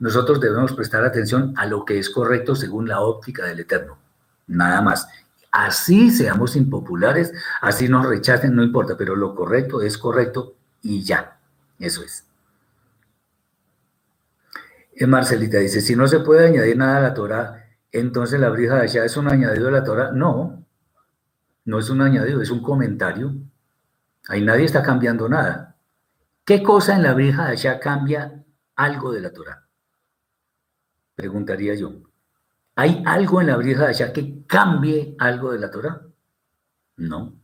Nosotros 0.00 0.40
debemos 0.40 0.72
prestar 0.72 1.04
atención 1.04 1.54
a 1.56 1.66
lo 1.66 1.84
que 1.84 1.98
es 1.98 2.10
correcto 2.10 2.56
según 2.56 2.88
la 2.88 3.00
óptica 3.00 3.44
del 3.44 3.60
Eterno. 3.60 3.98
Nada 4.46 4.80
más. 4.80 5.08
Así 5.50 6.10
seamos 6.10 6.56
impopulares, 6.56 7.32
así 7.62 7.88
nos 7.88 8.06
rechacen, 8.06 8.54
no 8.54 8.62
importa, 8.62 8.96
pero 8.98 9.16
lo 9.16 9.34
correcto 9.34 9.80
es 9.80 9.96
correcto 9.96 10.54
y 10.82 11.02
ya. 11.02 11.38
Eso 11.78 12.02
es. 12.02 12.24
Marcelita 15.06 15.58
dice, 15.58 15.80
si 15.80 15.94
no 15.94 16.08
se 16.08 16.20
puede 16.20 16.46
añadir 16.46 16.76
nada 16.76 16.98
a 16.98 17.02
la 17.02 17.14
Torah, 17.14 17.66
entonces 17.92 18.40
la 18.40 18.50
brija 18.50 18.76
de 18.76 18.82
allá 18.82 19.04
es 19.04 19.16
un 19.16 19.28
añadido 19.28 19.68
a 19.68 19.72
la 19.72 19.84
Torah. 19.84 20.10
No, 20.12 20.64
no 21.68 21.78
es 21.78 21.90
un 21.90 22.00
añadido, 22.00 22.40
es 22.40 22.50
un 22.50 22.62
comentario 22.62 23.34
Ahí 24.28 24.42
nadie 24.42 24.64
está 24.66 24.82
cambiando 24.82 25.28
nada. 25.28 25.76
¿Qué 26.44 26.62
cosa 26.62 26.94
en 26.94 27.02
la 27.02 27.14
Brija 27.14 27.46
allá 27.46 27.80
cambia 27.80 28.44
algo 28.76 29.10
de 29.12 29.20
la 29.22 29.32
Torah? 29.32 29.66
Preguntaría 31.14 31.74
yo. 31.74 31.94
¿Hay 32.76 33.02
algo 33.06 33.40
en 33.40 33.48
la 33.48 33.56
Brija 33.56 33.84
de 33.84 33.88
allá 33.88 34.12
que 34.12 34.44
cambie 34.46 35.16
algo 35.18 35.50
de 35.50 35.58
la 35.58 35.70
Torah? 35.70 36.02
No. 36.96 37.34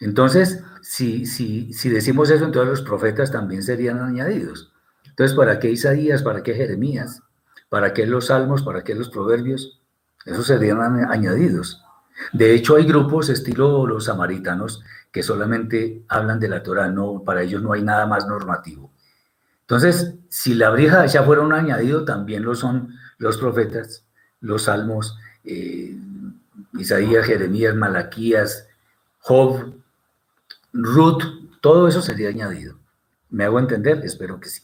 Entonces, 0.00 0.62
si, 0.82 1.24
si, 1.24 1.72
si 1.72 1.88
decimos 1.88 2.30
eso, 2.30 2.44
entonces 2.44 2.70
los 2.70 2.82
profetas 2.82 3.32
también 3.32 3.62
serían 3.62 4.00
añadidos. 4.00 4.72
Entonces, 5.06 5.34
¿para 5.34 5.58
qué 5.58 5.70
Isaías? 5.70 6.22
¿Para 6.22 6.42
qué 6.42 6.54
Jeremías? 6.54 7.22
¿Para 7.70 7.94
qué 7.94 8.06
los 8.06 8.26
salmos? 8.26 8.62
¿Para 8.62 8.84
qué 8.84 8.94
los 8.94 9.08
proverbios? 9.08 9.80
Esos 10.26 10.46
serían 10.46 10.80
añadidos. 10.80 11.82
De 12.32 12.54
hecho, 12.54 12.76
hay 12.76 12.84
grupos 12.84 13.28
estilo 13.28 13.86
los 13.86 14.04
samaritanos 14.04 14.82
que 15.10 15.22
solamente 15.22 16.04
hablan 16.08 16.38
de 16.38 16.48
la 16.48 16.62
Torah, 16.62 16.88
no, 16.88 17.22
para 17.24 17.42
ellos 17.42 17.62
no 17.62 17.72
hay 17.72 17.82
nada 17.82 18.06
más 18.06 18.26
normativo. 18.26 18.90
Entonces, 19.62 20.14
si 20.28 20.54
la 20.54 20.70
brija 20.70 21.06
ya 21.06 21.22
fuera 21.22 21.42
un 21.42 21.52
añadido, 21.52 22.04
también 22.04 22.44
lo 22.44 22.54
son 22.54 22.94
los 23.18 23.38
profetas, 23.38 24.04
los 24.40 24.62
salmos, 24.64 25.18
eh, 25.44 25.96
Isaías, 26.74 27.26
Jeremías, 27.26 27.74
Malaquías, 27.74 28.68
Job, 29.18 29.74
Ruth, 30.72 31.22
todo 31.60 31.88
eso 31.88 32.02
sería 32.02 32.28
añadido. 32.28 32.78
¿Me 33.28 33.44
hago 33.44 33.58
entender? 33.58 34.00
Espero 34.04 34.40
que 34.40 34.48
sí. 34.48 34.62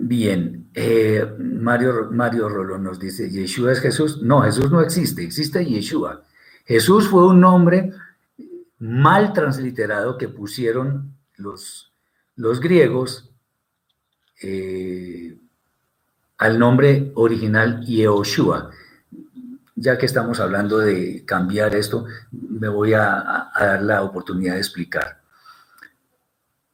Bien, 0.00 0.70
eh, 0.74 1.26
Mario, 1.38 2.08
Mario 2.12 2.48
Rolón 2.48 2.84
nos 2.84 3.00
dice, 3.00 3.28
¿Yeshua 3.28 3.72
es 3.72 3.80
Jesús? 3.80 4.22
No, 4.22 4.42
Jesús 4.42 4.70
no 4.70 4.80
existe, 4.80 5.24
existe 5.24 5.64
Yeshua. 5.64 6.22
Jesús 6.64 7.08
fue 7.08 7.26
un 7.26 7.40
nombre 7.40 7.92
mal 8.78 9.32
transliterado 9.32 10.16
que 10.16 10.28
pusieron 10.28 11.16
los, 11.36 11.92
los 12.36 12.60
griegos 12.60 13.28
eh, 14.40 15.36
al 16.38 16.60
nombre 16.60 17.10
original 17.16 17.84
Yehoshua. 17.84 18.70
Ya 19.74 19.98
que 19.98 20.06
estamos 20.06 20.38
hablando 20.38 20.78
de 20.78 21.24
cambiar 21.24 21.74
esto, 21.74 22.04
me 22.30 22.68
voy 22.68 22.92
a 22.94 23.50
dar 23.58 23.82
la 23.82 24.04
oportunidad 24.04 24.54
de 24.54 24.60
explicar. 24.60 25.18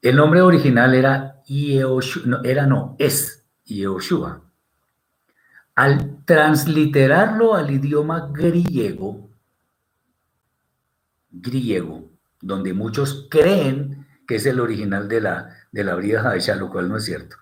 El 0.04 0.16
nombre 0.16 0.42
original 0.42 0.94
era 0.94 1.42
Yehoshua, 1.46 2.22
no, 2.26 2.44
era 2.44 2.66
no, 2.66 2.94
es 2.98 3.42
Yehoshua. 3.64 4.42
Al 5.76 6.22
transliterarlo 6.26 7.54
al 7.54 7.70
idioma 7.70 8.28
griego, 8.30 9.30
griego, 11.30 12.10
donde 12.38 12.74
muchos 12.74 13.28
creen 13.30 14.06
que 14.28 14.34
es 14.34 14.44
el 14.44 14.60
original 14.60 15.08
de 15.08 15.22
la, 15.22 15.56
de 15.72 15.84
la 15.84 15.94
brida 15.94 16.36
lo 16.54 16.70
cual 16.70 16.90
no 16.90 16.98
es 16.98 17.04
cierto. 17.06 17.36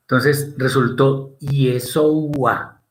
Entonces 0.00 0.52
resultó 0.58 1.38
Yeshua. 1.38 2.82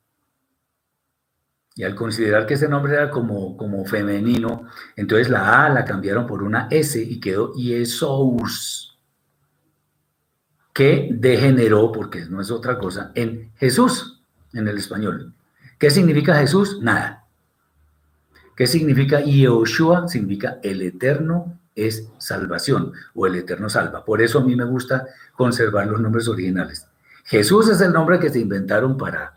Y 1.75 1.83
al 1.83 1.93
considerar 1.93 2.45
que 2.45 2.53
ese 2.53 2.69
nombre 2.69 2.93
era 2.93 3.09
como, 3.09 3.57
como 3.57 3.83
femenino, 3.83 4.65
entonces 4.95 5.27
la 5.27 5.65
A 5.65 5.69
la 5.69 5.83
cambiaron 5.83 6.25
por 6.25 6.41
una 6.41 6.69
S 6.71 7.01
y 7.01 7.19
quedó 7.19 7.53
Yesous 7.53 8.92
que 10.73 11.09
degeneró, 11.11 11.91
porque 11.91 12.25
no 12.25 12.41
es 12.41 12.51
otra 12.51 12.77
cosa, 12.77 13.11
en 13.15 13.51
Jesús, 13.55 14.21
en 14.53 14.67
el 14.67 14.77
español. 14.77 15.33
¿Qué 15.77 15.91
significa 15.91 16.35
Jesús? 16.35 16.79
Nada. 16.81 17.25
¿Qué 18.55 18.67
significa 18.67 19.21
Yehoshua? 19.21 20.07
Significa 20.07 20.59
el 20.63 20.81
eterno 20.81 21.59
es 21.75 22.07
salvación 22.17 22.93
o 23.13 23.25
el 23.27 23.35
eterno 23.35 23.69
salva. 23.69 24.05
Por 24.05 24.21
eso 24.21 24.39
a 24.39 24.43
mí 24.43 24.55
me 24.55 24.65
gusta 24.65 25.07
conservar 25.35 25.87
los 25.87 25.99
nombres 25.99 26.27
originales. 26.27 26.87
Jesús 27.25 27.69
es 27.69 27.81
el 27.81 27.93
nombre 27.93 28.19
que 28.19 28.29
se 28.29 28.39
inventaron 28.39 28.97
para, 28.97 29.33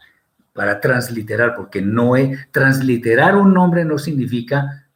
para 0.53 0.81
transliterar, 0.81 1.55
porque 1.55 1.81
no 1.81 2.17
es, 2.17 2.51
transliterar 2.51 3.37
un 3.37 3.55
nombre 3.55 3.85
no 3.85 3.99
significa 3.99 4.87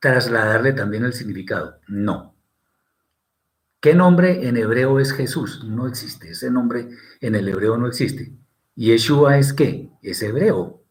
trasladarle 0.00 0.72
también 0.72 1.04
el 1.04 1.12
significado. 1.12 1.78
No. 1.86 2.31
¿Qué 3.82 3.96
nombre 3.96 4.46
en 4.46 4.56
hebreo 4.56 5.00
es 5.00 5.12
Jesús? 5.12 5.64
No 5.64 5.88
existe. 5.88 6.30
Ese 6.30 6.52
nombre 6.52 6.90
en 7.20 7.34
el 7.34 7.48
hebreo 7.48 7.76
no 7.76 7.88
existe. 7.88 8.32
Yeshua 8.76 9.38
es 9.38 9.52
qué? 9.52 9.90
Es 10.02 10.22
hebreo. 10.22 10.84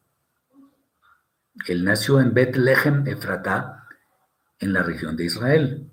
Él 1.70 1.86
nació 1.86 2.20
en 2.20 2.34
Bethlehem, 2.34 3.08
Efratá, 3.08 3.88
en 4.60 4.74
la 4.74 4.84
región 4.84 5.16
de 5.16 5.24
Israel. 5.24 5.90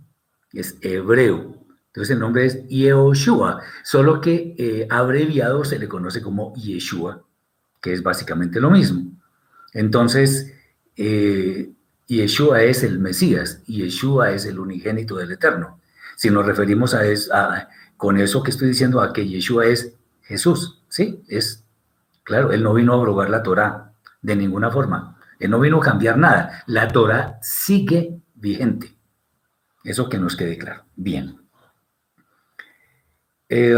Es 0.52 0.76
hebreo. 0.80 1.64
Entonces 1.86 2.14
el 2.14 2.18
nombre 2.18 2.46
es 2.46 2.66
Yehoshua, 2.66 3.62
solo 3.84 4.20
que 4.20 4.56
eh, 4.58 4.88
abreviado 4.90 5.64
se 5.64 5.78
le 5.78 5.86
conoce 5.86 6.20
como 6.20 6.52
Yeshua, 6.56 7.24
que 7.80 7.92
es 7.92 8.02
básicamente 8.02 8.60
lo 8.60 8.72
mismo. 8.72 9.12
Entonces, 9.72 10.52
eh, 10.96 11.70
Yeshua 12.08 12.64
es 12.64 12.82
el 12.82 12.98
Mesías, 12.98 13.62
Yeshua 13.66 14.32
es 14.32 14.46
el 14.46 14.58
unigénito 14.58 15.14
del 15.14 15.30
Eterno 15.30 15.77
si 16.18 16.30
nos 16.30 16.44
referimos 16.44 16.94
a, 16.94 17.06
es, 17.06 17.30
con 17.96 18.18
eso 18.18 18.42
que 18.42 18.50
estoy 18.50 18.66
diciendo 18.66 19.00
a 19.00 19.12
que 19.12 19.28
Yeshua 19.28 19.66
es 19.66 19.94
Jesús, 20.22 20.82
¿sí? 20.88 21.22
Es, 21.28 21.64
claro, 22.24 22.50
él 22.50 22.64
no 22.64 22.74
vino 22.74 22.92
a 22.92 22.96
abrogar 22.96 23.30
la 23.30 23.40
Torah 23.44 23.92
de 24.20 24.34
ninguna 24.34 24.68
forma, 24.68 25.16
él 25.38 25.48
no 25.48 25.60
vino 25.60 25.78
a 25.78 25.84
cambiar 25.84 26.18
nada, 26.18 26.64
la 26.66 26.88
Torah 26.88 27.38
sigue 27.40 28.20
vigente, 28.34 28.98
eso 29.84 30.08
que 30.08 30.18
nos 30.18 30.34
quede 30.34 30.58
claro, 30.58 30.86
bien. 30.96 31.40
Eh, 33.48 33.76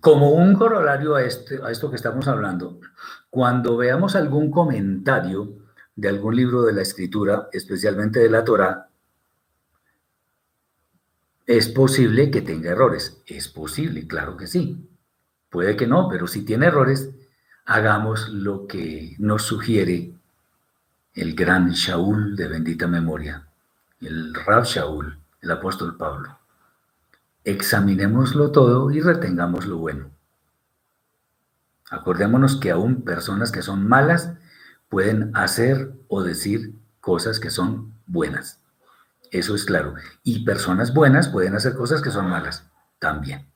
como 0.00 0.30
un 0.30 0.54
corolario 0.54 1.16
a, 1.16 1.24
este, 1.24 1.58
a 1.60 1.72
esto 1.72 1.90
que 1.90 1.96
estamos 1.96 2.28
hablando, 2.28 2.78
cuando 3.30 3.76
veamos 3.76 4.14
algún 4.14 4.48
comentario 4.52 5.56
de 5.96 6.08
algún 6.08 6.36
libro 6.36 6.62
de 6.62 6.72
la 6.72 6.82
escritura, 6.82 7.48
especialmente 7.50 8.20
de 8.20 8.30
la 8.30 8.44
Torah, 8.44 8.87
es 11.48 11.66
posible 11.70 12.30
que 12.30 12.42
tenga 12.42 12.70
errores. 12.70 13.22
Es 13.26 13.48
posible, 13.48 14.06
claro 14.06 14.36
que 14.36 14.46
sí. 14.46 14.86
Puede 15.48 15.76
que 15.76 15.86
no, 15.86 16.06
pero 16.10 16.26
si 16.26 16.44
tiene 16.44 16.66
errores, 16.66 17.10
hagamos 17.64 18.28
lo 18.28 18.66
que 18.66 19.16
nos 19.18 19.44
sugiere 19.44 20.12
el 21.14 21.34
gran 21.34 21.70
Shaul 21.70 22.36
de 22.36 22.48
bendita 22.48 22.86
memoria, 22.86 23.48
el 24.02 24.34
Rab 24.34 24.64
Shaul, 24.64 25.18
el 25.40 25.50
apóstol 25.50 25.96
Pablo. 25.96 26.38
Examinémoslo 27.44 28.52
todo 28.52 28.90
y 28.90 29.00
retengamos 29.00 29.64
lo 29.64 29.78
bueno. 29.78 30.10
Acordémonos 31.90 32.60
que 32.60 32.70
aún 32.70 33.00
personas 33.00 33.50
que 33.50 33.62
son 33.62 33.88
malas 33.88 34.34
pueden 34.90 35.34
hacer 35.34 35.94
o 36.08 36.22
decir 36.22 36.74
cosas 37.00 37.40
que 37.40 37.48
son 37.48 37.94
buenas. 38.06 38.60
Eso 39.30 39.54
es 39.54 39.64
claro. 39.64 39.94
Y 40.22 40.44
personas 40.44 40.94
buenas 40.94 41.28
pueden 41.28 41.54
hacer 41.54 41.74
cosas 41.74 42.00
que 42.00 42.10
son 42.10 42.28
malas 42.28 42.66
también. 42.98 43.46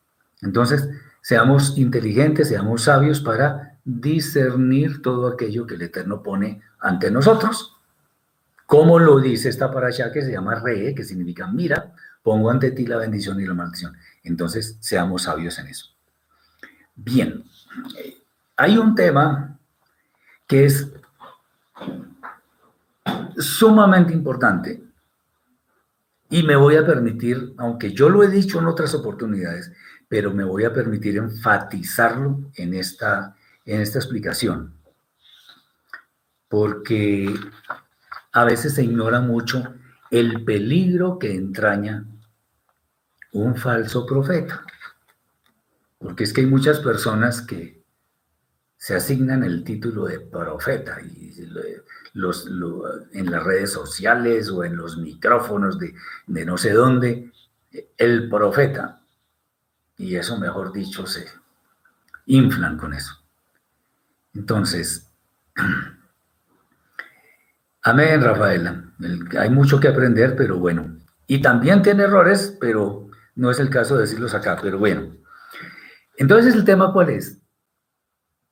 Entonces, 0.43 0.89
seamos 1.21 1.79
inteligentes, 1.79 2.49
seamos 2.49 2.83
sabios 2.83 3.21
para 3.21 3.79
discernir 3.85 5.03
todo 5.03 5.29
aquello 5.29 5.67
que 5.67 5.75
el 5.75 5.83
Eterno 5.83 6.23
pone 6.23 6.61
ante 6.81 7.11
nosotros. 7.11 7.77
Como 8.67 8.99
lo 8.99 9.21
dice 9.21 9.49
esta 9.49 9.67
allá 9.67 10.13
que 10.13 10.23
se 10.23 10.33
llama 10.33 10.57
re, 10.57 10.95
que 10.95 11.05
significa 11.05 11.47
mira, 11.47 11.93
pongo 12.23 12.51
ante 12.51 12.71
ti 12.71 12.87
la 12.87 12.97
bendición 12.97 13.41
y 13.41 13.47
la 13.47 13.55
maldición. 13.55 13.97
Entonces, 14.25 14.77
seamos 14.81 15.23
sabios 15.23 15.59
en 15.59 15.69
eso. 15.69 15.87
Bien, 16.95 17.45
hay 18.57 18.79
un 18.79 18.95
tema 18.95 19.59
que 20.47 20.67
es 20.67 20.89
sumamente 23.39 24.13
importante 24.13 24.82
y 26.33 26.43
me 26.45 26.57
voy 26.57 26.77
a 26.77 26.87
permitir, 26.87 27.53
aunque 27.59 27.93
yo 27.93 28.09
lo 28.09 28.25
he 28.25 28.29
dicho 28.29 28.59
en 28.59 28.65
otras 28.65 28.95
oportunidades, 28.95 29.71
pero 30.09 30.33
me 30.33 30.45
voy 30.45 30.65
a 30.65 30.73
permitir 30.73 31.19
enfatizarlo 31.19 32.51
en 32.55 32.73
esta, 32.73 33.37
en 33.67 33.83
esta 33.83 33.99
explicación. 33.99 34.73
Porque 36.49 37.35
a 38.33 38.45
veces 38.45 38.75
se 38.75 38.83
ignora 38.83 39.21
mucho 39.21 39.75
el 40.11 40.43
peligro 40.43 41.19
que 41.19 41.35
entraña 41.35 42.07
un 43.33 43.55
falso 43.55 44.07
profeta. 44.07 44.65
Porque 45.99 46.25
es 46.25 46.33
que 46.33 46.41
hay 46.41 46.47
muchas 46.47 46.81
personas 46.81 47.43
que 47.43 47.85
se 48.79 48.95
asignan 48.95 49.45
el 49.45 49.65
título 49.65 50.07
de 50.07 50.21
profeta 50.21 50.99
y 51.03 51.31
en 52.15 53.31
las 53.31 53.43
redes 53.43 53.73
sociales 53.73 54.51
o 54.51 54.65
en 54.65 54.77
los 54.77 54.99
micrófonos 54.99 55.79
de 55.79 56.45
no 56.45 56.59
sé 56.59 56.73
dónde, 56.73 57.33
el 57.97 58.29
profeta. 58.29 59.01
Y 59.97 60.17
eso, 60.17 60.39
mejor 60.39 60.73
dicho, 60.73 61.07
se 61.07 61.27
inflan 62.27 62.79
con 62.79 62.95
eso. 62.95 63.15
Entonces, 64.35 65.11
amén, 67.83 68.23
Rafaela. 68.23 68.85
hay 69.39 69.51
mucho 69.51 69.79
que 69.79 69.89
aprender, 69.89 70.35
pero 70.37 70.59
bueno, 70.59 70.99
Y 71.27 71.41
también 71.41 71.83
tiene 71.83 72.03
errores, 72.03 72.57
pero 72.61 73.09
no 73.37 73.51
es 73.51 73.59
el 73.59 73.71
caso 73.71 73.95
de 73.95 74.03
decirlos 74.03 74.35
acá, 74.35 74.59
pero 74.61 74.79
bueno. 74.79 75.15
Entonces, 76.17 76.55
¿el 76.55 76.65
tema 76.65 76.93
cuál 76.93 77.11
es? 77.11 77.39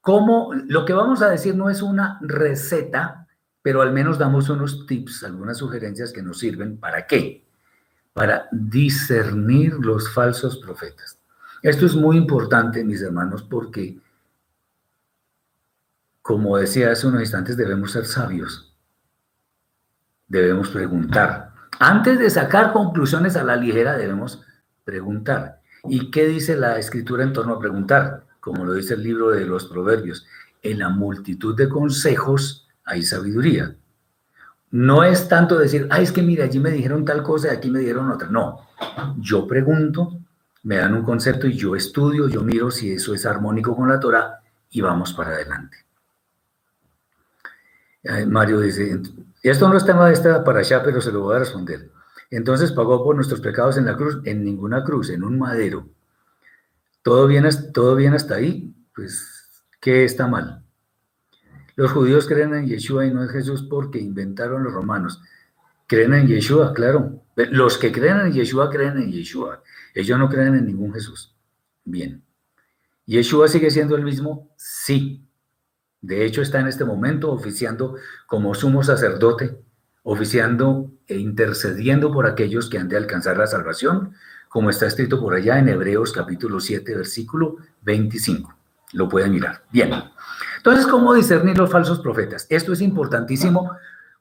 ¿Cómo, 0.01 0.55
lo 0.55 0.87
que 0.87 0.95
vamos 0.95 1.21
a 1.21 1.29
decir 1.29 1.55
no 1.55 1.69
es 1.69 1.83
una 1.83 2.19
receta, 2.23 3.20
pero 3.63 3.83
al 3.83 3.93
menos 3.93 4.19
damos 4.19 4.49
unos 4.49 4.87
tips, 4.87 5.25
algunas 5.25 5.59
sugerencias 5.59 6.13
que 6.13 6.23
nos 6.23 6.39
sirven. 6.39 6.79
¿Para 6.79 7.07
qué? 7.07 7.45
Para 8.13 8.49
discernir 8.51 9.75
los 9.75 10.13
falsos 10.13 10.59
profetas. 10.59 11.19
Esto 11.63 11.87
es 11.87 11.95
muy 11.95 12.17
importante, 12.17 12.83
mis 12.85 13.03
hermanos, 13.03 13.43
porque, 13.43 13.99
como 16.23 16.57
decía 16.57 16.91
hace 16.91 17.07
unos 17.07 17.21
instantes, 17.21 17.57
debemos 17.57 17.93
ser 17.93 18.07
sabios. 18.07 18.75
Debemos 20.27 20.71
preguntar. 20.71 21.53
Antes 21.79 22.19
de 22.19 22.31
sacar 22.31 22.73
conclusiones 22.73 23.37
a 23.37 23.45
la 23.45 23.57
ligera, 23.57 23.97
debemos 23.97 24.43
preguntar. 24.85 25.61
¿Y 25.85 26.11
qué 26.11 26.27
dice 26.27 26.57
la 26.57 26.79
escritura 26.79 27.25
en 27.25 27.33
torno 27.33 27.55
a 27.55 27.61
preguntar? 27.61 28.25
Como 28.41 28.65
lo 28.65 28.73
dice 28.73 28.95
el 28.95 29.03
libro 29.03 29.31
de 29.31 29.45
los 29.45 29.67
proverbios, 29.67 30.27
en 30.63 30.79
la 30.79 30.89
multitud 30.89 31.55
de 31.57 31.69
consejos 31.69 32.70
hay 32.85 33.03
sabiduría. 33.03 33.75
No 34.71 35.03
es 35.03 35.29
tanto 35.29 35.59
decir, 35.59 35.89
ay, 35.91 36.05
es 36.05 36.13
que 36.13 36.23
mira, 36.23 36.45
allí 36.45 36.61
me 36.61 36.71
dijeron 36.71 37.05
tal 37.05 37.23
cosa 37.23 37.49
y 37.49 37.57
aquí 37.57 37.71
me 37.71 37.81
dieron 37.81 38.11
otra. 38.11 38.29
No, 38.29 38.69
yo 39.19 39.47
pregunto, 39.47 40.21
me 40.63 40.77
dan 40.77 40.95
un 40.95 41.03
concepto 41.03 41.47
y 41.47 41.55
yo 41.55 41.75
estudio, 41.75 42.29
yo 42.29 42.43
miro 42.43 42.71
si 42.71 42.93
eso 42.93 43.15
es 43.15 43.27
armónico 43.27 43.75
con 43.75 43.89
la 43.89 43.99
Torah 43.99 44.41
y 44.71 44.81
vamos 44.81 45.13
para 45.13 45.31
adelante. 45.31 45.77
Mario 48.27 48.61
dice, 48.61 49.01
esto 49.43 49.69
no 49.69 49.77
es 49.77 49.85
tema 49.85 50.09
de 50.09 50.41
para 50.41 50.61
allá, 50.61 50.83
pero 50.83 51.01
se 51.01 51.13
lo 51.13 51.21
voy 51.23 51.37
a 51.37 51.41
responder. 51.41 51.91
Entonces 52.31 52.73
pagó 52.73 53.03
por 53.03 53.17
nuestros 53.17 53.41
pecados 53.41 53.77
en 53.77 53.87
la 53.87 53.97
cruz, 53.97 54.21
en 54.25 54.45
ninguna 54.45 54.85
cruz, 54.85 55.11
en 55.11 55.25
un 55.25 55.39
madero. 55.39 55.89
¿Todo 57.03 57.27
bien, 57.27 57.49
todo 57.73 57.97
bien 57.97 58.15
hasta 58.15 58.37
ahí? 58.37 58.73
Pues, 58.95 59.51
¿qué 59.81 60.05
está 60.05 60.27
mal? 60.27 60.60
Los 61.81 61.93
judíos 61.93 62.27
creen 62.27 62.53
en 62.53 62.67
Yeshua 62.67 63.07
y 63.07 63.11
no 63.11 63.23
en 63.23 63.31
Jesús 63.31 63.63
porque 63.63 63.99
inventaron 63.99 64.63
los 64.63 64.75
romanos. 64.75 65.23
Creen 65.87 66.13
en 66.13 66.27
Yeshua, 66.27 66.75
claro. 66.75 67.23
Los 67.37 67.79
que 67.79 67.91
creen 67.91 68.21
en 68.21 68.33
Yeshua 68.35 68.69
creen 68.69 68.99
en 68.99 69.11
Yeshua. 69.11 69.63
Ellos 69.95 70.19
no 70.19 70.29
creen 70.29 70.57
en 70.57 70.67
ningún 70.67 70.93
Jesús. 70.93 71.35
Bien. 71.83 72.23
¿Yeshua 73.07 73.49
sigue 73.49 73.71
siendo 73.71 73.97
el 73.97 74.05
mismo? 74.05 74.51
Sí. 74.57 75.25
De 76.03 76.27
hecho, 76.27 76.43
está 76.43 76.61
en 76.61 76.67
este 76.67 76.85
momento 76.85 77.33
oficiando 77.33 77.97
como 78.27 78.55
sumo 78.55 78.83
sacerdote 78.83 79.57
oficiando 80.03 80.93
e 81.07 81.17
intercediendo 81.17 82.13
por 82.13 82.27
aquellos 82.27 82.69
que 82.69 82.77
han 82.77 82.91
de 82.91 82.99
alcanzar 82.99 83.39
la 83.39 83.47
salvación, 83.47 84.13
como 84.51 84.69
está 84.69 84.87
escrito 84.87 85.19
por 85.19 85.35
allá 85.35 85.59
en 85.59 85.69
Hebreos 85.69 86.13
capítulo 86.13 86.61
7, 86.61 86.95
versículo 86.95 87.57
25. 87.83 88.60
Lo 88.93 89.09
pueden 89.09 89.33
mirar. 89.33 89.63
Bien. 89.71 89.93
Entonces, 90.57 90.87
¿cómo 90.87 91.15
discernir 91.15 91.57
los 91.57 91.71
falsos 91.71 92.01
profetas? 92.01 92.47
Esto 92.51 92.73
es 92.73 92.81
importantísimo 92.81 93.71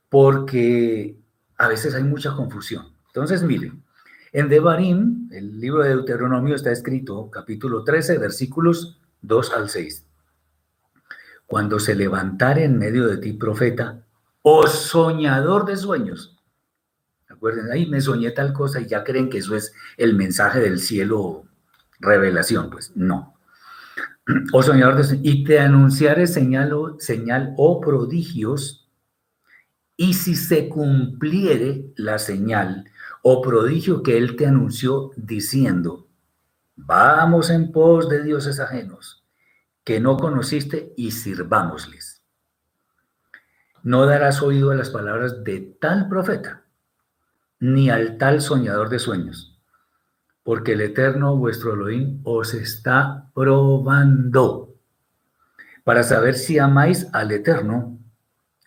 porque 0.09 1.17
a 1.57 1.67
veces 1.67 1.95
hay 1.95 2.03
mucha 2.03 2.33
confusión. 2.35 2.93
Entonces, 3.07 3.43
miren, 3.43 3.83
en 4.31 4.47
Devarim, 4.47 5.29
el 5.31 5.59
libro 5.59 5.83
de 5.83 5.89
Deuteronomio 5.89 6.55
está 6.55 6.71
escrito, 6.71 7.29
capítulo 7.31 7.83
13, 7.83 8.17
versículos 8.19 8.99
2 9.21 9.53
al 9.53 9.69
6. 9.69 10.05
Cuando 11.47 11.79
se 11.79 11.95
levantare 11.95 12.63
en 12.63 12.77
medio 12.77 13.07
de 13.07 13.17
ti 13.17 13.33
profeta, 13.33 14.03
o 14.41 14.67
soñador 14.67 15.65
de 15.65 15.77
sueños. 15.77 16.37
Acuérdense, 17.27 17.71
ahí 17.71 17.87
me 17.87 18.01
soñé 18.01 18.31
tal 18.31 18.53
cosa 18.53 18.79
y 18.79 18.87
ya 18.87 19.03
creen 19.03 19.29
que 19.29 19.39
eso 19.39 19.55
es 19.55 19.73
el 19.97 20.15
mensaje 20.15 20.59
del 20.59 20.79
cielo, 20.79 21.45
revelación. 21.99 22.69
Pues 22.69 22.91
no. 22.95 23.38
O 24.53 24.63
soñador 24.63 24.95
de. 24.95 25.19
Y 25.23 25.43
te 25.43 25.59
anunciaré 25.59 26.27
señal 26.27 26.73
o, 26.73 26.99
señal 26.99 27.53
o 27.57 27.79
prodigios, 27.81 28.89
y 29.97 30.13
si 30.13 30.35
se 30.35 30.69
cumpliere 30.69 31.91
la 31.95 32.19
señal 32.19 32.85
o 33.21 33.41
prodigio 33.41 34.01
que 34.01 34.17
él 34.17 34.35
te 34.35 34.47
anunció 34.47 35.11
diciendo, 35.17 36.07
vamos 36.75 37.49
en 37.49 37.71
pos 37.71 38.07
de 38.07 38.23
dioses 38.23 38.59
ajenos 38.59 39.23
que 39.83 39.99
no 39.99 40.17
conociste 40.17 40.93
y 40.95 41.11
sirvámosles 41.11 42.19
no 43.83 44.05
darás 44.05 44.41
oído 44.41 44.71
a 44.71 44.75
las 44.75 44.89
palabras 44.89 45.43
de 45.43 45.77
tal 45.79 46.07
profeta, 46.09 46.63
ni 47.59 47.89
al 47.89 48.17
tal 48.17 48.41
soñador 48.41 48.89
de 48.89 48.99
sueños, 48.99 49.48
porque 50.49 50.71
el 50.71 50.81
Eterno 50.81 51.37
vuestro 51.37 51.75
Elohim 51.75 52.21
os 52.23 52.55
está 52.55 53.29
probando 53.35 54.73
para 55.83 56.01
saber 56.01 56.33
si 56.33 56.57
amáis 56.57 57.05
al 57.13 57.31
Eterno 57.31 57.99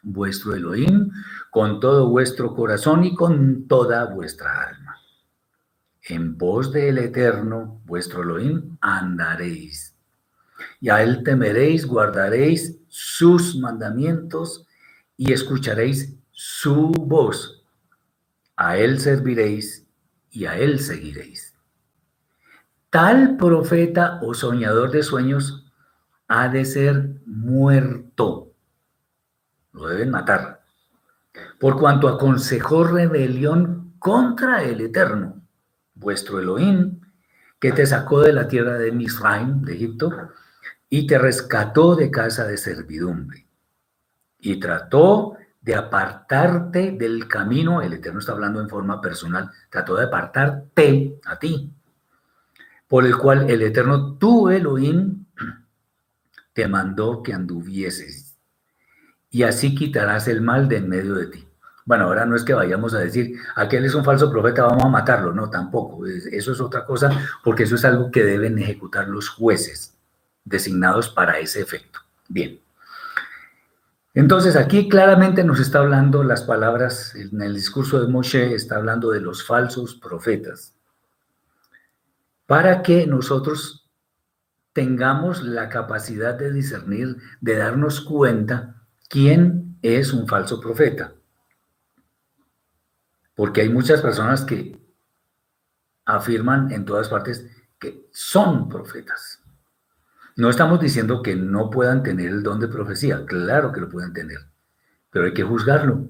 vuestro 0.01 0.55
Elohim 0.55 1.11
con 1.51 1.81
todo 1.81 2.09
vuestro 2.09 2.55
corazón 2.55 3.03
y 3.03 3.17
con 3.17 3.67
toda 3.67 4.05
vuestra 4.05 4.69
alma. 4.69 4.97
En 6.05 6.39
pos 6.39 6.71
del 6.71 6.99
Eterno 6.99 7.81
vuestro 7.85 8.23
Elohim 8.23 8.79
andaréis, 8.81 9.97
y 10.81 10.89
a 10.89 11.03
él 11.03 11.25
temeréis, 11.25 11.85
guardaréis 11.85 12.79
sus 12.87 13.59
mandamientos 13.59 14.69
y 15.17 15.33
escucharéis 15.33 16.15
su 16.31 16.93
voz. 16.93 17.65
A 18.55 18.79
él 18.79 19.01
serviréis 19.01 19.85
y 20.31 20.45
a 20.45 20.57
él 20.57 20.79
seguiréis. 20.79 21.42
Tal 22.93 23.39
profeta 23.39 24.21
o 24.21 24.35
soñador 24.35 24.91
de 24.91 25.03
sueños 25.03 25.65
ha 26.29 26.51
de 26.51 26.67
ser 26.67 27.23
muerto. 27.25 28.53
Lo 29.73 29.87
deben 29.87 30.11
matar. 30.11 30.61
Por 31.59 31.79
cuanto 31.79 32.07
aconsejó 32.07 32.85
rebelión 32.85 33.95
contra 33.99 34.63
el 34.63 34.83
Eterno, 34.83 35.41
vuestro 35.95 36.39
Elohim, 36.39 37.01
que 37.59 37.73
te 37.73 37.87
sacó 37.87 38.21
de 38.21 38.35
la 38.35 38.47
tierra 38.47 38.75
de 38.75 38.93
Misraim, 38.93 39.63
de 39.63 39.73
Egipto, 39.73 40.11
y 40.91 41.07
te 41.07 41.17
rescató 41.17 41.97
de 41.97 42.11
casa 42.11 42.45
de 42.45 42.59
servidumbre 42.59 43.47
y 44.39 44.61
trató 44.61 45.39
de 45.63 45.77
apartarte 45.77 46.93
del 46.93 47.27
camino, 47.27 47.81
el 47.81 47.95
Eterno 47.95 48.19
está 48.19 48.33
hablando 48.33 48.61
en 48.61 48.69
forma 48.69 49.01
personal, 49.01 49.51
trató 49.71 49.97
de 49.97 50.05
apartarte 50.05 51.19
a 51.25 51.39
ti, 51.39 51.73
por 52.93 53.07
el 53.07 53.17
cual 53.17 53.49
el 53.49 53.63
Eterno, 53.63 54.19
tu 54.19 54.51
Elohim, 54.51 55.25
te 56.53 56.69
mandó 56.69 57.23
que 57.23 57.33
anduvieses, 57.33 58.37
y 59.31 59.45
así 59.45 59.75
quitarás 59.75 60.29
el 60.29 60.43
mal 60.43 60.69
de 60.69 60.77
en 60.77 60.91
medio 60.91 61.15
de 61.15 61.29
ti. 61.29 61.49
Bueno, 61.87 62.05
ahora 62.05 62.27
no 62.27 62.37
es 62.37 62.45
que 62.45 62.53
vayamos 62.53 62.93
a 62.93 62.99
decir, 62.99 63.39
aquel 63.57 63.87
es 63.87 63.95
un 63.95 64.05
falso 64.05 64.31
profeta, 64.31 64.65
vamos 64.65 64.85
a 64.85 64.91
matarlo, 64.91 65.33
no, 65.33 65.49
tampoco, 65.49 66.05
eso 66.05 66.53
es 66.53 66.61
otra 66.61 66.85
cosa, 66.85 67.11
porque 67.43 67.63
eso 67.63 67.77
es 67.77 67.85
algo 67.87 68.11
que 68.11 68.25
deben 68.25 68.59
ejecutar 68.59 69.09
los 69.09 69.31
jueces 69.31 69.97
designados 70.45 71.09
para 71.09 71.39
ese 71.39 71.63
efecto. 71.63 72.01
Bien. 72.29 72.61
Entonces 74.13 74.55
aquí 74.55 74.91
claramente 74.91 75.45
nos 75.45 75.61
está 75.61 75.79
hablando 75.79 76.23
las 76.25 76.43
palabras, 76.43 77.15
en 77.15 77.41
el 77.41 77.55
discurso 77.55 78.03
de 78.03 78.09
Moshe 78.09 78.53
está 78.55 78.77
hablando 78.77 79.13
de 79.13 79.23
los 79.23 79.47
falsos 79.47 79.95
profetas, 79.95 80.75
para 82.47 82.83
que 82.83 83.07
nosotros 83.07 83.91
tengamos 84.73 85.43
la 85.43 85.69
capacidad 85.69 86.35
de 86.35 86.53
discernir, 86.53 87.17
de 87.41 87.57
darnos 87.57 88.01
cuenta 88.01 88.83
quién 89.09 89.79
es 89.83 90.13
un 90.13 90.27
falso 90.27 90.61
profeta. 90.61 91.13
Porque 93.35 93.63
hay 93.63 93.69
muchas 93.69 94.01
personas 94.01 94.45
que 94.45 94.79
afirman 96.05 96.73
en 96.73 96.85
todas 96.85 97.09
partes 97.09 97.47
que 97.79 98.09
son 98.13 98.69
profetas. 98.69 99.41
No 100.37 100.49
estamos 100.49 100.81
diciendo 100.81 101.23
que 101.23 101.37
no 101.37 101.69
puedan 101.69 102.03
tener 102.03 102.29
el 102.29 102.43
don 102.43 102.59
de 102.59 102.69
profecía, 102.69 103.27
claro 103.27 103.73
que 103.73 103.81
lo 103.81 103.89
pueden 103.89 104.13
tener, 104.13 104.39
pero 105.11 105.27
hay 105.27 105.35
que 105.35 105.43
juzgarlo. 105.43 106.09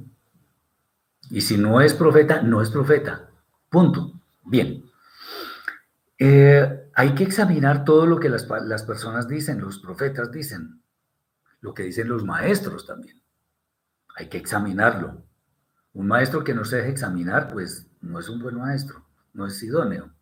Y 1.31 1.41
si 1.41 1.57
no 1.57 1.81
es 1.81 1.95
profeta, 1.95 2.43
no 2.43 2.63
es 2.63 2.71
profeta. 2.71 3.29
Punto. 3.69 4.13
Bien. 4.45 4.85
Eh, 6.25 6.89
hay 6.95 7.17
que 7.17 7.25
examinar 7.25 7.85
todo 7.85 8.07
lo 8.07 8.21
que 8.21 8.29
las, 8.29 8.49
las 8.49 8.85
personas 8.85 9.27
dicen, 9.27 9.61
los 9.61 9.81
profetas 9.81 10.31
dicen, 10.31 10.81
lo 11.61 11.75
que 11.75 11.83
dicen 11.83 12.09
los 12.09 12.25
maestros 12.25 12.87
también. 12.87 13.21
Hay 14.15 14.29
que 14.29 14.39
examinarlo. 14.39 15.25
Un 15.95 16.07
maestro 16.07 16.45
que 16.45 16.55
no 16.55 16.65
se 16.65 16.77
deje 16.77 16.91
examinar, 16.91 17.49
pues 17.49 17.89
no 18.01 18.21
es 18.21 18.29
un 18.29 18.41
buen 18.41 18.57
maestro, 18.57 19.05
no 19.33 19.49
es 19.49 19.61
idóneo. 19.65 20.13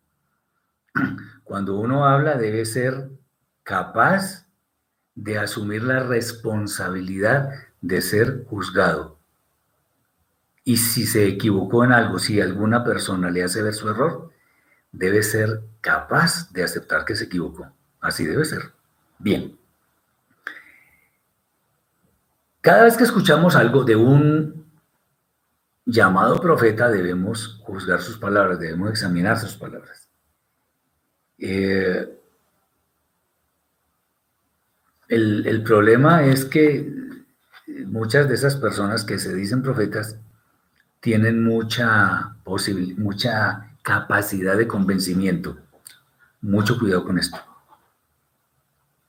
Cuando 1.43 1.79
uno 1.79 2.07
habla 2.07 2.35
debe 2.35 2.65
ser 2.65 3.11
capaz 3.61 4.47
de 5.13 5.37
asumir 5.37 5.83
la 5.83 5.99
responsabilidad 5.99 7.51
de 7.79 8.01
ser 8.01 8.45
juzgado. 8.45 9.19
Y 10.63 10.77
si 10.77 11.05
se 11.05 11.27
equivocó 11.27 11.83
en 11.83 11.91
algo, 11.91 12.17
si 12.17 12.41
alguna 12.41 12.83
persona 12.83 13.29
le 13.29 13.43
hace 13.43 13.61
ver 13.61 13.75
su 13.75 13.87
error, 13.87 14.30
debe 14.91 15.23
ser 15.23 15.61
capaz 15.81 16.51
de 16.51 16.63
aceptar 16.63 17.05
que 17.05 17.15
se 17.15 17.25
equivocó. 17.25 17.71
Así 17.99 18.25
debe 18.25 18.45
ser. 18.45 18.71
Bien. 19.19 19.57
Cada 22.61 22.83
vez 22.83 22.97
que 22.97 23.03
escuchamos 23.03 23.55
algo 23.55 23.83
de 23.83 23.95
un 23.95 24.65
llamado 25.85 26.39
profeta, 26.39 26.89
debemos 26.89 27.59
juzgar 27.63 28.01
sus 28.01 28.17
palabras, 28.17 28.59
debemos 28.59 28.91
examinar 28.91 29.39
sus 29.39 29.55
palabras. 29.55 30.09
Eh, 31.39 32.17
el, 35.07 35.47
el, 35.47 35.63
problema 35.63 36.23
es 36.23 36.45
que 36.45 36.87
muchas 37.87 38.29
de 38.29 38.35
esas 38.35 38.55
personas 38.55 39.03
que 39.03 39.17
se 39.17 39.33
dicen 39.33 39.63
profetas 39.63 40.17
tienen 40.99 41.43
mucha 41.43 42.35
posibilidad, 42.43 42.99
mucha 42.99 43.70
capacidad 43.81 44.57
de 44.57 44.67
convencimiento. 44.67 45.57
Mucho 46.41 46.77
cuidado 46.79 47.05
con 47.05 47.17
esto. 47.17 47.37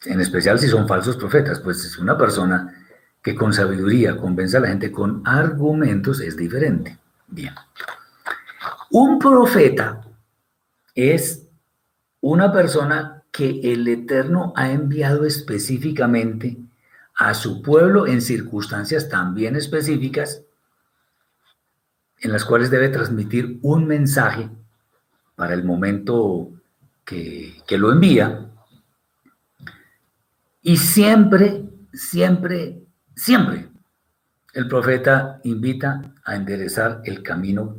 En 0.04 0.20
especial 0.20 0.58
si 0.58 0.68
son 0.68 0.88
falsos 0.88 1.16
profetas, 1.16 1.60
pues 1.60 1.84
es 1.84 1.98
una 1.98 2.18
persona 2.18 2.86
que 3.22 3.34
con 3.34 3.52
sabiduría 3.52 4.16
convence 4.16 4.56
a 4.56 4.60
la 4.60 4.68
gente 4.68 4.90
con 4.90 5.22
argumentos 5.24 6.20
es 6.20 6.36
diferente. 6.36 6.98
Bien. 7.28 7.54
Un 8.90 9.18
profeta 9.18 10.00
es 10.94 11.46
una 12.20 12.52
persona 12.52 13.22
que 13.30 13.60
el 13.72 13.86
Eterno 13.88 14.52
ha 14.56 14.70
enviado 14.70 15.24
específicamente 15.24 16.58
a 17.14 17.34
su 17.34 17.62
pueblo 17.62 18.06
en 18.06 18.20
circunstancias 18.20 19.08
también 19.08 19.56
específicas 19.56 20.42
en 22.20 22.32
las 22.32 22.44
cuales 22.44 22.70
debe 22.70 22.88
transmitir 22.88 23.58
un 23.62 23.86
mensaje 23.86 24.48
para 25.34 25.54
el 25.54 25.64
momento 25.64 26.50
que, 27.04 27.62
que 27.66 27.78
lo 27.78 27.92
envía. 27.92 28.48
Y 30.62 30.76
siempre, 30.76 31.64
siempre, 31.92 32.82
siempre 33.16 33.68
el 34.52 34.68
profeta 34.68 35.40
invita 35.44 36.14
a 36.24 36.36
enderezar 36.36 37.00
el 37.04 37.22
camino 37.22 37.78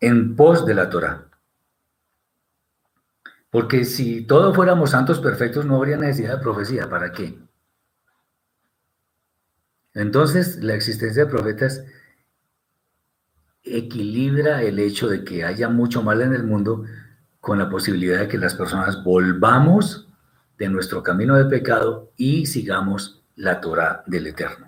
en 0.00 0.34
pos 0.34 0.64
de 0.64 0.74
la 0.74 0.88
Torah. 0.88 1.26
Porque 3.50 3.84
si 3.84 4.22
todos 4.22 4.54
fuéramos 4.54 4.90
santos 4.90 5.20
perfectos, 5.20 5.64
no 5.64 5.76
habría 5.76 5.96
necesidad 5.96 6.36
de 6.36 6.42
profecía. 6.42 6.88
¿Para 6.88 7.12
qué? 7.12 7.38
Entonces, 9.94 10.62
la 10.62 10.74
existencia 10.74 11.24
de 11.24 11.30
profetas 11.30 11.82
equilibra 13.66 14.62
el 14.62 14.78
hecho 14.78 15.08
de 15.08 15.24
que 15.24 15.44
haya 15.44 15.68
mucho 15.68 16.02
mal 16.02 16.22
en 16.22 16.32
el 16.32 16.44
mundo 16.44 16.84
con 17.40 17.58
la 17.58 17.68
posibilidad 17.68 18.20
de 18.20 18.28
que 18.28 18.38
las 18.38 18.54
personas 18.54 19.02
volvamos 19.04 20.08
de 20.56 20.68
nuestro 20.68 21.02
camino 21.02 21.36
de 21.36 21.44
pecado 21.44 22.12
y 22.16 22.46
sigamos 22.46 23.22
la 23.34 23.60
Torah 23.60 24.02
del 24.06 24.28
Eterno. 24.28 24.66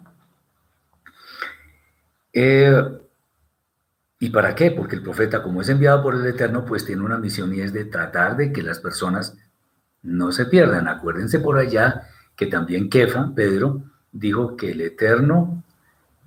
Eh, 2.32 2.82
¿Y 4.20 4.30
para 4.30 4.54
qué? 4.54 4.72
Porque 4.72 4.96
el 4.96 5.02
profeta, 5.02 5.42
como 5.42 5.62
es 5.62 5.68
enviado 5.68 6.02
por 6.02 6.14
el 6.14 6.26
Eterno, 6.26 6.64
pues 6.64 6.84
tiene 6.84 7.02
una 7.02 7.18
misión 7.18 7.54
y 7.54 7.60
es 7.60 7.72
de 7.72 7.84
tratar 7.84 8.36
de 8.36 8.52
que 8.52 8.62
las 8.62 8.80
personas 8.80 9.38
no 10.02 10.32
se 10.32 10.46
pierdan. 10.46 10.88
Acuérdense 10.88 11.38
por 11.38 11.56
allá 11.56 12.08
que 12.36 12.46
también 12.46 12.90
Kefa, 12.90 13.32
Pedro, 13.34 13.82
dijo 14.12 14.56
que 14.56 14.72
el 14.72 14.80
Eterno 14.80 15.64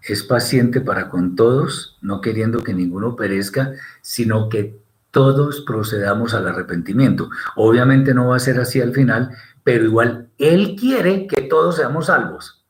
es 0.04 0.24
paciente 0.24 0.82
para 0.82 1.10
con 1.10 1.36
todos, 1.36 1.98
no 2.02 2.22
queriendo 2.22 2.64
que 2.64 2.74
ninguno 2.74 3.16
perezca, 3.16 3.74
sino 4.02 4.50
que 4.50 4.80
todos 5.12 5.62
procedamos 5.62 6.34
al 6.34 6.48
arrepentimiento. 6.48 7.30
Obviamente 7.56 8.14
no 8.14 8.30
va 8.30 8.38
a 8.38 8.40
ser 8.40 8.60
así 8.60 8.82
al 8.82 8.94
final, 8.94 9.36
pero 9.64 9.86
igual 9.86 10.30
Él 10.38 10.76
quiere 10.80 11.28
que 11.28 11.44
todos 11.44 11.76
seamos 11.76 12.08
salvos. 12.08 12.66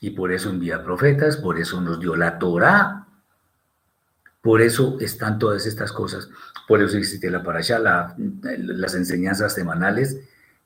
Y 0.00 0.10
por 0.10 0.32
eso 0.32 0.50
envía 0.50 0.84
profetas, 0.84 1.36
por 1.36 1.58
eso 1.58 1.80
nos 1.80 1.98
dio 1.98 2.16
la 2.16 2.38
Torah, 2.38 3.06
por 4.42 4.60
eso 4.60 4.98
están 5.00 5.38
todas 5.38 5.66
estas 5.66 5.90
cosas, 5.90 6.28
por 6.68 6.82
eso 6.82 6.98
existe 6.98 7.30
la 7.30 7.42
parasha, 7.42 7.78
las 7.78 8.94
enseñanzas 8.94 9.54
semanales 9.54 10.20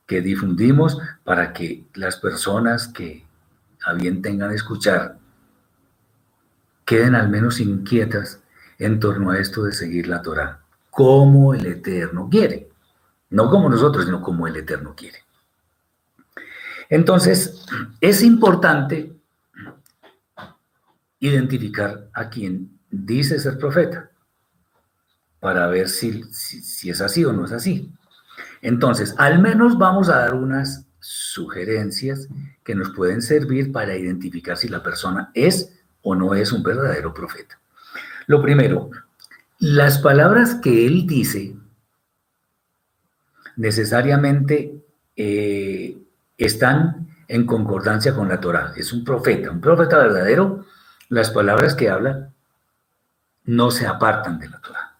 que 0.06 0.20
difundimos 0.20 0.98
para 1.22 1.52
que 1.52 1.86
las 1.94 2.16
personas 2.16 2.88
que 2.88 3.24
a 3.84 3.94
bien 3.94 4.22
tengan 4.22 4.52
escuchar, 4.52 5.18
queden 6.84 7.14
al 7.14 7.28
menos 7.28 7.60
inquietas 7.60 8.42
en 8.78 8.98
torno 8.98 9.30
a 9.30 9.38
esto 9.38 9.62
de 9.62 9.72
seguir 9.72 10.08
la 10.08 10.22
Torah, 10.22 10.60
como 10.90 11.54
el 11.54 11.66
Eterno 11.66 12.28
quiere. 12.30 12.68
No 13.30 13.48
como 13.48 13.68
nosotros, 13.68 14.06
sino 14.06 14.20
como 14.22 14.46
el 14.46 14.56
Eterno 14.56 14.94
quiere. 14.96 15.18
Entonces, 16.88 17.64
es 18.00 18.22
importante 18.22 19.14
identificar 21.20 22.08
a 22.12 22.28
quien 22.28 22.80
dice 22.90 23.38
ser 23.38 23.56
profeta 23.58 24.10
para 25.38 25.68
ver 25.68 25.88
si, 25.88 26.24
si, 26.32 26.60
si, 26.62 26.90
es 26.90 27.00
así 27.00 27.24
o 27.24 27.32
no 27.32 27.44
es 27.44 27.52
así. 27.52 27.92
Entonces, 28.62 29.14
al 29.16 29.38
menos 29.38 29.78
vamos 29.78 30.08
a 30.08 30.18
dar 30.18 30.34
unas 30.34 30.86
sugerencias 31.00 32.28
que 32.62 32.74
nos 32.74 32.90
pueden 32.90 33.22
servir 33.22 33.72
para 33.72 33.96
identificar 33.96 34.56
si 34.56 34.68
la 34.68 34.82
persona 34.82 35.30
es 35.34 35.72
o 36.02 36.14
no 36.14 36.34
es 36.34 36.52
un 36.52 36.62
verdadero 36.62 37.12
profeta. 37.12 37.58
Lo 38.26 38.40
primero, 38.42 38.90
las 39.58 39.98
palabras 39.98 40.54
que 40.56 40.86
él 40.86 41.06
dice 41.06 41.56
necesariamente 43.56 44.74
eh, 45.16 45.98
están 46.38 47.08
en 47.28 47.46
concordancia 47.46 48.14
con 48.14 48.28
la 48.28 48.40
Torah. 48.40 48.72
Es 48.76 48.92
un 48.92 49.04
profeta, 49.04 49.50
un 49.50 49.60
profeta 49.60 49.98
verdadero. 49.98 50.66
Las 51.08 51.30
palabras 51.30 51.74
que 51.74 51.90
habla 51.90 52.30
no 53.44 53.70
se 53.70 53.86
apartan 53.86 54.38
de 54.38 54.48
la 54.48 54.60
Torah. 54.60 54.96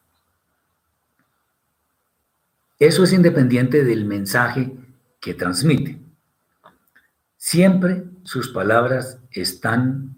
Eso 2.79 3.05
es 3.05 3.13
independiente 3.13 3.85
del 3.85 4.05
mensaje 4.05 4.73
que 5.21 5.35
transmite. 5.35 6.01
Siempre 7.37 8.05
sus 8.25 8.49
palabras 8.49 9.18
están 9.31 10.16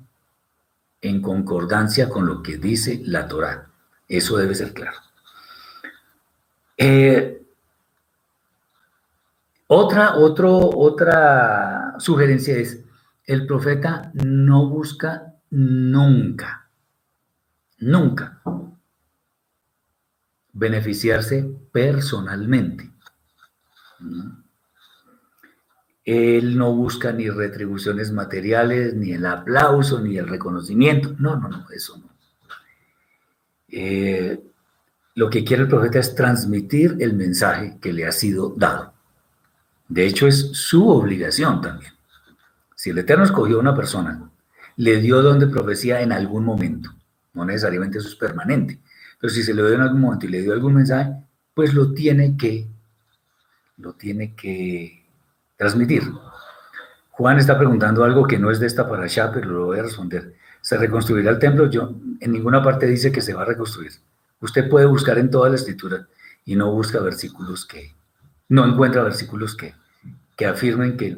en 1.00 1.20
concordancia 1.20 2.08
con 2.08 2.26
lo 2.26 2.42
que 2.42 2.56
dice 2.56 3.02
la 3.04 3.26
Torah. 3.26 3.68
Eso 4.08 4.36
debe 4.36 4.54
ser 4.54 4.72
claro. 4.72 4.98
Eh, 6.76 7.42
otra, 9.66 10.14
otra 10.16 11.94
sugerencia 11.98 12.56
es, 12.56 12.84
el 13.24 13.46
profeta 13.46 14.10
no 14.14 14.68
busca 14.68 15.34
nunca, 15.50 16.68
nunca 17.78 18.40
beneficiarse 20.52 21.50
personalmente. 21.72 22.90
Él 26.04 26.58
no 26.58 26.74
busca 26.74 27.12
ni 27.12 27.28
retribuciones 27.30 28.10
materiales, 28.10 28.94
ni 28.94 29.12
el 29.12 29.24
aplauso, 29.24 30.00
ni 30.00 30.18
el 30.18 30.28
reconocimiento. 30.28 31.14
No, 31.18 31.36
no, 31.36 31.48
no, 31.48 31.66
eso 31.70 31.96
no. 31.98 32.10
Eh, 33.68 34.40
lo 35.14 35.30
que 35.30 35.44
quiere 35.44 35.62
el 35.62 35.68
profeta 35.68 35.98
es 35.98 36.14
transmitir 36.14 36.96
el 37.00 37.14
mensaje 37.14 37.78
que 37.80 37.92
le 37.92 38.06
ha 38.06 38.12
sido 38.12 38.54
dado. 38.56 38.92
De 39.88 40.06
hecho, 40.06 40.26
es 40.26 40.50
su 40.52 40.88
obligación 40.88 41.60
también. 41.60 41.92
Si 42.74 42.90
el 42.90 42.98
Eterno 42.98 43.24
escogió 43.24 43.58
a 43.58 43.60
una 43.60 43.76
persona, 43.76 44.30
le 44.76 45.00
dio 45.00 45.22
don 45.22 45.38
de 45.38 45.46
profecía 45.46 46.00
en 46.00 46.12
algún 46.12 46.44
momento, 46.44 46.90
no 47.34 47.44
necesariamente 47.44 47.98
eso 47.98 48.08
es 48.08 48.16
permanente, 48.16 48.80
pero 49.20 49.32
si 49.32 49.42
se 49.42 49.54
le 49.54 49.62
dio 49.62 49.74
en 49.74 49.82
algún 49.82 50.00
momento 50.00 50.26
y 50.26 50.30
le 50.30 50.42
dio 50.42 50.52
algún 50.52 50.74
mensaje, 50.74 51.12
pues 51.54 51.74
lo 51.74 51.92
tiene 51.92 52.36
que, 52.36 52.66
lo 53.76 53.92
tiene 53.92 54.34
que 54.34 55.01
transmitir. 55.62 56.02
Juan 57.12 57.38
está 57.38 57.56
preguntando 57.56 58.02
algo 58.02 58.26
que 58.26 58.38
no 58.38 58.50
es 58.50 58.58
de 58.58 58.66
esta 58.66 58.88
para 58.88 59.04
allá, 59.04 59.30
pero 59.32 59.50
lo 59.50 59.66
voy 59.66 59.78
a 59.78 59.84
responder. 59.84 60.34
¿Se 60.60 60.76
reconstruirá 60.76 61.30
el 61.30 61.38
templo? 61.38 61.70
Yo, 61.70 61.94
en 62.20 62.32
ninguna 62.32 62.62
parte 62.62 62.86
dice 62.86 63.12
que 63.12 63.20
se 63.20 63.32
va 63.32 63.42
a 63.42 63.44
reconstruir. 63.44 63.92
Usted 64.40 64.68
puede 64.68 64.86
buscar 64.86 65.18
en 65.18 65.30
toda 65.30 65.48
la 65.48 65.54
escritura 65.54 66.08
y 66.44 66.56
no 66.56 66.72
busca 66.72 66.98
versículos 66.98 67.64
que, 67.64 67.94
no 68.48 68.66
encuentra 68.66 69.04
versículos 69.04 69.54
que, 69.54 69.74
que 70.36 70.46
afirmen 70.46 70.96
que, 70.96 71.16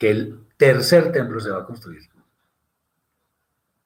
que 0.00 0.10
el 0.10 0.40
tercer 0.56 1.12
templo 1.12 1.38
se 1.38 1.50
va 1.50 1.60
a 1.60 1.64
construir. 1.64 2.02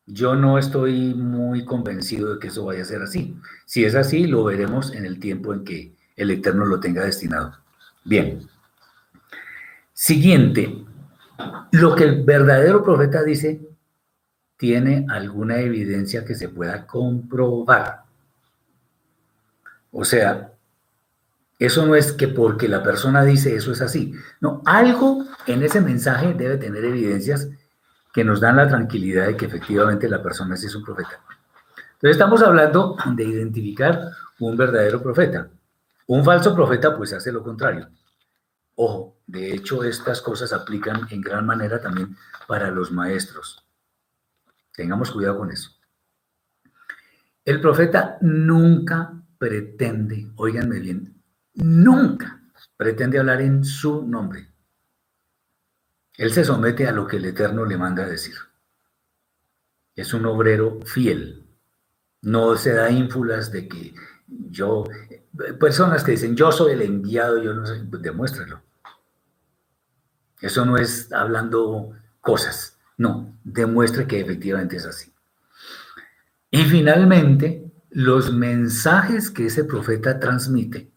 Yo 0.06 0.34
no 0.34 0.58
estoy 0.58 1.14
muy 1.14 1.66
convencido 1.66 2.34
de 2.34 2.40
que 2.40 2.48
eso 2.48 2.64
vaya 2.64 2.82
a 2.82 2.86
ser 2.86 3.02
así. 3.02 3.36
Si 3.66 3.84
es 3.84 3.94
así, 3.94 4.26
lo 4.26 4.44
veremos 4.44 4.94
en 4.94 5.04
el 5.04 5.20
tiempo 5.20 5.52
en 5.52 5.62
que 5.62 5.94
el 6.16 6.30
Eterno 6.30 6.64
lo 6.64 6.80
tenga 6.80 7.04
destinado. 7.04 7.52
Bien. 8.04 8.49
Siguiente, 10.00 10.82
lo 11.72 11.94
que 11.94 12.04
el 12.04 12.24
verdadero 12.24 12.82
profeta 12.82 13.22
dice 13.22 13.60
tiene 14.56 15.04
alguna 15.10 15.58
evidencia 15.58 16.24
que 16.24 16.34
se 16.34 16.48
pueda 16.48 16.86
comprobar. 16.86 18.04
O 19.92 20.02
sea, 20.06 20.54
eso 21.58 21.84
no 21.84 21.94
es 21.94 22.12
que 22.12 22.28
porque 22.28 22.66
la 22.66 22.82
persona 22.82 23.24
dice 23.24 23.54
eso 23.54 23.72
es 23.72 23.82
así. 23.82 24.14
No, 24.40 24.62
algo 24.64 25.26
en 25.46 25.62
ese 25.62 25.82
mensaje 25.82 26.32
debe 26.32 26.56
tener 26.56 26.82
evidencias 26.82 27.50
que 28.14 28.24
nos 28.24 28.40
dan 28.40 28.56
la 28.56 28.68
tranquilidad 28.68 29.26
de 29.26 29.36
que 29.36 29.44
efectivamente 29.44 30.08
la 30.08 30.22
persona 30.22 30.54
es 30.54 30.74
un 30.74 30.82
profeta. 30.82 31.20
Entonces 31.76 32.12
estamos 32.12 32.42
hablando 32.42 32.96
de 33.14 33.24
identificar 33.24 34.00
un 34.38 34.56
verdadero 34.56 35.02
profeta. 35.02 35.50
Un 36.06 36.24
falso 36.24 36.54
profeta 36.54 36.96
pues 36.96 37.12
hace 37.12 37.30
lo 37.30 37.42
contrario. 37.42 37.90
Ojo, 38.76 39.19
de 39.30 39.54
hecho 39.54 39.84
estas 39.84 40.20
cosas 40.20 40.52
aplican 40.52 41.06
en 41.10 41.20
gran 41.20 41.46
manera 41.46 41.80
también 41.80 42.16
para 42.48 42.70
los 42.70 42.90
maestros. 42.90 43.64
Tengamos 44.74 45.12
cuidado 45.12 45.38
con 45.38 45.52
eso. 45.52 45.70
El 47.44 47.60
profeta 47.60 48.18
nunca 48.20 49.12
pretende, 49.38 50.30
oíganme 50.36 50.80
bien, 50.80 51.22
nunca 51.54 52.42
pretende 52.76 53.18
hablar 53.18 53.40
en 53.40 53.64
su 53.64 54.04
nombre. 54.06 54.48
Él 56.16 56.32
se 56.32 56.44
somete 56.44 56.86
a 56.88 56.92
lo 56.92 57.06
que 57.06 57.16
el 57.18 57.24
Eterno 57.24 57.64
le 57.64 57.78
manda 57.78 58.06
decir. 58.06 58.34
Es 59.94 60.12
un 60.12 60.26
obrero 60.26 60.80
fiel. 60.84 61.46
No 62.22 62.56
se 62.56 62.72
da 62.72 62.90
ínfulas 62.90 63.50
de 63.52 63.68
que 63.68 63.94
yo, 64.26 64.84
personas 65.58 66.02
que 66.02 66.12
dicen, 66.12 66.36
yo 66.36 66.50
soy 66.52 66.72
el 66.72 66.82
enviado, 66.82 67.42
yo 67.42 67.54
no 67.54 67.64
sé, 67.64 67.80
demuéstralo. 67.84 68.69
Eso 70.40 70.64
no 70.64 70.76
es 70.76 71.12
hablando 71.12 71.96
cosas, 72.20 72.78
no, 72.96 73.36
demuestre 73.44 74.06
que 74.06 74.20
efectivamente 74.20 74.76
es 74.76 74.86
así. 74.86 75.12
Y 76.50 76.64
finalmente, 76.64 77.70
los 77.90 78.32
mensajes 78.32 79.30
que 79.30 79.46
ese 79.46 79.64
profeta 79.64 80.18
transmite 80.18 80.90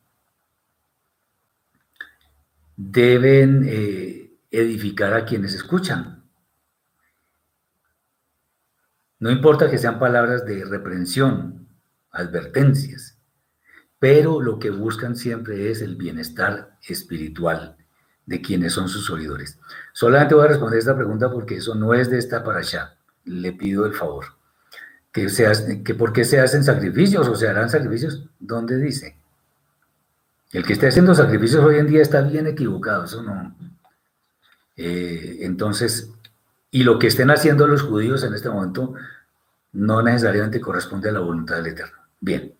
deben 2.75 3.63
eh, 3.67 4.31
edificar 4.51 5.13
a 5.13 5.25
quienes 5.25 5.53
escuchan. 5.53 6.23
No 9.19 9.31
importa 9.31 9.69
que 9.69 9.77
sean 9.77 9.99
palabras 9.99 10.45
de 10.45 10.65
reprensión, 10.65 11.67
advertencias, 12.11 13.17
pero 13.99 14.41
lo 14.41 14.59
que 14.59 14.69
buscan 14.69 15.15
siempre 15.15 15.71
es 15.71 15.81
el 15.81 15.95
bienestar 15.95 16.77
espiritual 16.81 17.77
de 18.25 18.41
quienes 18.41 18.73
son 18.73 18.89
sus 18.89 19.09
oidores. 19.09 19.59
Solamente 19.91 20.35
voy 20.35 20.45
a 20.45 20.49
responder 20.49 20.79
esta 20.79 20.95
pregunta 20.95 21.29
porque 21.31 21.57
eso 21.57 21.75
no 21.75 21.93
es 21.93 22.09
de 22.09 22.17
esta 22.17 22.43
para 22.43 22.59
allá. 22.59 22.95
Le 23.25 23.53
pido 23.53 23.85
el 23.85 23.93
favor. 23.93 24.25
Que, 25.11 25.29
se 25.29 25.83
que 25.83 25.93
por 25.93 26.11
qué 26.11 26.23
se 26.23 26.39
hacen 26.39 26.63
sacrificios 26.63 27.27
o 27.27 27.35
se 27.35 27.47
harán 27.47 27.69
sacrificios, 27.69 28.27
¿dónde 28.39 28.77
dice? 28.77 29.17
El 30.51 30.65
que 30.65 30.73
esté 30.73 30.87
haciendo 30.87 31.13
sacrificios 31.13 31.63
hoy 31.63 31.77
en 31.77 31.87
día 31.87 32.01
está 32.01 32.21
bien 32.21 32.47
equivocado, 32.47 33.05
eso 33.05 33.21
no. 33.21 33.55
Eh, 34.75 35.39
entonces, 35.41 36.11
y 36.71 36.83
lo 36.83 36.97
que 36.97 37.07
estén 37.07 37.29
haciendo 37.29 37.67
los 37.67 37.83
judíos 37.83 38.23
en 38.23 38.33
este 38.33 38.49
momento 38.49 38.95
no 39.73 40.01
necesariamente 40.01 40.61
corresponde 40.61 41.09
a 41.09 41.13
la 41.13 41.19
voluntad 41.19 41.57
del 41.57 41.67
Eterno. 41.67 41.97
Bien. 42.19 42.53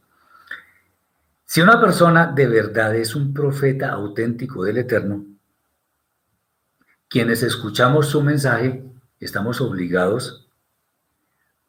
Si 1.46 1.62
una 1.62 1.80
persona 1.80 2.28
de 2.28 2.48
verdad 2.48 2.96
es 2.96 3.16
un 3.16 3.34
profeta 3.34 3.92
auténtico 3.92 4.64
del 4.64 4.80
Eterno, 4.80 5.24
quienes 7.14 7.44
escuchamos 7.44 8.08
su 8.08 8.24
mensaje 8.24 8.84
estamos 9.20 9.62
obligados 9.62 10.50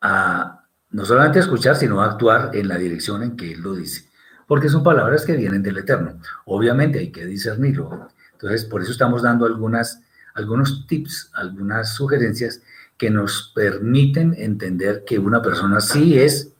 a 0.00 0.64
no 0.88 1.04
solamente 1.04 1.38
escuchar, 1.38 1.76
sino 1.76 2.00
a 2.00 2.06
actuar 2.06 2.56
en 2.56 2.66
la 2.66 2.78
dirección 2.78 3.22
en 3.22 3.36
que 3.36 3.52
Él 3.52 3.60
lo 3.60 3.74
dice, 3.74 4.08
porque 4.46 4.70
son 4.70 4.82
palabras 4.82 5.26
que 5.26 5.36
vienen 5.36 5.62
del 5.62 5.76
Eterno. 5.76 6.18
Obviamente 6.46 6.98
hay 6.98 7.12
que 7.12 7.26
discernirlo. 7.26 8.08
Entonces, 8.32 8.64
por 8.64 8.80
eso 8.80 8.92
estamos 8.92 9.20
dando 9.20 9.44
algunos 9.44 10.86
tips, 10.86 11.30
algunas 11.34 11.94
sugerencias 11.94 12.62
que 12.96 13.10
nos 13.10 13.52
permiten 13.54 14.34
entender 14.38 15.04
que 15.04 15.18
una 15.18 15.42
persona 15.42 15.82
sí 15.82 16.18
es 16.18 16.54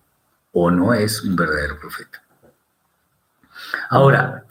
o 0.52 0.70
no 0.70 0.92
es 0.92 1.22
un 1.24 1.36
verdadero 1.36 1.78
profeta. 1.80 2.22
Ahora, 3.88 4.44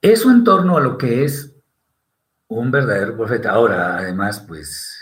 eso 0.00 0.30
en 0.30 0.44
torno 0.44 0.76
a 0.76 0.80
lo 0.80 0.96
que 0.96 1.24
es 1.24 1.55
un 2.48 2.70
verdadero 2.70 3.16
profeta. 3.16 3.50
Ahora, 3.50 3.98
además, 3.98 4.40
pues, 4.40 4.98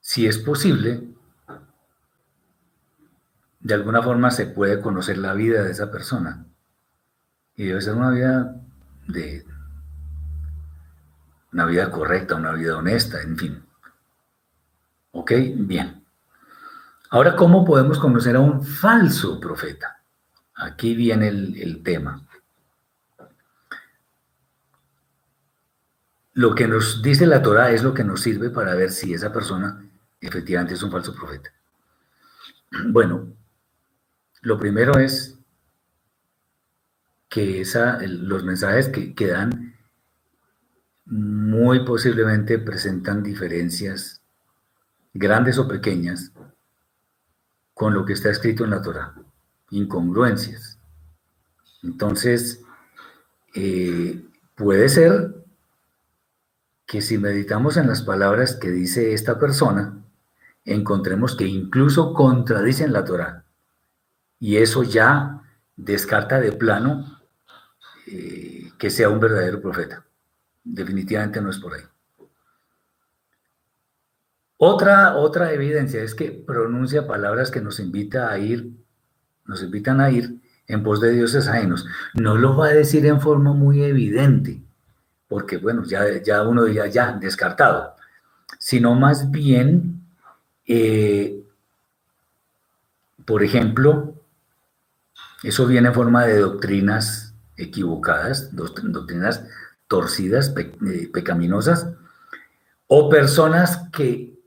si 0.00 0.26
es 0.26 0.38
posible, 0.38 1.08
de 3.60 3.74
alguna 3.74 4.02
forma 4.02 4.30
se 4.30 4.46
puede 4.46 4.80
conocer 4.80 5.18
la 5.18 5.34
vida 5.34 5.62
de 5.62 5.70
esa 5.70 5.90
persona. 5.90 6.46
Y 7.54 7.66
debe 7.66 7.80
ser 7.80 7.94
una 7.94 8.10
vida 8.10 8.56
de 9.06 9.46
una 11.52 11.66
vida 11.66 11.90
correcta, 11.90 12.34
una 12.34 12.52
vida 12.52 12.76
honesta, 12.76 13.20
en 13.20 13.36
fin. 13.36 13.62
¿Ok? 15.12 15.32
Bien. 15.56 16.02
Ahora, 17.10 17.36
¿cómo 17.36 17.62
podemos 17.64 17.98
conocer 17.98 18.36
a 18.36 18.40
un 18.40 18.64
falso 18.64 19.38
profeta? 19.38 20.02
Aquí 20.54 20.94
viene 20.94 21.28
el, 21.28 21.60
el 21.60 21.82
tema. 21.82 22.26
Lo 26.34 26.54
que 26.54 26.66
nos 26.66 27.02
dice 27.02 27.26
la 27.26 27.42
Torah 27.42 27.70
es 27.70 27.82
lo 27.82 27.92
que 27.92 28.04
nos 28.04 28.22
sirve 28.22 28.50
para 28.50 28.74
ver 28.74 28.90
si 28.90 29.12
esa 29.12 29.32
persona 29.32 29.84
efectivamente 30.20 30.74
es 30.74 30.82
un 30.82 30.90
falso 30.90 31.14
profeta. 31.14 31.50
Bueno, 32.88 33.28
lo 34.40 34.58
primero 34.58 34.98
es 34.98 35.38
que 37.28 37.60
esa, 37.60 37.98
los 38.02 38.44
mensajes 38.44 38.88
que, 38.88 39.26
dan 39.26 39.74
muy 41.04 41.84
posiblemente 41.84 42.58
presentan 42.58 43.22
diferencias 43.22 44.22
grandes 45.12 45.58
o 45.58 45.68
pequeñas 45.68 46.32
con 47.74 47.94
lo 47.94 48.04
que 48.04 48.14
está 48.14 48.30
escrito 48.30 48.64
en 48.64 48.70
la 48.70 48.82
Torah, 48.82 49.14
incongruencias. 49.70 50.78
Entonces, 51.82 52.62
eh, 53.54 54.24
puede 54.54 54.88
ser 54.88 55.41
que 56.92 57.00
si 57.00 57.16
meditamos 57.16 57.78
en 57.78 57.86
las 57.86 58.02
palabras 58.02 58.54
que 58.54 58.70
dice 58.70 59.14
esta 59.14 59.38
persona, 59.38 60.04
encontremos 60.66 61.34
que 61.34 61.46
incluso 61.46 62.12
contradicen 62.12 62.92
la 62.92 63.06
Torah. 63.06 63.46
Y 64.38 64.58
eso 64.58 64.82
ya 64.82 65.40
descarta 65.74 66.38
de 66.38 66.52
plano 66.52 67.18
eh, 68.06 68.72
que 68.78 68.90
sea 68.90 69.08
un 69.08 69.20
verdadero 69.20 69.62
profeta. 69.62 70.04
Definitivamente 70.62 71.40
no 71.40 71.48
es 71.48 71.56
por 71.56 71.72
ahí. 71.72 71.82
Otra, 74.58 75.16
otra 75.16 75.50
evidencia 75.54 76.02
es 76.02 76.14
que 76.14 76.30
pronuncia 76.30 77.06
palabras 77.06 77.50
que 77.50 77.62
nos 77.62 77.80
invita 77.80 78.30
a 78.30 78.38
ir, 78.38 78.70
nos 79.46 79.62
invitan 79.62 80.02
a 80.02 80.10
ir 80.10 80.42
en 80.66 80.82
pos 80.82 81.00
de 81.00 81.12
dioses 81.12 81.48
ajenos. 81.48 81.86
No 82.12 82.36
lo 82.36 82.54
va 82.54 82.66
a 82.66 82.74
decir 82.74 83.06
en 83.06 83.22
forma 83.22 83.54
muy 83.54 83.82
evidente, 83.82 84.61
porque 85.32 85.56
bueno, 85.56 85.82
ya, 85.82 86.22
ya 86.22 86.42
uno 86.42 86.64
diría, 86.64 86.88
ya, 86.88 87.12
descartado, 87.12 87.96
sino 88.58 88.94
más 88.94 89.30
bien, 89.30 90.04
eh, 90.66 91.42
por 93.24 93.42
ejemplo, 93.42 94.12
eso 95.42 95.66
viene 95.66 95.88
en 95.88 95.94
forma 95.94 96.26
de 96.26 96.36
doctrinas 96.36 97.34
equivocadas, 97.56 98.54
doctrinas 98.54 99.42
torcidas, 99.88 100.52
eh, 100.54 101.08
pecaminosas, 101.10 101.86
o 102.86 103.08
personas 103.08 103.88
que 103.90 104.38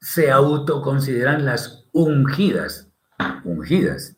se 0.00 0.30
autoconsideran 0.30 1.44
las 1.44 1.84
ungidas, 1.90 2.86
ungidas. 3.42 4.14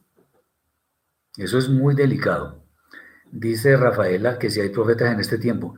Eso 1.39 1.57
es 1.57 1.71
muy 1.71 1.95
delicado. 1.95 2.63
Dice 3.33 3.75
Rafaela 3.79 4.39
que 4.39 4.51
si 4.51 4.61
hay 4.61 4.69
profetas 4.69 5.11
en 5.11 5.21
este 5.21 5.39
tiempo, 5.39 5.77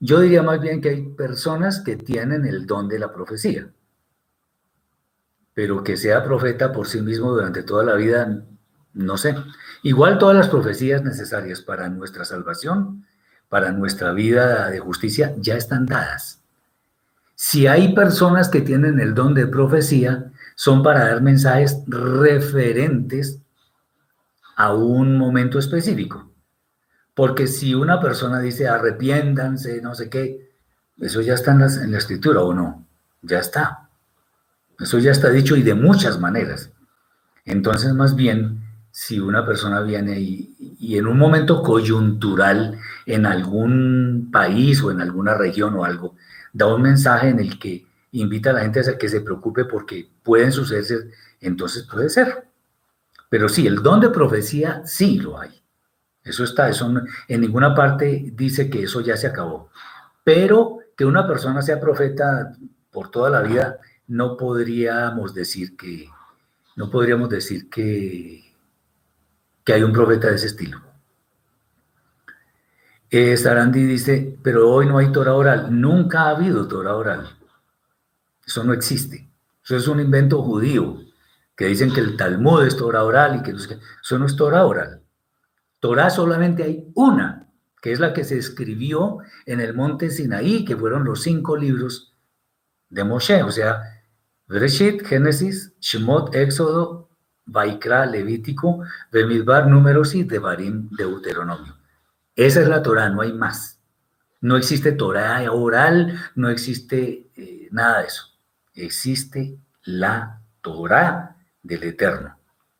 yo 0.00 0.20
diría 0.20 0.42
más 0.42 0.60
bien 0.60 0.80
que 0.80 0.90
hay 0.90 1.02
personas 1.02 1.80
que 1.80 1.96
tienen 1.96 2.44
el 2.44 2.66
don 2.66 2.88
de 2.88 2.98
la 2.98 3.12
profecía, 3.12 3.68
pero 5.54 5.82
que 5.82 5.96
sea 5.96 6.22
profeta 6.22 6.72
por 6.72 6.86
sí 6.86 7.00
mismo 7.00 7.32
durante 7.32 7.62
toda 7.62 7.82
la 7.82 7.94
vida, 7.94 8.44
no 8.92 9.16
sé. 9.16 9.34
Igual 9.82 10.18
todas 10.18 10.36
las 10.36 10.48
profecías 10.48 11.02
necesarias 11.02 11.62
para 11.62 11.88
nuestra 11.88 12.24
salvación, 12.24 13.06
para 13.48 13.72
nuestra 13.72 14.12
vida 14.12 14.68
de 14.68 14.80
justicia, 14.80 15.34
ya 15.38 15.56
están 15.56 15.86
dadas. 15.86 16.42
Si 17.34 17.66
hay 17.66 17.94
personas 17.94 18.48
que 18.48 18.62
tienen 18.62 18.98
el 19.00 19.14
don 19.14 19.34
de 19.34 19.46
profecía, 19.46 20.32
son 20.54 20.82
para 20.82 21.06
dar 21.06 21.22
mensajes 21.22 21.82
referentes 21.86 23.40
a 24.56 24.74
un 24.74 25.18
momento 25.18 25.58
específico. 25.58 26.30
Porque 27.16 27.46
si 27.46 27.74
una 27.74 27.98
persona 27.98 28.40
dice 28.40 28.68
arrepiéndanse, 28.68 29.80
no 29.80 29.94
sé 29.94 30.10
qué, 30.10 30.52
eso 30.98 31.22
ya 31.22 31.32
está 31.32 31.52
en 31.52 31.60
la, 31.90 31.96
escritura 31.96 32.42
o 32.42 32.52
no, 32.52 32.86
ya 33.22 33.38
está. 33.38 33.88
Eso 34.78 34.98
ya 34.98 35.12
está 35.12 35.30
dicho 35.30 35.56
y 35.56 35.62
de 35.62 35.74
muchas 35.74 36.20
maneras. 36.20 36.72
Entonces, 37.46 37.94
más 37.94 38.16
bien, 38.16 38.60
si 38.90 39.18
una 39.18 39.46
persona 39.46 39.80
viene 39.80 40.20
y, 40.20 40.76
y, 40.78 40.98
en 40.98 41.06
un 41.06 41.16
momento 41.16 41.62
coyuntural 41.62 42.78
en 43.06 43.24
algún 43.24 44.28
país 44.30 44.82
o 44.82 44.90
en 44.90 45.00
alguna 45.00 45.32
región 45.32 45.74
o 45.74 45.86
algo, 45.86 46.16
da 46.52 46.66
un 46.66 46.82
mensaje 46.82 47.30
en 47.30 47.40
el 47.40 47.58
que 47.58 47.86
invita 48.12 48.50
a 48.50 48.52
la 48.52 48.60
gente 48.60 48.80
a 48.80 48.98
que 48.98 49.08
se 49.08 49.22
preocupe 49.22 49.64
porque 49.64 50.06
pueden 50.22 50.52
suceder, 50.52 51.10
entonces 51.40 51.84
puede 51.84 52.10
ser. 52.10 52.46
Pero 53.30 53.48
sí, 53.48 53.66
el 53.66 53.76
don 53.76 54.00
de 54.00 54.10
profecía 54.10 54.82
sí 54.84 55.18
lo 55.18 55.40
hay. 55.40 55.62
Eso 56.26 56.42
está, 56.42 56.68
eso 56.68 56.92
en 57.28 57.40
ninguna 57.40 57.72
parte 57.72 58.32
dice 58.34 58.68
que 58.68 58.82
eso 58.82 59.00
ya 59.00 59.16
se 59.16 59.28
acabó. 59.28 59.70
Pero 60.24 60.80
que 60.96 61.04
una 61.04 61.24
persona 61.24 61.62
sea 61.62 61.78
profeta 61.78 62.52
por 62.90 63.12
toda 63.12 63.30
la 63.30 63.42
vida, 63.42 63.78
no 64.08 64.36
podríamos 64.36 65.34
decir 65.34 65.76
que, 65.76 66.10
no 66.74 66.90
podríamos 66.90 67.30
decir 67.30 67.70
que, 67.70 68.42
que 69.62 69.72
hay 69.72 69.84
un 69.84 69.92
profeta 69.92 70.28
de 70.28 70.34
ese 70.34 70.48
estilo. 70.48 70.80
Eh, 73.08 73.36
Sarandi 73.36 73.84
dice, 73.84 74.36
pero 74.42 74.68
hoy 74.68 74.86
no 74.86 74.98
hay 74.98 75.12
Torah 75.12 75.34
oral. 75.34 75.80
Nunca 75.80 76.22
ha 76.22 76.30
habido 76.30 76.66
Torah 76.66 76.96
oral. 76.96 77.38
Eso 78.44 78.64
no 78.64 78.72
existe. 78.72 79.30
Eso 79.64 79.76
es 79.76 79.86
un 79.86 80.00
invento 80.00 80.42
judío, 80.42 80.98
que 81.56 81.66
dicen 81.66 81.92
que 81.92 82.00
el 82.00 82.16
Talmud 82.16 82.64
es 82.64 82.76
Torah 82.76 83.04
oral 83.04 83.36
y 83.36 83.42
que 83.42 83.52
eso 83.52 84.18
no 84.18 84.26
es 84.26 84.34
Torah 84.34 84.66
oral. 84.66 85.05
Torah 85.86 86.10
solamente 86.10 86.64
hay 86.64 86.90
una, 86.94 87.48
que 87.80 87.92
es 87.92 88.00
la 88.00 88.12
que 88.12 88.24
se 88.24 88.38
escribió 88.38 89.18
en 89.46 89.60
el 89.60 89.74
monte 89.74 90.10
Sinaí, 90.10 90.64
que 90.64 90.76
fueron 90.76 91.04
los 91.04 91.22
cinco 91.22 91.56
libros 91.56 92.14
de 92.88 93.04
Moshe, 93.04 93.42
o 93.42 93.50
sea, 93.50 93.82
Bereshit, 94.48 95.04
Génesis, 95.04 95.74
Shemot, 95.80 96.34
Éxodo, 96.34 97.10
Vaikra, 97.44 98.06
Levítico, 98.06 98.82
Bemidbar, 99.12 99.68
Números 99.68 100.14
y 100.14 100.24
Devarim, 100.24 100.88
Deuteronomio. 100.90 101.76
Esa 102.34 102.60
es 102.62 102.68
la 102.68 102.82
Torah, 102.82 103.08
no 103.08 103.22
hay 103.22 103.32
más. 103.32 103.80
No 104.40 104.56
existe 104.56 104.92
Torah 104.92 105.50
oral, 105.52 106.18
no 106.34 106.50
existe 106.50 107.30
eh, 107.36 107.68
nada 107.70 108.00
de 108.00 108.06
eso 108.06 108.36
existe 108.76 109.58
la 109.84 110.42
Torah 110.60 111.36
del 111.62 111.82
Eterno, 111.84 112.38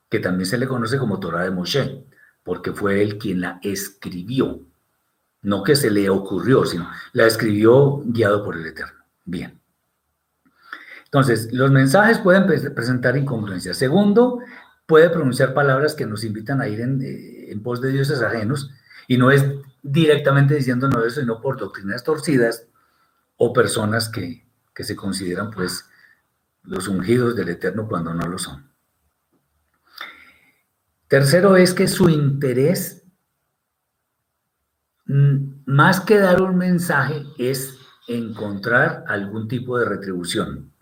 que 0.09 0.21
también 0.21 0.47
se 0.47 0.59
le 0.59 0.69
conoce 0.69 0.99
como 0.99 1.19
Torah 1.19 1.45
de 1.45 1.51
Moshe, 1.51 2.06
porque 2.47 2.73
fue 2.73 3.03
él 3.03 3.19
quien 3.19 3.41
la 3.41 3.59
escribió. 3.63 4.61
No 5.43 5.65
que 5.65 5.75
se 5.75 5.91
le 5.91 6.09
ocurrió, 6.09 6.65
sino 6.65 6.89
la 7.13 7.27
escribió 7.27 8.03
guiado 8.05 8.45
por 8.45 8.57
el 8.57 8.65
Eterno. 8.65 9.05
Bien. 9.25 9.61
Entonces, 11.05 11.53
los 11.53 11.73
mensajes 11.73 12.19
pueden 12.19 12.47
presentar 12.47 13.17
incongruencias. 13.17 13.77
Segundo, 13.77 14.39
puede 14.87 15.11
pronunciar 15.11 15.55
palabras 15.55 15.95
que 15.95 16.07
nos 16.07 16.23
invitan 16.23 16.61
a 16.61 16.69
ir 16.69 16.81
en, 16.81 17.03
eh, 17.03 17.51
en 17.51 17.63
pos 17.63 17.81
de 17.81 17.91
dioses 17.91 18.23
ajenos, 18.23 18.71
y 19.09 19.19
no 19.19 19.33
es 19.33 19.45
directamente 19.83 20.55
diciéndonos 20.55 21.05
eso, 21.05 21.21
sino 21.21 21.41
por 21.41 21.59
doctrinas 21.59 22.05
torcidas 22.05 22.67
o 23.37 23.53
personas 23.53 24.09
que, 24.09 24.47
que 24.73 24.85
se 24.85 24.95
consideran 24.95 25.51
pues 25.51 25.85
los 26.63 26.87
ungidos 26.87 27.35
del 27.35 27.49
Eterno 27.49 27.89
cuando 27.89 28.15
no 28.15 28.27
lo 28.29 28.39
son. 28.39 28.71
Tercero 31.09 31.57
es 31.57 31.73
que 31.73 31.87
su 31.87 32.09
interés, 32.09 33.05
mm, 35.07 35.63
más 35.67 36.01
que 36.01 36.19
dar 36.19 36.43
un 36.43 36.57
mensaje, 36.57 37.25
es 37.39 37.79
encontrar 38.09 39.05
algún 39.07 39.47
tipo 39.47 39.79
de 39.79 39.85
retribución. 39.85 40.73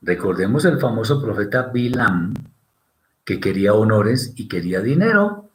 Recordemos 0.00 0.64
el 0.64 0.78
famoso 0.78 1.22
profeta 1.22 1.70
Bilam, 1.72 2.34
que 3.24 3.38
quería 3.38 3.74
honores 3.74 4.32
y 4.36 4.48
quería 4.48 4.80
dinero, 4.80 5.50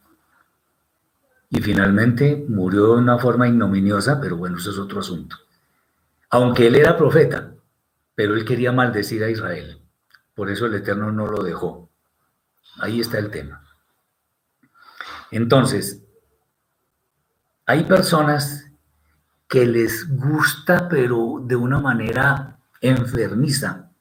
y 1.49 1.61
finalmente 1.61 2.45
murió 2.47 2.95
de 2.95 3.01
una 3.01 3.17
forma 3.17 3.47
ignominiosa, 3.47 4.21
pero 4.21 4.37
bueno, 4.37 4.57
eso 4.57 4.71
es 4.71 4.77
otro 4.77 5.01
asunto. 5.01 5.35
Aunque 6.29 6.67
él 6.67 6.75
era 6.75 6.95
profeta, 6.95 7.53
pero 8.15 8.35
él 8.35 8.45
quería 8.45 8.71
maldecir 8.71 9.23
a 9.23 9.29
Israel. 9.29 9.81
Por 10.35 10.49
eso 10.49 10.67
el 10.67 10.75
Eterno 10.75 11.11
no 11.11 11.27
lo 11.27 11.43
dejó. 11.43 11.89
Ahí 12.79 13.01
está 13.01 13.17
el 13.17 13.29
tema. 13.29 13.68
Entonces, 15.31 16.01
hay 17.65 17.83
personas 17.83 18.65
que 19.47 19.65
les 19.65 20.07
gusta, 20.09 20.87
pero 20.89 21.41
de 21.43 21.55
una 21.55 21.79
manera 21.79 22.57
enfermiza, 22.81 23.91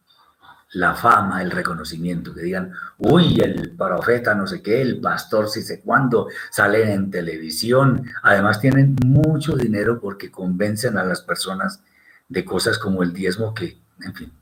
la 0.73 0.95
fama, 0.95 1.43
el 1.43 1.51
reconocimiento, 1.51 2.35
que 2.35 2.43
digan, 2.43 2.73
uy, 2.99 3.41
el 3.41 3.75
profeta 3.75 4.35
no 4.35 4.47
sé 4.47 4.63
qué, 4.63 4.83
el 4.83 5.01
pastor 5.01 5.49
si 5.49 5.63
sé 5.63 5.81
cuándo, 5.81 6.29
salen 6.51 6.91
en 6.91 7.11
televisión, 7.11 8.05
además 8.23 8.61
tienen 8.61 8.95
mucho 9.05 9.57
dinero 9.57 9.99
porque 9.99 10.31
convencen 10.31 10.99
a 10.99 11.05
las 11.05 11.23
personas 11.23 11.83
de 12.29 12.45
cosas 12.45 12.79
como 12.79 13.03
el 13.03 13.15
diezmo 13.15 13.55
que 13.55 13.79
en 14.05 14.15
fin, 14.15 14.33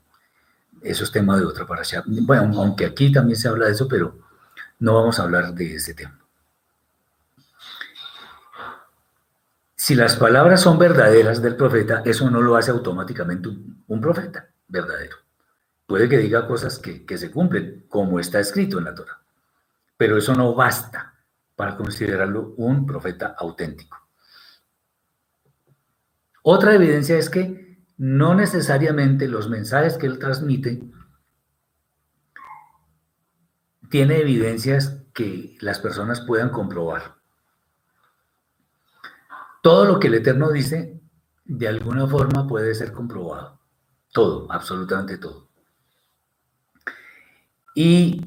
eso 0.81 1.03
es 1.03 1.11
tema 1.11 1.37
de 1.37 1.45
otra 1.45 1.65
allá. 1.69 2.03
Bueno, 2.05 2.61
aunque 2.61 2.85
aquí 2.85 3.11
también 3.11 3.37
se 3.37 3.47
habla 3.47 3.65
de 3.65 3.71
eso, 3.71 3.87
pero 3.87 4.17
no 4.79 4.95
vamos 4.95 5.19
a 5.19 5.23
hablar 5.23 5.53
de 5.53 5.75
ese 5.75 5.93
tema. 5.93 6.19
Si 9.87 9.95
las 9.95 10.17
palabras 10.17 10.59
son 10.59 10.77
verdaderas 10.77 11.41
del 11.41 11.55
profeta, 11.55 12.01
eso 12.03 12.29
no 12.29 12.41
lo 12.41 12.57
hace 12.57 12.71
automáticamente 12.71 13.47
un, 13.47 14.01
profeta 14.01 14.49
verdadero. 14.67 15.15
Puede 15.85 16.09
que 16.09 16.17
diga 16.17 16.45
cosas 16.45 16.77
que, 16.77 17.05
que 17.05 17.17
se 17.17 17.31
cumplen, 17.31 17.85
como 17.87 18.19
está 18.19 18.41
escrito 18.41 18.79
en 18.79 18.83
la 18.83 18.93
Torah, 18.93 19.21
pero 19.95 20.17
eso 20.17 20.35
no 20.35 20.53
basta 20.53 21.13
para 21.55 21.77
considerarlo 21.77 22.53
un 22.57 22.85
profeta 22.85 23.33
auténtico. 23.39 23.97
Otra 26.43 26.75
evidencia 26.75 27.17
es 27.17 27.29
que 27.29 27.79
no 27.95 28.35
necesariamente 28.35 29.29
los 29.29 29.49
mensajes 29.49 29.97
que 29.97 30.07
él 30.07 30.19
transmite 30.19 30.83
tiene 33.89 34.17
evidencias 34.17 35.01
que 35.13 35.55
las 35.61 35.79
personas 35.79 36.19
puedan 36.19 36.49
comprobar. 36.49 37.16
Todo 39.67 39.83
lo 39.83 39.99
que 39.99 40.07
el 40.07 40.13
Eterno 40.13 40.49
dice, 40.49 40.97
de 41.43 41.67
alguna 41.67 42.07
forma 42.07 42.47
puede 42.47 42.73
ser 42.73 42.93
comprobado. 42.93 43.59
Todo, 44.13 44.49
absolutamente 44.49 45.17
todo. 45.17 45.49
¿Y 47.75 48.25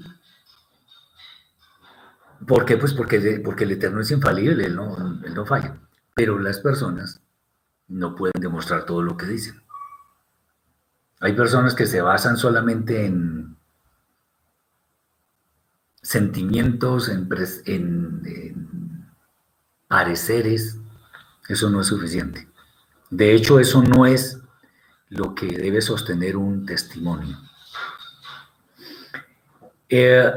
por 2.47 2.67
qué? 2.67 2.77
Pues 2.77 2.93
porque, 2.93 3.41
porque 3.43 3.65
el 3.65 3.71
Eterno 3.71 4.03
es 4.03 4.11
infalible, 4.11 4.67
él 4.67 4.77
no, 4.77 4.95
él 5.25 5.33
no 5.33 5.47
falla. 5.47 5.81
Pero 6.15 6.39
las 6.39 6.59
personas 6.59 7.23
no 7.89 8.15
pueden 8.15 8.39
demostrar 8.39 8.85
todo 8.85 9.01
lo 9.01 9.17
que 9.17 9.25
dicen. 9.25 9.63
Hay 11.21 11.33
personas 11.33 11.75
que 11.75 11.87
se 11.87 12.03
basan 12.03 12.37
solamente 12.37 13.07
en 13.07 13.57
sentimientos, 16.03 17.09
en, 17.09 17.27
pareceres. 19.89 20.77
Eso 21.51 21.69
no 21.69 21.81
es 21.81 21.89
suficiente. 21.89 22.49
De 23.11 23.35
hecho, 23.35 23.59
eso 23.59 23.83
no 23.83 24.07
es 24.07 24.39
lo 25.09 25.35
que 25.35 25.47
debe 25.47 25.83
sostener 25.83 26.37
un 26.37 26.65
testimonio. 26.65 27.37
Eh, 29.89 30.33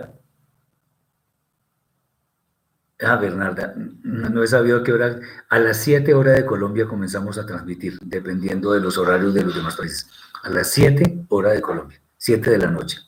Ah, 3.05 3.17
Bernarda, 3.17 3.73
no 3.75 4.43
he 4.43 4.47
sabido 4.47 4.81
qué 4.81 4.93
hora. 4.93 5.19
A 5.49 5.59
las 5.59 5.77
7 5.77 6.13
horas 6.13 6.37
de 6.37 6.45
Colombia 6.45 6.87
comenzamos 6.87 7.37
a 7.37 7.45
transmitir, 7.45 7.97
dependiendo 8.01 8.71
de 8.71 8.79
los 8.79 8.97
horarios 8.97 9.33
de 9.33 9.43
los 9.43 9.55
demás 9.55 9.75
países. 9.75 10.09
A 10.41 10.49
las 10.49 10.71
7 10.71 11.25
horas 11.27 11.53
de 11.53 11.61
Colombia, 11.61 11.99
7 12.17 12.49
de 12.51 12.57
la 12.57 12.71
noche. 12.71 12.99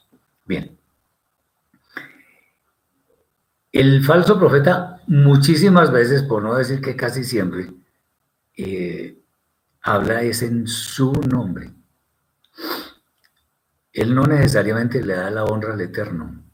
Bien. 0.46 0.78
El 3.72 4.04
falso 4.04 4.38
profeta, 4.38 5.02
muchísimas 5.08 5.92
veces, 5.92 6.24
por 6.24 6.44
no 6.44 6.56
decir 6.56 6.82
que 6.82 6.96
casi 6.96 7.24
siempre, 7.24 7.72
eh, 8.58 9.20
habla 9.82 10.22
es 10.22 10.42
en 10.42 10.68
su 10.68 11.12
nombre. 11.14 11.74
Él 13.94 14.14
no 14.14 14.24
necesariamente 14.24 15.04
le 15.04 15.16
da 15.16 15.30
la 15.30 15.46
honra 15.46 15.74
al 15.74 15.82
Eterno 15.82 16.46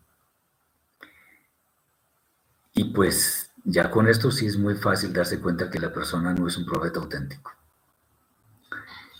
y 2.73 2.85
pues 2.85 3.51
ya 3.63 3.91
con 3.91 4.07
esto 4.07 4.31
sí 4.31 4.47
es 4.47 4.57
muy 4.57 4.75
fácil 4.75 5.13
darse 5.13 5.39
cuenta 5.39 5.69
que 5.69 5.79
la 5.79 5.93
persona 5.93 6.33
no 6.33 6.47
es 6.47 6.57
un 6.57 6.65
profeta 6.65 6.99
auténtico. 6.99 7.51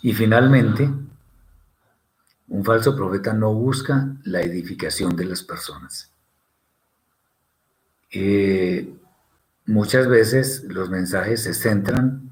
Y 0.02 0.14
finalmente, 0.14 0.90
un 2.48 2.66
falso 2.66 2.96
profeta 2.96 3.34
no 3.34 3.54
busca 3.54 4.16
la 4.24 4.42
edificación 4.42 5.16
de 5.16 5.26
las 5.26 5.44
personas. 5.44 6.12
Eh, 8.10 8.94
muchas 9.68 10.08
veces 10.08 10.64
los 10.64 10.90
mensajes 10.90 11.44
se 11.44 11.54
centran 11.54 12.31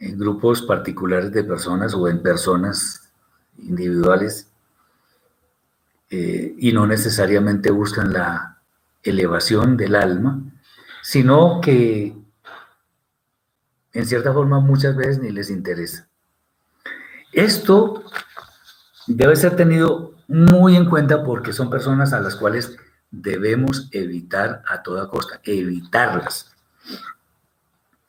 en 0.00 0.18
grupos 0.18 0.62
particulares 0.62 1.30
de 1.30 1.44
personas 1.44 1.94
o 1.94 2.08
en 2.08 2.22
personas 2.22 3.12
individuales 3.58 4.48
eh, 6.08 6.54
y 6.58 6.72
no 6.72 6.86
necesariamente 6.86 7.70
buscan 7.70 8.12
la 8.12 8.58
elevación 9.02 9.76
del 9.76 9.94
alma, 9.94 10.42
sino 11.02 11.60
que 11.60 12.16
en 13.92 14.06
cierta 14.06 14.32
forma 14.32 14.58
muchas 14.60 14.96
veces 14.96 15.18
ni 15.18 15.30
les 15.30 15.50
interesa. 15.50 16.08
Esto 17.32 18.04
debe 19.06 19.36
ser 19.36 19.54
tenido 19.54 20.14
muy 20.28 20.76
en 20.76 20.88
cuenta 20.88 21.22
porque 21.22 21.52
son 21.52 21.68
personas 21.68 22.12
a 22.12 22.20
las 22.20 22.36
cuales 22.36 22.76
debemos 23.10 23.88
evitar 23.92 24.62
a 24.66 24.82
toda 24.82 25.08
costa, 25.08 25.40
evitarlas. 25.44 26.54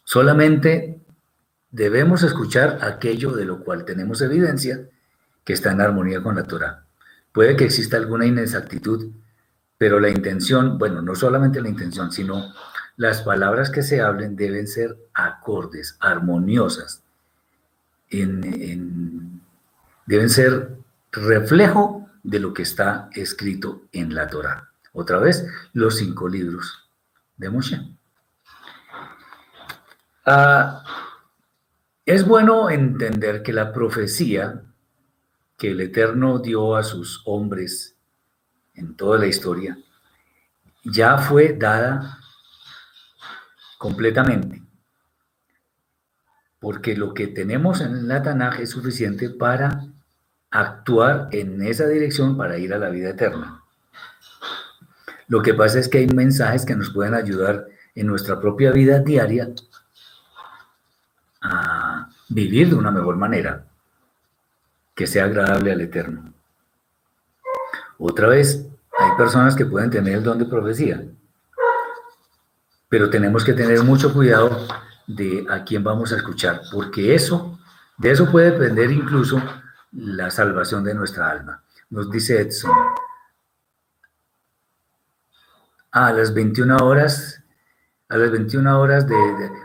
Solamente 0.03 1.00
debemos 1.71 2.23
escuchar 2.23 2.79
aquello 2.81 3.31
de 3.31 3.45
lo 3.45 3.63
cual 3.63 3.85
tenemos 3.85 4.21
evidencia 4.21 4.87
que 5.43 5.53
está 5.53 5.71
en 5.71 5.81
armonía 5.81 6.21
con 6.21 6.35
la 6.35 6.43
Torah. 6.43 6.85
Puede 7.31 7.55
que 7.55 7.65
exista 7.65 7.97
alguna 7.97 8.25
inexactitud, 8.25 9.09
pero 9.77 9.99
la 9.99 10.09
intención, 10.09 10.77
bueno, 10.77 11.01
no 11.01 11.15
solamente 11.15 11.61
la 11.61 11.69
intención, 11.69 12.11
sino 12.11 12.53
las 12.97 13.21
palabras 13.21 13.71
que 13.71 13.81
se 13.81 14.01
hablen 14.01 14.35
deben 14.35 14.67
ser 14.67 14.97
acordes, 15.13 15.97
armoniosas, 15.99 17.01
deben 18.11 19.41
ser 20.29 20.75
reflejo 21.11 22.09
de 22.23 22.39
lo 22.39 22.53
que 22.53 22.63
está 22.63 23.09
escrito 23.13 23.83
en 23.91 24.13
la 24.13 24.27
Torah. 24.27 24.69
Otra 24.93 25.19
vez, 25.19 25.45
los 25.73 25.97
cinco 25.97 26.27
libros 26.27 26.89
de 27.37 27.49
Moshe. 27.49 27.79
Ah, 30.25 30.83
es 32.13 32.25
bueno 32.25 32.69
entender 32.69 33.41
que 33.41 33.53
la 33.53 33.71
profecía 33.71 34.63
que 35.57 35.71
el 35.71 35.79
Eterno 35.79 36.39
dio 36.39 36.75
a 36.75 36.83
sus 36.83 37.21
hombres 37.25 37.95
en 38.73 38.97
toda 38.97 39.17
la 39.17 39.27
historia 39.27 39.77
ya 40.83 41.17
fue 41.19 41.53
dada 41.53 42.17
completamente. 43.77 44.61
Porque 46.59 46.97
lo 46.97 47.13
que 47.13 47.27
tenemos 47.27 47.79
en 47.79 48.09
la 48.09 48.21
Tanaj 48.21 48.59
es 48.59 48.71
suficiente 48.71 49.29
para 49.29 49.85
actuar 50.49 51.29
en 51.31 51.61
esa 51.61 51.87
dirección 51.87 52.35
para 52.35 52.57
ir 52.57 52.73
a 52.73 52.77
la 52.77 52.89
vida 52.89 53.11
eterna. 53.11 53.63
Lo 55.27 55.41
que 55.41 55.53
pasa 55.53 55.79
es 55.79 55.87
que 55.87 55.99
hay 55.99 56.07
mensajes 56.07 56.65
que 56.65 56.75
nos 56.75 56.89
pueden 56.89 57.13
ayudar 57.13 57.67
en 57.95 58.07
nuestra 58.07 58.41
propia 58.41 58.71
vida 58.71 58.99
diaria 58.99 59.53
vivir 62.31 62.69
de 62.69 62.75
una 62.75 62.91
mejor 62.91 63.17
manera, 63.17 63.65
que 64.95 65.05
sea 65.07 65.25
agradable 65.25 65.71
al 65.71 65.81
Eterno. 65.81 66.33
Otra 67.97 68.27
vez, 68.27 68.65
hay 68.97 69.11
personas 69.17 69.55
que 69.55 69.65
pueden 69.65 69.89
tener 69.89 70.15
el 70.15 70.23
don 70.23 70.39
de 70.39 70.45
profecía, 70.45 71.03
pero 72.89 73.09
tenemos 73.09 73.43
que 73.43 73.53
tener 73.53 73.83
mucho 73.83 74.13
cuidado 74.13 74.67
de 75.07 75.45
a 75.49 75.63
quién 75.63 75.83
vamos 75.83 76.11
a 76.11 76.17
escuchar, 76.17 76.61
porque 76.71 77.13
eso, 77.13 77.59
de 77.97 78.11
eso 78.11 78.31
puede 78.31 78.51
depender 78.51 78.91
incluso 78.91 79.41
la 79.91 80.31
salvación 80.31 80.83
de 80.83 80.93
nuestra 80.93 81.29
alma. 81.29 81.63
Nos 81.89 82.09
dice 82.09 82.41
Edson, 82.41 82.71
a 85.91 86.13
las 86.13 86.33
21 86.33 86.77
horas, 86.77 87.40
a 88.11 88.17
las 88.17 88.29
21 88.29 88.77
horas 88.77 89.07
de, 89.07 89.15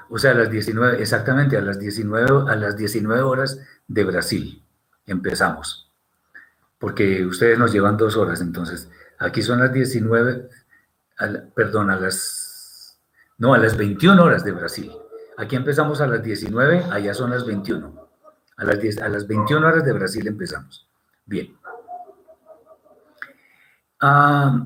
o 0.08 0.18
sea, 0.20 0.30
a 0.30 0.34
las 0.34 0.48
19, 0.48 1.02
exactamente, 1.02 1.56
a 1.56 1.60
las 1.60 1.80
19, 1.80 2.48
a 2.48 2.54
las 2.54 2.76
19 2.76 3.20
horas 3.22 3.58
de 3.88 4.04
Brasil 4.04 4.62
empezamos, 5.04 5.90
porque 6.78 7.26
ustedes 7.26 7.58
nos 7.58 7.72
llevan 7.72 7.96
dos 7.96 8.16
horas, 8.16 8.40
entonces, 8.40 8.88
aquí 9.18 9.42
son 9.42 9.58
las 9.58 9.72
19, 9.72 10.48
perdón, 11.56 11.90
a 11.90 11.96
las, 11.96 13.00
no, 13.38 13.52
a 13.52 13.58
las 13.58 13.76
21 13.76 14.22
horas 14.22 14.44
de 14.44 14.52
Brasil. 14.52 14.92
Aquí 15.38 15.56
empezamos 15.56 16.00
a 16.00 16.06
las 16.06 16.22
19, 16.22 16.84
allá 16.92 17.14
son 17.14 17.30
las 17.30 17.44
21. 17.44 18.08
A 18.58 18.64
las, 18.64 18.80
10, 18.80 18.98
a 18.98 19.08
las 19.08 19.26
21 19.26 19.66
horas 19.66 19.84
de 19.84 19.92
Brasil 19.92 20.24
empezamos. 20.24 20.88
Bien. 21.24 21.58
Ah, 24.00 24.64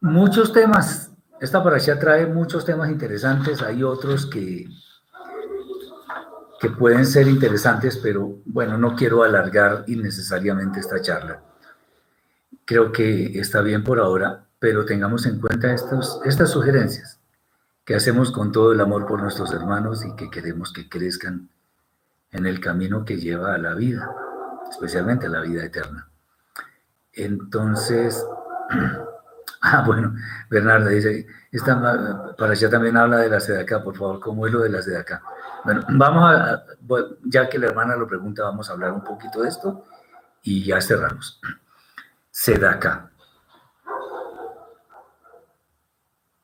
muchos 0.00 0.52
temas. 0.52 1.08
Esta 1.40 1.58
allá 1.58 1.98
trae 1.98 2.26
muchos 2.26 2.64
temas 2.64 2.90
interesantes. 2.90 3.62
Hay 3.62 3.82
otros 3.82 4.26
que, 4.26 4.68
que 6.60 6.70
pueden 6.70 7.06
ser 7.06 7.28
interesantes, 7.28 7.96
pero 7.96 8.38
bueno, 8.44 8.76
no 8.76 8.96
quiero 8.96 9.22
alargar 9.22 9.84
innecesariamente 9.86 10.80
esta 10.80 11.00
charla. 11.00 11.42
Creo 12.64 12.90
que 12.90 13.38
está 13.38 13.60
bien 13.60 13.84
por 13.84 14.00
ahora, 14.00 14.46
pero 14.58 14.84
tengamos 14.84 15.26
en 15.26 15.40
cuenta 15.40 15.72
estos, 15.72 16.20
estas 16.24 16.50
sugerencias 16.50 17.20
que 17.84 17.94
hacemos 17.94 18.32
con 18.32 18.52
todo 18.52 18.72
el 18.72 18.80
amor 18.80 19.06
por 19.06 19.22
nuestros 19.22 19.52
hermanos 19.52 20.04
y 20.04 20.14
que 20.14 20.30
queremos 20.30 20.72
que 20.72 20.88
crezcan 20.88 21.48
en 22.32 22.46
el 22.46 22.60
camino 22.60 23.04
que 23.04 23.16
lleva 23.16 23.54
a 23.54 23.58
la 23.58 23.74
vida, 23.74 24.10
especialmente 24.70 25.26
a 25.26 25.30
la 25.30 25.40
vida 25.40 25.64
eterna. 25.64 26.10
Entonces, 27.12 28.26
Ah, 29.60 29.82
bueno, 29.86 30.14
Bernardo 30.50 30.88
dice, 30.88 31.26
esta, 31.50 32.34
para 32.36 32.52
allá 32.52 32.70
también 32.70 32.96
habla 32.96 33.18
de 33.18 33.28
la 33.28 33.60
acá, 33.60 33.82
por 33.82 33.96
favor, 33.96 34.20
¿cómo 34.20 34.46
es 34.46 34.52
lo 34.52 34.60
de 34.60 34.70
la 34.70 35.00
acá? 35.00 35.22
Bueno, 35.64 35.84
vamos 35.88 36.30
a, 36.30 36.64
ya 37.24 37.48
que 37.48 37.58
la 37.58 37.66
hermana 37.66 37.96
lo 37.96 38.06
pregunta, 38.06 38.42
vamos 38.44 38.68
a 38.68 38.72
hablar 38.72 38.92
un 38.92 39.02
poquito 39.02 39.42
de 39.42 39.48
esto 39.48 39.84
y 40.42 40.64
ya 40.64 40.80
cerramos. 40.80 41.40
Sedaca. 42.30 43.10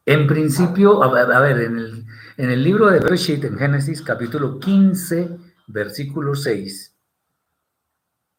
En 0.07 0.27
principio, 0.27 1.03
a, 1.03 1.41
ver, 1.41 1.61
en 1.61 1.79
el, 1.79 2.07
en 2.37 2.51
el 2.51 2.63
libro 2.63 2.89
de 2.89 3.01
Bereshit, 3.01 3.45
en 3.45 3.57
Génesis, 3.57 4.03
capítulo 4.03 4.59
15, 4.59 5.39
versículo 5.69 6.35
6, 6.35 6.95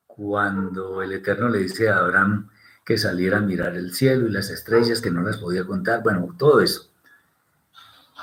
cuando 0.06 1.02
el 1.02 1.14
Eterno 1.14 1.50
le 1.50 1.60
dice 1.60 1.90
a 1.90 1.98
Abraham, 1.98 2.50
que 2.86 2.98
saliera 3.00 3.40
a 3.40 3.42
mirar 3.42 3.76
el 3.76 3.94
cielo 3.94 4.28
y 4.28 4.32
las 4.32 4.52
estrellas 4.52 5.02
que 5.02 5.10
no 5.10 5.24
las 5.24 5.38
podía 5.38 5.66
contar, 5.66 6.04
bueno, 6.04 6.34
todo 6.38 6.62
eso. 6.62 6.92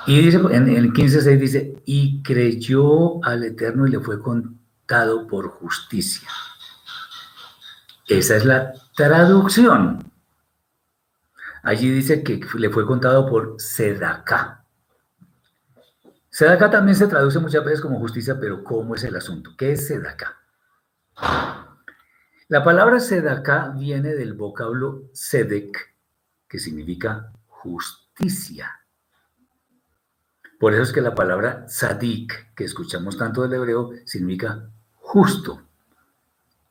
Y 0.07 0.21
dice, 0.21 0.37
en 0.37 0.69
el 0.69 0.93
15.6 0.93 1.37
dice, 1.37 1.81
y 1.85 2.23
creyó 2.23 3.23
al 3.23 3.43
Eterno 3.43 3.85
y 3.85 3.91
le 3.91 3.99
fue 3.99 4.21
contado 4.21 5.27
por 5.27 5.49
justicia. 5.49 6.29
Esa 8.07 8.37
es 8.37 8.45
la 8.45 8.73
traducción. 8.95 10.11
Allí 11.61 11.89
dice 11.89 12.23
que 12.23 12.41
le 12.55 12.69
fue 12.69 12.85
contado 12.85 13.29
por 13.29 13.55
Sedacá. 13.59 14.65
Sedacá 16.29 16.69
también 16.69 16.97
se 16.97 17.07
traduce 17.07 17.39
muchas 17.39 17.63
veces 17.63 17.81
como 17.81 17.99
justicia, 17.99 18.37
pero 18.39 18.63
¿cómo 18.63 18.95
es 18.95 19.03
el 19.03 19.15
asunto? 19.15 19.51
¿Qué 19.57 19.73
es 19.73 19.87
Sedacá? 19.87 20.37
La 22.53 22.63
palabra 22.63 22.99
sedaká 22.99 23.69
viene 23.69 24.13
del 24.13 24.35
vocablo 24.35 25.09
sedek, 25.11 25.95
que 26.47 26.59
significa 26.59 27.31
justicia. 27.47 28.69
Por 30.59 30.75
eso 30.75 30.83
es 30.83 30.91
que 30.91 31.01
la 31.01 31.15
palabra 31.15 31.67
sadik, 31.67 32.53
que 32.53 32.65
escuchamos 32.65 33.17
tanto 33.17 33.41
del 33.41 33.53
hebreo, 33.53 33.93
significa 34.05 34.69
justo. 34.97 35.63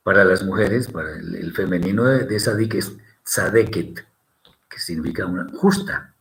Para 0.03 0.23
las 0.23 0.45
mujeres, 0.45 0.87
para 0.87 1.17
el, 1.17 1.51
femenino 1.51 2.05
de, 2.05 2.39
sadik 2.39 2.75
es 2.75 2.93
sadeket, 3.25 4.05
que 4.69 4.79
significa 4.79 5.25
una 5.25 5.49
justa. 5.53 6.13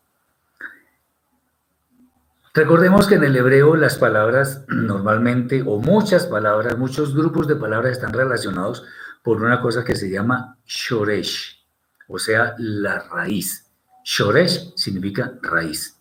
Recordemos 2.53 3.07
que 3.07 3.15
en 3.15 3.23
el 3.23 3.37
hebreo 3.37 3.77
las 3.77 3.97
palabras 3.97 4.65
normalmente, 4.67 5.63
o 5.65 5.79
muchas 5.79 6.27
palabras, 6.27 6.77
muchos 6.77 7.15
grupos 7.15 7.47
de 7.47 7.55
palabras 7.55 7.93
están 7.93 8.13
relacionados 8.13 8.85
por 9.23 9.43
una 9.43 9.61
cosa 9.61 9.85
que 9.85 9.95
se 9.95 10.11
llama 10.11 10.59
shoresh, 10.67 11.65
o 12.09 12.19
sea, 12.19 12.55
la 12.59 12.99
raíz. 12.99 13.71
Shoresh 14.05 14.75
significa 14.77 15.33
raíz, 15.43 15.97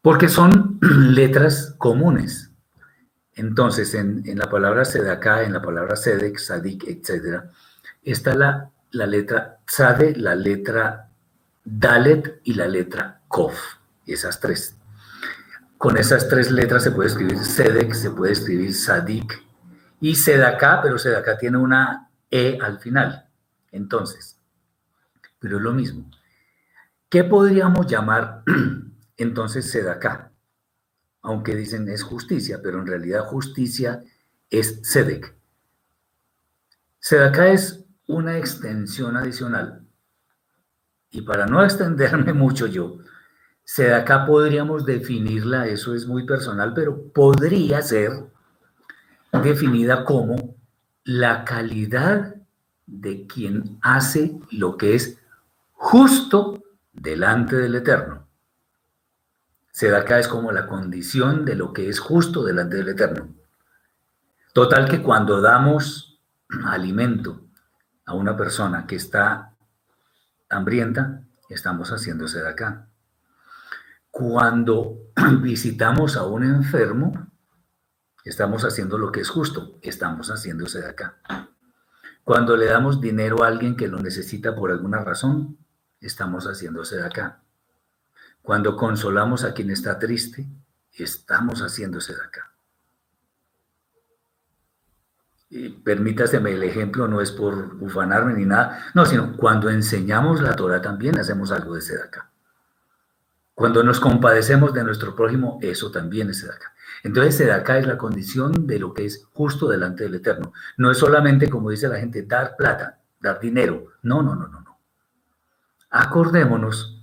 porque 0.00 0.28
son 0.28 0.78
letras 1.14 1.74
comunes. 1.76 2.50
Entonces, 3.34 3.94
en, 3.94 4.24
la 4.36 4.50
palabra 4.50 4.84
sedaká, 4.84 5.44
en 5.44 5.52
la 5.52 5.62
palabra 5.62 5.96
sedek, 5.96 6.38
sadik, 6.38 6.84
etc., 6.84 7.44
está 8.02 8.34
la, 8.34 8.70
la 8.90 9.06
letra 9.06 9.60
tzade, 9.66 10.16
la 10.16 10.34
letra 10.34 11.10
dalet 11.64 12.40
y 12.44 12.54
la 12.54 12.66
letra 12.66 13.20
kof, 13.28 13.56
esas 14.06 14.40
tres. 14.40 14.76
Con 15.78 15.96
esas 15.96 16.28
tres 16.28 16.50
letras 16.50 16.82
se 16.82 16.90
puede 16.90 17.08
escribir 17.08 17.38
sedek, 17.38 17.94
se 17.94 18.10
puede 18.10 18.32
escribir 18.32 18.74
sadik, 18.74 19.42
y 20.00 20.14
Sedaká, 20.14 20.80
pero 20.82 20.98
Sedaká 20.98 21.36
tiene 21.38 21.58
una 21.58 22.10
E 22.30 22.58
al 22.60 22.78
final. 22.78 23.28
Entonces, 23.70 24.38
pero 25.38 25.56
es 25.58 25.62
lo 25.62 25.72
mismo. 25.72 26.10
¿Qué 27.08 27.24
podríamos 27.24 27.86
llamar 27.86 28.42
entonces 29.16 29.70
Sedaká? 29.70 30.32
Aunque 31.22 31.54
dicen 31.54 31.88
es 31.88 32.02
justicia, 32.02 32.60
pero 32.62 32.80
en 32.80 32.86
realidad 32.86 33.26
justicia 33.26 34.02
es 34.48 34.80
Sedek. 34.82 35.34
Sedaká 36.98 37.48
es 37.48 37.84
una 38.06 38.38
extensión 38.38 39.16
adicional. 39.16 39.86
Y 41.10 41.22
para 41.22 41.46
no 41.46 41.62
extenderme 41.64 42.32
mucho 42.32 42.66
yo, 42.66 42.98
acá 43.94 44.26
podríamos 44.26 44.84
definirla, 44.84 45.66
eso 45.66 45.94
es 45.94 46.06
muy 46.06 46.26
personal, 46.26 46.72
pero 46.74 47.12
podría 47.12 47.80
ser 47.82 48.10
definida 49.32 50.04
como 50.04 50.56
la 51.04 51.44
calidad 51.44 52.36
de 52.86 53.26
quien 53.26 53.78
hace 53.82 54.38
lo 54.50 54.76
que 54.76 54.94
es 54.94 55.18
justo 55.72 56.62
delante 56.92 57.56
del 57.56 57.76
Eterno. 57.76 58.26
acá 59.96 60.18
es 60.18 60.28
como 60.28 60.52
la 60.52 60.66
condición 60.66 61.44
de 61.44 61.54
lo 61.54 61.72
que 61.72 61.88
es 61.88 62.00
justo 62.00 62.44
delante 62.44 62.76
del 62.76 62.88
Eterno. 62.88 63.28
Total 64.52 64.88
que 64.88 65.00
cuando 65.02 65.40
damos 65.40 66.20
alimento 66.66 67.40
a 68.04 68.14
una 68.14 68.36
persona 68.36 68.86
que 68.86 68.96
está 68.96 69.54
hambrienta, 70.48 71.22
estamos 71.48 71.90
haciéndose 71.90 72.40
de 72.42 72.48
acá. 72.48 72.88
Cuando 74.10 75.12
visitamos 75.40 76.16
a 76.16 76.24
un 76.24 76.42
enfermo, 76.42 77.29
estamos 78.24 78.64
haciendo 78.64 78.98
lo 78.98 79.12
que 79.12 79.20
es 79.20 79.28
justo, 79.28 79.78
estamos 79.82 80.28
haciéndose 80.28 80.80
de 80.80 80.88
acá. 80.88 81.18
Cuando 82.24 82.56
le 82.56 82.66
damos 82.66 83.00
dinero 83.00 83.42
a 83.42 83.48
alguien 83.48 83.76
que 83.76 83.88
lo 83.88 83.98
necesita 83.98 84.54
por 84.54 84.70
alguna 84.70 84.98
razón, 85.02 85.58
estamos 86.00 86.44
haciéndose 86.44 86.96
de 86.96 87.06
acá. 87.06 87.42
Cuando 88.42 88.76
consolamos 88.76 89.44
a 89.44 89.52
quien 89.54 89.70
está 89.70 89.98
triste, 89.98 90.48
estamos 90.92 91.60
haciéndose 91.60 92.14
de 92.14 92.22
acá. 92.22 92.52
Y 95.52 95.68
permítaseme 95.70 96.52
el 96.52 96.62
ejemplo, 96.62 97.08
no 97.08 97.20
es 97.20 97.32
por 97.32 97.74
ufanarme 97.80 98.34
ni 98.34 98.44
nada, 98.44 98.84
no, 98.94 99.04
sino 99.04 99.36
cuando 99.36 99.68
enseñamos 99.68 100.40
la 100.40 100.54
Torah 100.54 100.80
también 100.80 101.18
hacemos 101.18 101.50
algo 101.50 101.74
de 101.74 102.02
acá. 102.02 102.30
Cuando 103.54 103.82
nos 103.82 103.98
compadecemos 103.98 104.72
de 104.72 104.84
nuestro 104.84 105.16
prójimo, 105.16 105.58
eso 105.60 105.90
también 105.90 106.30
es 106.30 106.48
acá. 106.48 106.72
Entonces, 107.02 107.50
acá 107.50 107.78
es 107.78 107.86
la 107.86 107.96
condición 107.96 108.66
de 108.66 108.78
lo 108.78 108.92
que 108.92 109.06
es 109.06 109.24
justo 109.32 109.68
delante 109.68 110.04
del 110.04 110.16
Eterno. 110.16 110.52
No 110.76 110.90
es 110.90 110.98
solamente, 110.98 111.48
como 111.48 111.70
dice 111.70 111.88
la 111.88 111.98
gente, 111.98 112.22
dar 112.22 112.56
plata, 112.56 113.00
dar 113.20 113.40
dinero. 113.40 113.86
No, 114.02 114.22
no, 114.22 114.34
no, 114.34 114.48
no, 114.48 114.60
no. 114.60 114.78
Acordémonos 115.90 117.02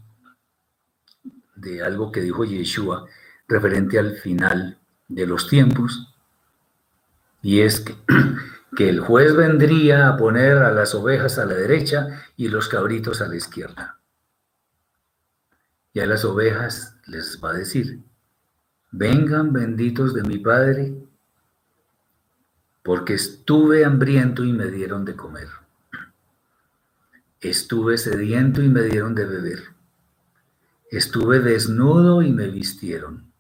de 1.56 1.84
algo 1.84 2.12
que 2.12 2.22
dijo 2.22 2.46
Yeshua 2.46 3.06
referente 3.48 3.98
al 3.98 4.18
final 4.18 4.78
de 5.08 5.26
los 5.26 5.48
tiempos, 5.48 6.14
y 7.42 7.62
es 7.62 7.80
que, 7.80 7.96
que 8.76 8.90
el 8.90 9.00
juez 9.00 9.36
vendría 9.36 10.10
a 10.10 10.18
poner 10.18 10.58
a 10.58 10.72
las 10.72 10.94
ovejas 10.96 11.38
a 11.38 11.46
la 11.46 11.54
derecha 11.54 12.26
y 12.36 12.50
los 12.50 12.68
cabritos 12.68 13.22
a 13.22 13.28
la 13.28 13.36
izquierda. 13.36 14.00
Y 15.94 16.00
a 16.00 16.06
las 16.06 16.26
ovejas 16.26 16.98
les 17.08 17.42
va 17.44 17.52
a 17.52 17.54
decir, 17.54 18.02
vengan 18.92 19.54
benditos 19.54 20.14
de 20.14 20.24
mi 20.24 20.38
Padre, 20.38 20.96
porque 22.84 23.16
estuve 23.16 23.84
hambriento 23.84 24.44
y 24.44 24.54
me 24.54 24.68
dieron 24.68 25.04
de 25.06 25.16
comer. 25.16 25.48
Estuve 27.42 27.98
sediento 27.98 28.64
y 28.64 28.70
me 28.70 28.82
dieron 28.84 29.14
de 29.14 29.26
beber. 29.26 29.60
Estuve 30.90 31.40
desnudo 31.40 32.22
y 32.22 32.32
me 32.32 32.48
vistieron. 32.48 33.32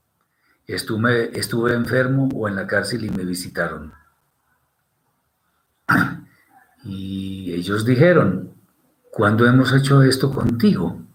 Estuve, 0.67 1.39
estuve 1.39 1.73
enfermo 1.73 2.27
o 2.35 2.47
en 2.49 2.57
la 2.57 2.67
cárcel 2.67 3.05
y 3.05 3.09
me 3.09 3.23
visitaron. 3.23 3.93
Y 6.83 7.51
ellos 7.53 7.83
dijeron, 7.83 8.53
¿cuándo 9.11 9.45
hemos 9.45 9.73
hecho 9.73 10.03
esto 10.03 10.31
contigo? 10.31 11.06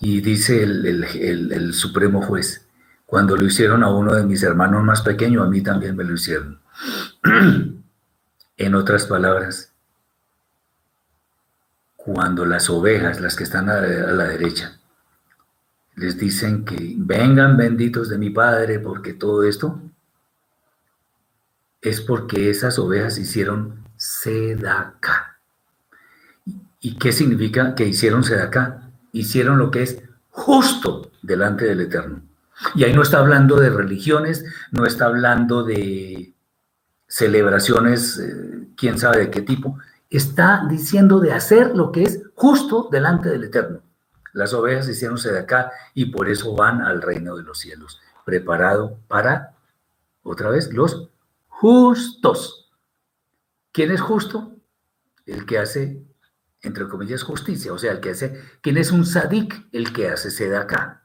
Y 0.00 0.22
dice 0.22 0.62
el, 0.62 1.74
supremo 1.74 2.22
juez, 2.22 2.66
cuando 3.04 3.36
lo 3.36 3.44
hicieron 3.44 3.84
a 3.84 3.92
uno 3.92 4.14
de 4.14 4.24
mis 4.24 4.42
hermanos 4.42 4.82
más 4.82 5.02
pequeños, 5.02 5.46
a 5.46 5.50
mí 5.50 5.60
también 5.60 5.94
me 5.94 6.04
lo 6.04 6.14
hicieron. 6.14 6.58
en 8.56 8.74
otras 8.74 9.04
palabras, 9.04 9.74
cuando 11.96 12.46
las 12.46 12.70
ovejas, 12.70 13.20
las 13.20 13.36
que 13.36 13.44
están 13.44 13.68
a, 13.68 13.80
la 13.82 14.24
derecha, 14.24 14.80
les 15.96 16.16
dicen 16.16 16.64
que 16.64 16.94
vengan 16.96 17.58
benditos 17.58 18.08
de 18.08 18.16
mi 18.16 18.30
Padre, 18.30 18.78
porque 18.78 19.12
todo 19.12 19.44
esto 19.44 19.82
es 21.82 22.00
porque 22.00 22.48
esas 22.48 22.78
ovejas 22.78 23.18
hicieron 23.18 23.84
sedaca. 23.96 25.38
¿Y 26.80 26.96
qué 26.96 27.12
significa 27.12 27.74
que 27.74 27.86
hicieron 27.86 28.24
sedaca? 28.24 28.89
Hicieron 29.12 29.58
lo 29.58 29.70
que 29.70 29.82
es 29.82 30.02
justo 30.30 31.10
delante 31.22 31.64
del 31.64 31.80
Eterno. 31.80 32.22
Y 32.74 32.84
ahí 32.84 32.92
no 32.92 33.02
está 33.02 33.18
hablando 33.18 33.56
de 33.56 33.70
religiones, 33.70 34.44
no 34.70 34.84
está 34.84 35.06
hablando 35.06 35.62
de 35.64 36.34
celebraciones, 37.06 38.18
eh, 38.18 38.68
quién 38.76 38.98
sabe 38.98 39.18
de 39.18 39.30
qué 39.30 39.42
tipo, 39.42 39.78
está 40.08 40.64
diciendo 40.68 41.20
de 41.20 41.32
hacer 41.32 41.76
lo 41.76 41.90
que 41.90 42.02
es 42.02 42.22
justo 42.34 42.88
delante 42.90 43.28
del 43.28 43.44
Eterno. 43.44 43.82
Las 44.32 44.52
ovejas 44.52 44.88
hicieronse 44.88 45.32
de 45.32 45.40
acá 45.40 45.72
y 45.94 46.06
por 46.06 46.28
eso 46.28 46.54
van 46.54 46.82
al 46.82 47.02
reino 47.02 47.36
de 47.36 47.42
los 47.42 47.58
cielos, 47.58 48.00
preparado 48.24 48.98
para, 49.08 49.54
otra 50.22 50.50
vez, 50.50 50.72
los 50.72 51.08
justos. 51.48 52.70
¿Quién 53.72 53.90
es 53.90 54.00
justo? 54.00 54.52
El 55.26 55.46
que 55.46 55.58
hace 55.58 56.02
entre 56.62 56.88
comillas, 56.88 57.22
justicia, 57.22 57.72
o 57.72 57.78
sea, 57.78 57.92
el 57.92 58.00
que 58.00 58.10
hace, 58.10 58.40
¿quién 58.60 58.76
es 58.76 58.90
un 58.90 59.06
sadik? 59.06 59.66
El 59.72 59.92
que 59.92 60.08
hace 60.08 60.56
acá. 60.56 61.02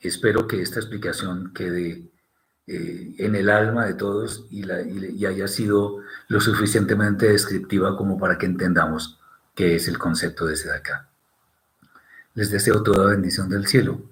Espero 0.00 0.46
que 0.46 0.62
esta 0.62 0.80
explicación 0.80 1.52
quede 1.52 2.10
eh, 2.66 3.14
en 3.18 3.34
el 3.34 3.50
alma 3.50 3.84
de 3.84 3.94
todos 3.94 4.46
y, 4.50 4.64
haya 5.26 5.48
sido 5.48 5.98
lo 6.28 6.40
suficientemente 6.40 7.26
descriptiva 7.26 7.96
como 7.96 8.18
para 8.18 8.38
que 8.38 8.46
entendamos 8.46 9.18
qué 9.54 9.74
es 9.76 9.88
el 9.88 9.98
concepto 9.98 10.46
de 10.46 10.56
acá. 10.72 11.08
Les 12.34 12.50
deseo 12.50 12.82
toda 12.82 13.10
bendición 13.10 13.48
del 13.48 13.66
cielo, 13.66 14.02